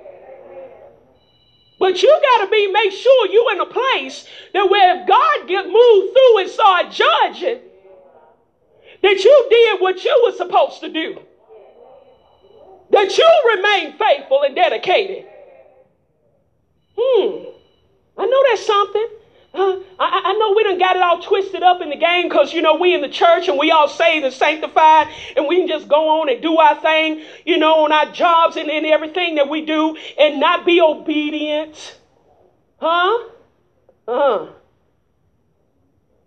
But 1.79 2.01
you 2.01 2.21
got 2.33 2.45
to 2.45 2.51
be 2.51 2.71
make 2.71 2.91
sure 2.91 3.27
you 3.27 3.49
in 3.53 3.61
a 3.61 3.65
place 3.65 4.27
that 4.53 4.69
where 4.69 4.99
if 4.99 5.07
God 5.07 5.47
get 5.47 5.65
moved 5.65 6.13
through 6.13 6.39
and 6.39 6.49
start 6.49 6.91
judging, 6.91 7.59
that 9.01 9.23
you 9.23 9.47
did 9.49 9.81
what 9.81 10.03
you 10.03 10.23
were 10.25 10.33
supposed 10.33 10.81
to 10.81 10.89
do. 10.89 11.19
That 12.91 13.17
you 13.17 13.55
remain 13.55 13.97
faithful 13.97 14.43
and 14.43 14.55
dedicated. 14.55 15.25
Hmm. 16.97 17.49
I 18.17 18.25
know 18.25 18.43
that's 18.49 18.65
something. 18.65 19.07
Uh, 19.51 19.77
I, 19.99 20.21
I, 20.25 20.33
know 20.33 20.53
we 20.55 20.63
done 20.63 20.77
got 20.77 20.95
it 20.95 21.01
all 21.01 21.21
twisted 21.21 21.63
up 21.63 21.81
in 21.81 21.89
the 21.89 21.95
game 21.95 22.29
because, 22.29 22.53
you 22.53 22.61
know, 22.61 22.75
we 22.75 22.93
in 22.93 23.01
the 23.01 23.09
church 23.09 23.47
and 23.47 23.57
we 23.57 23.71
all 23.71 23.87
saved 23.87 24.23
and 24.23 24.33
sanctified 24.33 25.07
and 25.35 25.47
we 25.47 25.57
can 25.57 25.67
just 25.67 25.87
go 25.87 26.21
on 26.21 26.29
and 26.29 26.39
do 26.39 26.55
our 26.57 26.79
thing, 26.79 27.23
you 27.45 27.57
know, 27.57 27.83
on 27.85 27.91
our 27.91 28.11
jobs 28.11 28.57
and 28.57 28.69
in 28.69 28.85
everything 28.85 29.35
that 29.35 29.49
we 29.49 29.65
do 29.65 29.97
and 30.19 30.39
not 30.39 30.67
be 30.67 30.79
obedient. 30.79 31.97
Huh? 32.79 33.29
Uh. 34.07 34.47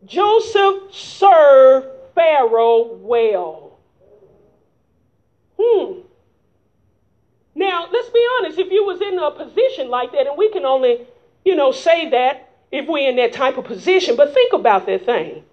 Joseph 0.05 0.93
served 0.93 1.92
Pharaoh 2.15 2.95
well. 2.97 3.79
Hmm. 5.61 6.01
Now, 7.55 7.87
let's 7.93 8.09
be 8.09 8.27
honest, 8.39 8.59
if 8.59 8.71
you 8.71 8.85
was 8.85 9.01
in 9.01 9.19
a 9.19 9.31
position 9.31 9.89
like 9.89 10.13
that, 10.13 10.27
and 10.27 10.39
we 10.39 10.51
can 10.51 10.65
only, 10.65 11.07
you 11.45 11.55
know, 11.55 11.71
say 11.71 12.09
that 12.11 12.51
if 12.71 12.89
we're 12.89 13.09
in 13.09 13.17
that 13.17 13.33
type 13.33 13.59
of 13.59 13.65
position, 13.65 14.17
but 14.17 14.33
think 14.33 14.53
about 14.53 14.87
that 14.87 15.05
thing. 15.05 15.45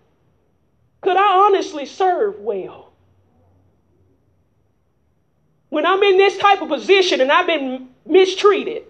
Could 1.02 1.18
I 1.18 1.46
honestly 1.48 1.86
serve 1.86 2.40
well? 2.40 2.92
When 5.70 5.86
I'm 5.86 6.02
in 6.02 6.18
this 6.18 6.38
type 6.38 6.62
of 6.62 6.70
position 6.70 7.22
and 7.22 7.32
I've 7.32 7.46
been 7.46 7.90
mistreated, 8.06 8.84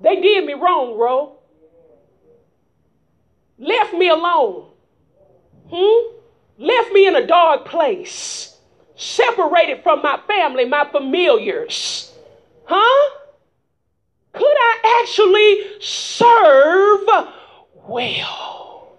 they 0.00 0.20
did 0.20 0.44
me 0.44 0.54
wrong, 0.54 0.96
bro. 0.96 1.36
Left 3.58 3.94
me 3.94 4.08
alone. 4.08 4.70
Hmm? 5.70 6.19
Left 6.60 6.92
me 6.92 7.06
in 7.06 7.16
a 7.16 7.26
dark 7.26 7.64
place, 7.64 8.56
separated 8.94 9.82
from 9.82 10.02
my 10.02 10.20
family, 10.26 10.66
my 10.66 10.88
familiars. 10.92 12.12
Huh? 12.64 13.16
Could 14.32 14.44
I 14.44 15.02
actually 15.02 15.80
serve 15.80 17.00
well? 17.88 18.98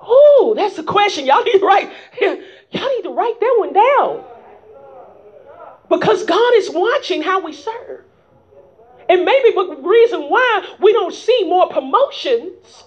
Oh, 0.00 0.54
that's 0.56 0.76
the 0.76 0.84
question. 0.84 1.26
Y'all 1.26 1.42
need 1.42 1.58
to 1.58 1.66
write. 1.66 1.92
Y'all 2.20 2.96
need 2.96 3.02
to 3.02 3.10
write 3.10 3.38
that 3.40 3.56
one 3.58 3.72
down. 3.72 4.24
Because 5.88 6.24
God 6.24 6.54
is 6.54 6.70
watching 6.70 7.22
how 7.22 7.40
we 7.40 7.52
serve. 7.52 8.04
And 9.08 9.24
maybe 9.24 9.50
the 9.50 9.80
reason 9.82 10.22
why 10.22 10.76
we 10.80 10.92
don't 10.92 11.14
see 11.14 11.44
more 11.44 11.68
promotions 11.68 12.84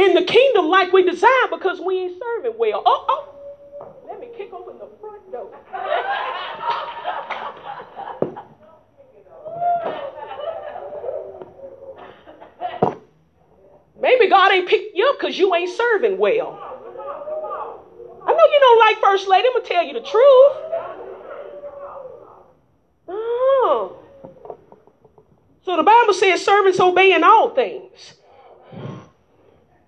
in 0.00 0.14
the 0.14 0.22
kingdom 0.22 0.68
like 0.68 0.92
we 0.92 1.02
desire 1.04 1.48
because 1.50 1.80
we 1.80 1.98
ain't 1.98 2.18
serving 2.18 2.54
well. 2.58 2.82
Oh, 2.86 3.04
oh, 3.08 3.34
let 4.08 4.18
me 4.18 4.28
kick 4.36 4.52
open 4.52 4.78
the 4.78 4.88
front 5.00 5.30
door. 5.30 5.54
Maybe 14.00 14.28
God 14.28 14.52
ain't 14.52 14.66
picked 14.66 14.96
you 14.96 15.06
up 15.10 15.18
because 15.20 15.38
you 15.38 15.54
ain't 15.54 15.76
serving 15.76 16.16
well. 16.16 16.58
I 18.22 18.32
know 18.32 18.44
you 18.52 18.60
don't 18.60 18.78
like 18.78 19.00
First 19.00 19.28
Lady. 19.28 19.48
I'm 19.48 19.54
going 19.54 19.64
to 19.64 19.68
tell 19.68 19.84
you 19.84 19.92
the 19.92 20.00
truth. 20.00 20.56
Oh. 23.08 23.98
So 25.62 25.76
the 25.76 25.82
Bible 25.82 26.14
says 26.14 26.42
servants 26.42 26.80
obey 26.80 27.12
in 27.12 27.22
all 27.22 27.50
things 27.54 28.14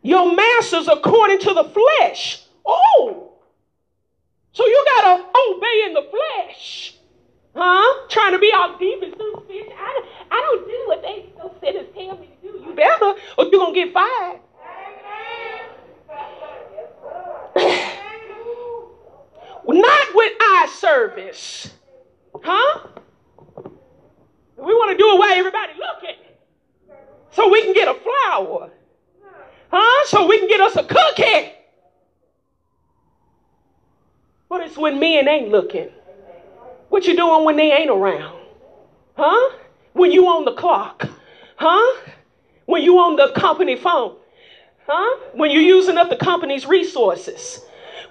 your 0.03 0.35
masters 0.35 0.89
according 0.89 1.39
to 1.41 1.55
the 1.55 1.65
flesh. 1.65 2.45
Oh, 2.67 3.33
so 4.53 4.67
you 4.67 4.85
gotta 4.97 5.23
obey 5.23 5.85
in 5.87 5.95
the 5.95 6.09
flesh, 6.11 6.95
huh? 7.55 8.09
Trying 8.09 8.33
to 8.33 8.39
be 8.39 8.53
all 8.53 8.77
deep 8.79 9.03
and 9.03 9.15
so 9.17 9.45
I, 9.51 10.05
I 10.31 10.41
don't 10.41 10.67
do 10.69 10.85
what 10.87 11.03
they 11.03 11.31
so 11.37 11.55
sinners 11.61 11.87
tell 11.95 12.19
me 12.19 12.29
to 12.43 12.49
do. 12.53 12.65
You 12.67 12.75
better, 12.75 13.15
or 13.39 13.45
you're 13.45 13.61
gonna 13.61 13.75
get 13.75 13.93
fired. 13.93 14.41
Not 19.65 20.15
with 20.15 20.33
eye 20.41 20.75
service, 20.79 21.73
huh? 22.43 22.89
We 24.57 24.75
want 24.75 24.93
to 24.93 24.99
do 24.99 25.15
it 25.15 25.19
while 25.19 25.33
everybody 25.33 25.73
looking, 25.79 26.17
so 27.31 27.49
we 27.49 27.63
can 27.63 27.73
get 27.73 27.89
a 27.89 27.95
flower. 27.95 28.71
Huh? 29.73 30.07
So 30.07 30.27
we 30.27 30.39
can 30.39 30.49
get 30.49 30.61
us 30.61 30.77
a 30.77 30.85
cookie. 30.85 31.53
But 34.49 34.61
it's 34.61 34.77
when 34.77 35.01
men 35.01 35.27
ain't 35.29 35.49
looking. 35.49 35.89
What 36.91 37.07
you 37.07 37.17
doing 37.17 37.45
when 37.45 37.57
they 37.57 37.73
ain't 37.73 37.91
around? 37.91 38.39
Huh? 39.17 39.57
When 39.95 40.13
you 40.13 40.27
on 40.27 40.45
the 40.45 40.53
clock? 40.53 41.09
Huh? 41.57 42.01
When 42.67 42.83
you 42.83 42.99
on 42.99 43.17
the 43.17 43.33
company 43.33 43.77
phone? 43.77 44.17
Huh? 44.87 45.21
When 45.33 45.51
you're 45.51 45.63
using 45.63 45.97
up 45.97 46.11
the 46.11 46.17
company's 46.17 46.67
resources? 46.67 47.61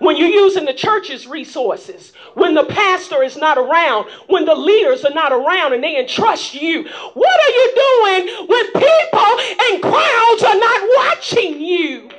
When 0.01 0.17
you're 0.17 0.27
using 0.27 0.65
the 0.65 0.73
church's 0.73 1.27
resources, 1.27 2.11
when 2.33 2.55
the 2.55 2.63
pastor 2.63 3.21
is 3.21 3.37
not 3.37 3.59
around, 3.59 4.09
when 4.27 4.45
the 4.45 4.55
leaders 4.55 5.05
are 5.05 5.13
not 5.13 5.31
around 5.31 5.73
and 5.73 5.83
they 5.83 5.97
entrust 5.99 6.55
you. 6.55 6.83
What 7.13 7.39
are 7.39 7.49
you 7.49 7.73
doing 7.75 8.47
when 8.47 8.65
people 8.71 9.39
and 9.61 9.81
crowds 9.81 10.43
are 10.43 10.59
not 10.59 10.89
watching 10.97 11.61
you? 11.61 12.09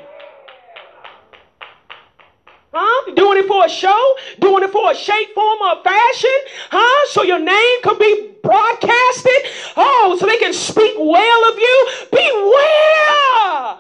Huh? 2.73 3.13
Doing 3.15 3.39
it 3.39 3.49
for 3.49 3.65
a 3.67 3.69
show? 3.69 4.17
Doing 4.39 4.63
it 4.63 4.71
for 4.71 4.93
a 4.93 4.95
shape, 4.95 5.35
form, 5.35 5.59
or 5.61 5.83
fashion? 5.83 6.31
Huh? 6.71 7.09
So 7.11 7.25
your 7.25 7.41
name 7.41 7.83
can 7.83 7.99
be 7.99 8.31
broadcasted? 8.45 9.43
Oh, 9.77 10.17
so 10.21 10.27
they 10.27 10.39
can 10.39 10.53
speak 10.53 10.95
well 10.97 11.53
of 11.53 11.59
you? 11.59 11.89
Beware! 12.13 13.79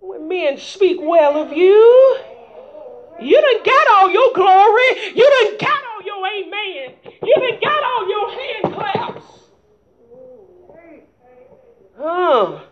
When 0.00 0.26
men 0.26 0.56
speak 0.58 0.98
well 1.00 1.36
of 1.36 1.52
you, 1.52 2.31
you 3.22 3.40
didn't 3.40 3.64
get 3.64 3.88
all 3.92 4.10
your 4.10 4.32
glory. 4.34 5.14
You 5.14 5.28
didn't 5.30 5.60
get 5.60 5.70
all 5.70 6.02
your 6.04 6.26
amen. 6.26 6.94
You 7.22 7.34
didn't 7.36 7.60
get 7.60 7.82
all 7.82 8.08
your 8.08 8.30
hand 8.30 8.74
claps. 8.74 9.24
Oh. 11.98 12.66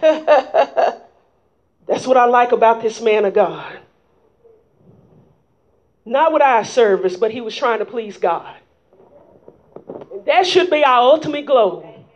That's 1.86 2.06
what 2.06 2.16
I 2.16 2.24
like 2.26 2.52
about 2.52 2.82
this 2.82 3.00
man 3.00 3.24
of 3.24 3.34
God. 3.34 3.80
Not 6.04 6.32
with 6.32 6.42
our 6.42 6.64
service, 6.64 7.16
but 7.16 7.30
he 7.30 7.40
was 7.40 7.54
trying 7.54 7.78
to 7.80 7.84
please 7.84 8.16
God. 8.16 8.56
That 10.26 10.46
should 10.46 10.70
be 10.70 10.84
our 10.84 11.00
ultimate 11.00 11.46
goal. 11.46 12.06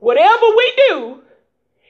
Whatever 0.00 0.46
we 0.56 0.72
do, 0.88 1.22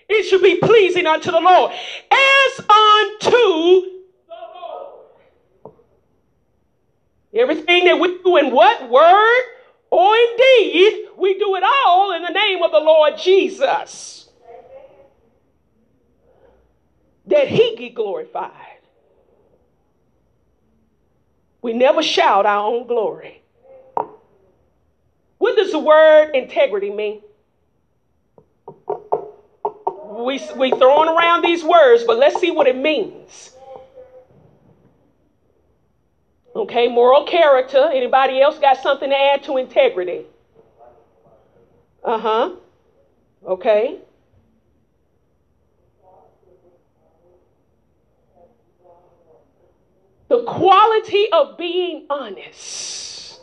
it 0.09 0.25
should 0.25 0.43
be 0.43 0.57
pleasing 0.57 1.07
unto 1.07 1.31
the 1.31 1.41
Lord. 1.41 1.73
As 2.11 2.61
unto. 2.61 3.83
Everything 7.35 7.85
that 7.85 7.99
we 8.01 8.19
do 8.23 8.37
in 8.39 8.51
what? 8.51 8.89
Word 8.89 9.43
or 9.91 10.17
in 10.17 10.37
deed, 10.37 11.09
we 11.19 11.39
do 11.39 11.55
it 11.57 11.63
all 11.63 12.13
in 12.15 12.23
the 12.23 12.31
name 12.31 12.63
of 12.63 12.71
the 12.71 12.81
Lord 12.81 13.19
Jesus. 13.19 14.29
That 17.27 17.49
he 17.49 17.77
get 17.77 17.95
glorified. 17.95 18.53
We 21.61 21.73
never 21.73 22.03
shout 22.03 22.47
our 22.47 22.67
own 22.67 22.87
glory. 22.87 23.43
What 25.39 25.57
does 25.57 25.73
the 25.73 25.79
word 25.79 26.31
integrity 26.35 26.91
mean? 26.91 27.23
We, 30.17 30.41
we 30.57 30.71
throwing 30.71 31.11
around 31.11 31.43
these 31.43 31.63
words, 31.63 32.05
but 32.05 32.19
let's 32.19 32.41
see 32.41 32.51
what 32.51 32.67
it 32.67 32.77
means. 32.77 33.53
Okay, 36.55 36.89
moral 36.89 37.25
character. 37.25 37.91
Anybody 37.93 38.41
else 38.41 38.59
got 38.59 38.79
something 38.79 39.11
to 39.11 39.17
add 39.17 39.45
to 39.45 39.59
integrity? 39.59 40.25
Uh 42.03 42.19
huh. 42.19 42.51
Okay. 43.47 43.99
The 50.29 50.43
quality 50.45 51.31
of 51.31 51.59
being 51.59 52.07
honest, 52.09 53.41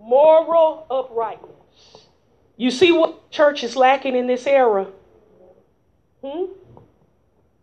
moral 0.00 0.86
uprightness. 0.90 1.61
You 2.56 2.70
see 2.70 2.92
what 2.92 3.30
church 3.30 3.64
is 3.64 3.76
lacking 3.76 4.16
in 4.16 4.26
this 4.26 4.46
era? 4.46 4.86
Hmm? 6.24 6.44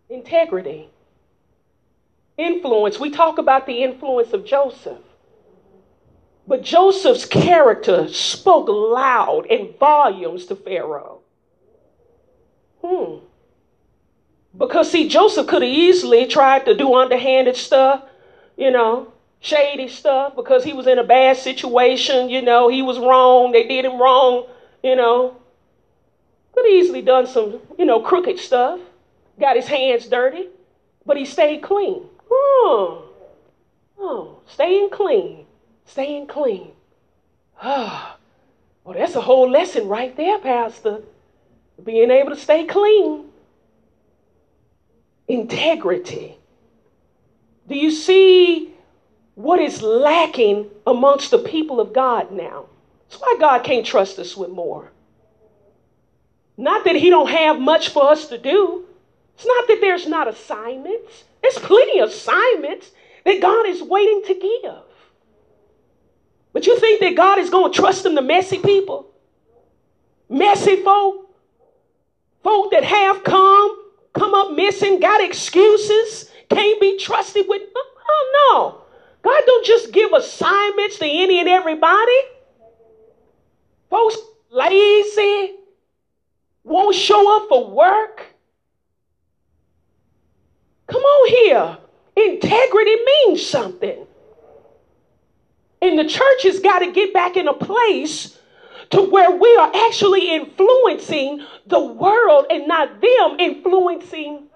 Integrity. 0.08 0.88
Influence. 2.36 2.98
We 2.98 3.10
talk 3.10 3.38
about 3.38 3.66
the 3.66 3.82
influence 3.82 4.32
of 4.32 4.44
Joseph. 4.44 4.98
But 6.46 6.62
Joseph's 6.62 7.24
character 7.24 8.08
spoke 8.08 8.68
loud 8.68 9.46
in 9.46 9.74
volumes 9.78 10.46
to 10.46 10.56
Pharaoh. 10.56 11.20
Hmm. 12.84 13.24
Because, 14.56 14.90
see, 14.90 15.08
Joseph 15.08 15.46
could 15.46 15.62
have 15.62 15.70
easily 15.70 16.26
tried 16.26 16.64
to 16.64 16.74
do 16.74 16.94
underhanded 16.94 17.56
stuff, 17.56 18.02
you 18.56 18.70
know, 18.70 19.12
shady 19.38 19.86
stuff, 19.86 20.34
because 20.34 20.64
he 20.64 20.72
was 20.72 20.86
in 20.86 20.98
a 20.98 21.04
bad 21.04 21.36
situation, 21.36 22.28
you 22.28 22.42
know, 22.42 22.68
he 22.68 22.82
was 22.82 22.98
wrong, 22.98 23.52
they 23.52 23.68
did 23.68 23.84
him 23.84 24.00
wrong, 24.00 24.46
you 24.82 24.96
know. 24.96 25.36
Could 26.52 26.66
have 26.66 26.74
easily 26.74 27.02
done 27.02 27.26
some, 27.26 27.60
you 27.78 27.84
know, 27.84 28.00
crooked 28.00 28.38
stuff, 28.38 28.80
got 29.38 29.56
his 29.56 29.68
hands 29.68 30.06
dirty, 30.06 30.48
but 31.06 31.16
he 31.16 31.24
stayed 31.24 31.62
clean. 31.62 32.02
Oh, 32.30 33.04
oh, 33.98 34.40
staying 34.46 34.90
clean, 34.90 35.46
staying 35.84 36.26
clean. 36.26 36.72
Ah, 37.62 38.16
well, 38.84 38.98
that's 38.98 39.14
a 39.14 39.20
whole 39.20 39.48
lesson 39.48 39.88
right 39.88 40.16
there, 40.16 40.38
Pastor. 40.38 41.02
Being 41.82 42.10
able 42.10 42.30
to 42.30 42.40
stay 42.40 42.66
clean 42.66 43.30
integrity. 45.30 46.36
Do 47.68 47.76
you 47.76 47.90
see 47.90 48.74
what 49.36 49.60
is 49.60 49.80
lacking 49.80 50.68
amongst 50.86 51.30
the 51.30 51.38
people 51.38 51.80
of 51.80 51.92
God 51.92 52.32
now? 52.32 52.66
That's 53.10 53.20
why 53.20 53.36
God 53.40 53.64
can't 53.64 53.84
trust 53.84 54.18
us 54.20 54.36
with 54.36 54.50
more. 54.50 54.92
Not 56.56 56.84
that 56.84 56.94
He 56.94 57.10
don't 57.10 57.28
have 57.28 57.60
much 57.60 57.88
for 57.88 58.04
us 58.04 58.28
to 58.28 58.38
do. 58.38 58.86
It's 59.34 59.46
not 59.46 59.66
that 59.68 59.78
there's 59.80 60.06
not 60.06 60.28
assignments. 60.28 61.24
There's 61.42 61.58
plenty 61.58 61.98
of 62.00 62.10
assignments 62.10 62.90
that 63.24 63.40
God 63.40 63.66
is 63.66 63.82
waiting 63.82 64.22
to 64.26 64.34
give. 64.34 64.82
But 66.52 66.66
you 66.66 66.78
think 66.78 67.00
that 67.00 67.16
God 67.16 67.38
is 67.38 67.50
going 67.50 67.72
to 67.72 67.78
trust 67.78 68.02
them 68.04 68.14
to 68.14 68.22
messy 68.22 68.58
people? 68.58 69.10
Messy 70.28 70.76
folk? 70.82 71.34
Folk 72.42 72.70
that 72.70 72.84
have 72.84 73.24
come 73.24 73.76
come 74.12 74.34
up 74.34 74.52
missing, 74.52 75.00
got 75.00 75.22
excuses, 75.22 76.30
can't 76.48 76.80
be 76.80 76.98
trusted 76.98 77.46
with. 77.48 77.62
Oh 77.74 78.52
no. 78.52 78.84
God 79.22 79.42
don't 79.46 79.64
just 79.64 79.92
give 79.92 80.12
assignments 80.12 80.98
to 80.98 81.06
any 81.06 81.40
and 81.40 81.48
everybody. 81.48 82.18
Folks 83.90 84.16
lazy, 84.50 85.56
won't 86.62 86.94
show 86.94 87.36
up 87.36 87.48
for 87.48 87.70
work. 87.70 88.24
Come 90.86 91.02
on 91.02 91.28
here. 91.28 91.78
Integrity 92.16 92.96
means 93.04 93.44
something. 93.44 94.06
And 95.82 95.98
the 95.98 96.04
church 96.04 96.42
has 96.44 96.60
got 96.60 96.80
to 96.80 96.92
get 96.92 97.12
back 97.12 97.36
in 97.36 97.48
a 97.48 97.54
place 97.54 98.38
to 98.90 99.02
where 99.02 99.30
we 99.30 99.56
are 99.56 99.70
actually 99.86 100.34
influencing 100.34 101.44
the 101.66 101.80
world 101.80 102.46
and 102.50 102.68
not 102.68 103.00
them 103.00 103.40
influencing. 103.40 104.48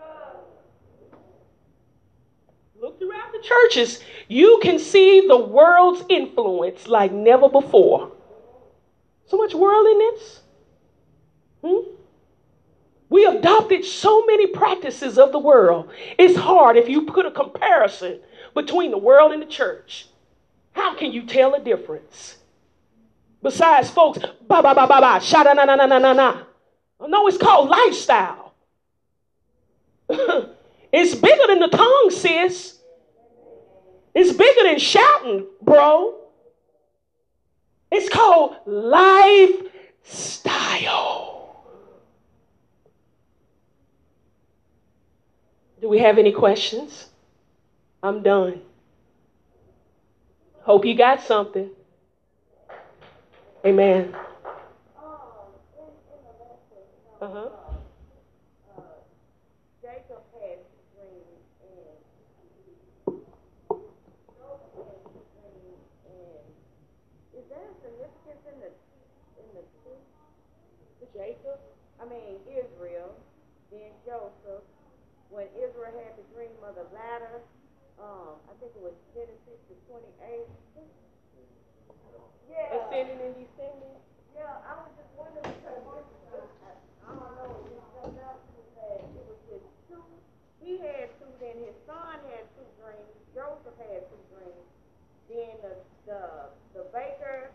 Look 2.80 2.99
throughout 2.99 3.32
the 3.32 3.43
churches, 3.43 4.03
you 4.28 4.61
can 4.62 4.78
see 4.78 5.26
the 5.26 5.39
world's 5.39 6.05
influence 6.09 6.87
like 6.87 7.12
never 7.12 7.49
before. 7.49 8.12
So 9.27 9.37
much 9.37 9.55
worldliness. 9.55 10.41
Hmm? 11.64 11.91
We 13.09 13.27
adopted 13.27 13.85
so 13.85 14.25
many 14.27 14.47
practices 14.49 15.18
of 15.18 15.33
the 15.33 15.39
world. 15.39 15.91
It's 16.18 16.37
hard 16.37 16.77
if 16.77 16.89
you 16.89 17.03
put 17.03 17.27
a 17.27 17.31
comparison 17.31 18.20
between 18.55 18.91
the 18.91 18.99
world 18.99 19.33
and 19.33 19.43
the 19.43 19.47
church. 19.47 20.09
How 20.72 20.95
can 20.97 21.12
you 21.12 21.25
tell 21.25 21.55
a 21.55 21.61
difference? 21.61 22.37
Besides, 23.43 23.91
folks, 23.91 24.18
ba 24.18 24.62
ba 24.62 24.75
ba 24.75 24.87
ba 24.87 25.01
ba, 25.01 25.20
sha 25.20 25.43
na 25.43 25.53
na 25.53 25.64
na 25.64 25.77
na 25.77 25.99
na 25.99 26.12
na. 26.12 26.43
No, 27.07 27.29
it's 27.29 27.37
called 27.37 27.68
lifestyle. 27.68 28.55
it's 30.93 31.14
bigger 31.14 31.47
than 31.49 31.61
the 31.61 31.68
tongue, 31.68 32.11
sis. 32.11 32.79
It's 34.14 34.33
bigger 34.33 34.62
than 34.64 34.79
shouting, 34.79 35.47
bro. 35.61 36.24
It's 37.97 38.09
called 38.09 38.57
lifestyle. 38.67 39.71
Do 45.81 45.89
we 45.89 45.99
have 45.99 46.19
any 46.19 46.33
questions? 46.33 47.11
I'm 48.03 48.23
done. 48.23 48.63
Hope 50.63 50.85
you 50.85 50.97
got 50.97 51.23
something. 51.23 51.71
Amen. 53.65 54.17
Uh 57.21 57.29
huh. 57.29 57.49
Jacob 59.83 60.23
had 60.41 60.59
dream 60.97 61.23
and 61.71 63.15
is 67.35 67.45
there 67.49 67.65
a 67.65 67.75
significance 67.81 68.43
in 68.49 68.57
the 68.61 68.71
in 69.41 69.49
the 69.55 69.65
two? 69.85 69.97
Jacob? 71.15 71.61
I 72.01 72.05
mean 72.05 72.41
Israel, 72.51 73.15
then 73.71 73.93
Joseph. 74.05 74.65
When 75.31 75.47
Israel 75.57 75.93
had 76.05 76.17
the 76.17 76.24
dream 76.35 76.51
of 76.66 76.74
the 76.74 76.87
ladder, 76.91 77.41
um, 78.03 78.37
I 78.51 78.53
think 78.59 78.74
it 78.74 78.82
was 78.82 78.95
Genesis 79.14 79.59
the 79.70 79.76
twenty 79.87 80.11
eight. 80.26 80.51
Yeah. 82.51 82.87
Ascending 82.87 83.18
and 83.22 83.35
descending? 83.39 83.97
Yeah, 84.35 84.51
I 84.66 84.82
was 84.82 84.91
just 84.99 85.11
wondering 85.14 85.47
because 85.47 85.78
I, 85.87 86.70
I 87.07 87.11
don't 87.14 87.35
know, 87.39 87.51
it 87.62 87.70
just 87.70 87.89
jumped 87.95 88.20
out 88.22 88.39
that 88.78 89.01
it 89.01 89.26
was 89.49 89.64
two. 89.89 90.03
He 90.59 90.78
had 90.82 91.14
two, 91.18 91.30
then 91.39 91.57
his 91.62 91.76
son 91.87 92.18
had 92.35 92.45
two 92.59 92.66
dreams. 92.82 93.14
Joseph 93.35 93.78
had 93.78 94.07
two 94.11 94.22
dreams. 94.35 94.66
Then 95.30 95.55
the 95.62 95.72
the 96.07 96.20
the 96.74 96.85
baker 96.93 97.51